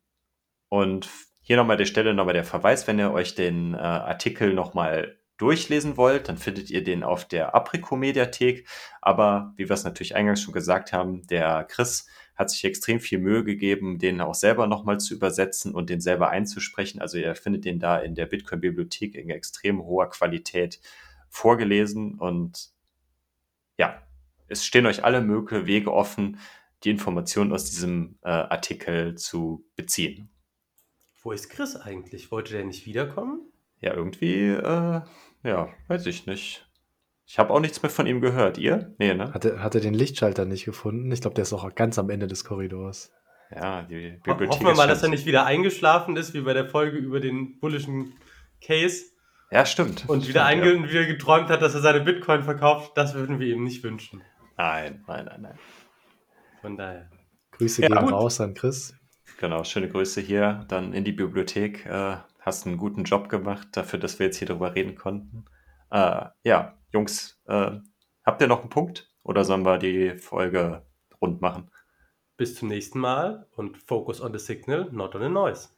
[0.69, 1.09] und
[1.41, 5.97] hier nochmal der Stelle nochmal der Verweis, wenn ihr euch den äh, Artikel nochmal durchlesen
[5.97, 8.69] wollt, dann findet ihr den auf der Aprico-Mediathek.
[9.01, 12.07] Aber wie wir es natürlich eingangs schon gesagt haben, der Chris
[12.39, 16.31] hat sich extrem viel Mühe gegeben, den auch selber nochmal zu übersetzen und den selber
[16.31, 17.01] einzusprechen.
[17.01, 20.81] Also ihr findet den da in der Bitcoin-Bibliothek in extrem hoher Qualität
[21.29, 22.71] vorgelesen und
[23.77, 24.01] ja,
[24.47, 26.39] es stehen euch alle möglichen Wege offen,
[26.85, 30.31] die Informationen aus diesem äh, Artikel zu beziehen.
[31.21, 32.31] Wo ist Chris eigentlich?
[32.31, 33.41] Wollte der nicht wiederkommen?
[33.81, 35.01] Ja, irgendwie, äh,
[35.43, 36.68] ja, weiß ich nicht.
[37.31, 38.57] Ich habe auch nichts mehr von ihm gehört.
[38.57, 38.95] Ihr?
[38.99, 39.35] Nee, ne?
[39.35, 41.13] Hat er, hat er den Lichtschalter nicht gefunden?
[41.13, 43.13] Ich glaube, der ist auch ganz am Ende des Korridors.
[43.55, 44.49] Ja, die Bibliothek.
[44.49, 47.61] Hoffen wir mal, dass er nicht wieder eingeschlafen ist, wie bei der Folge über den
[47.61, 48.15] bullischen
[48.63, 49.05] Case.
[49.51, 50.09] Ja, stimmt.
[50.09, 50.91] Und wieder, stimmt, ja.
[50.91, 52.93] wieder geträumt hat, dass er seine Bitcoin verkauft.
[52.97, 54.23] Das würden wir ihm nicht wünschen.
[54.57, 55.59] Nein, nein, nein, nein.
[56.63, 57.11] Von daher.
[57.53, 58.13] Grüße ja, gehen gut.
[58.13, 58.95] raus an Chris.
[59.39, 61.85] Genau, schöne Grüße hier dann in die Bibliothek.
[61.85, 65.45] Äh, hast einen guten Job gemacht dafür, dass wir jetzt hier drüber reden konnten.
[65.91, 67.73] Äh, ja, Jungs, äh,
[68.25, 70.87] habt ihr noch einen Punkt oder sollen wir die Folge
[71.21, 71.71] rund machen?
[72.37, 75.71] Bis zum nächsten Mal und focus on the signal, not on the noise.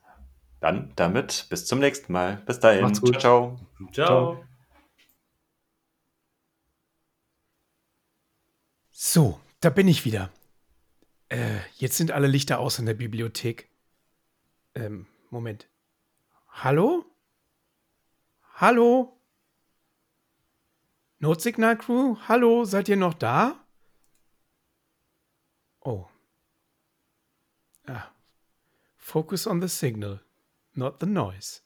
[0.61, 2.43] Dann damit bis zum nächsten Mal.
[2.47, 2.83] Bis dahin.
[2.83, 3.19] Macht's gut.
[3.19, 3.59] Ciao.
[3.93, 4.07] Ciao.
[4.07, 4.45] ciao.
[8.91, 10.31] So, da bin ich wieder.
[11.31, 13.71] Äh, jetzt sind alle Lichter aus in der Bibliothek.
[14.75, 15.69] Ähm, Moment.
[16.49, 17.07] Hallo?
[18.55, 19.20] Hallo?
[21.21, 22.17] Notsignal Crew?
[22.29, 23.63] Hallo, seid ihr noch da?
[25.85, 26.07] Oh.
[27.87, 28.11] Ah.
[28.97, 30.21] Focus on the signal,
[30.75, 31.63] not the noise.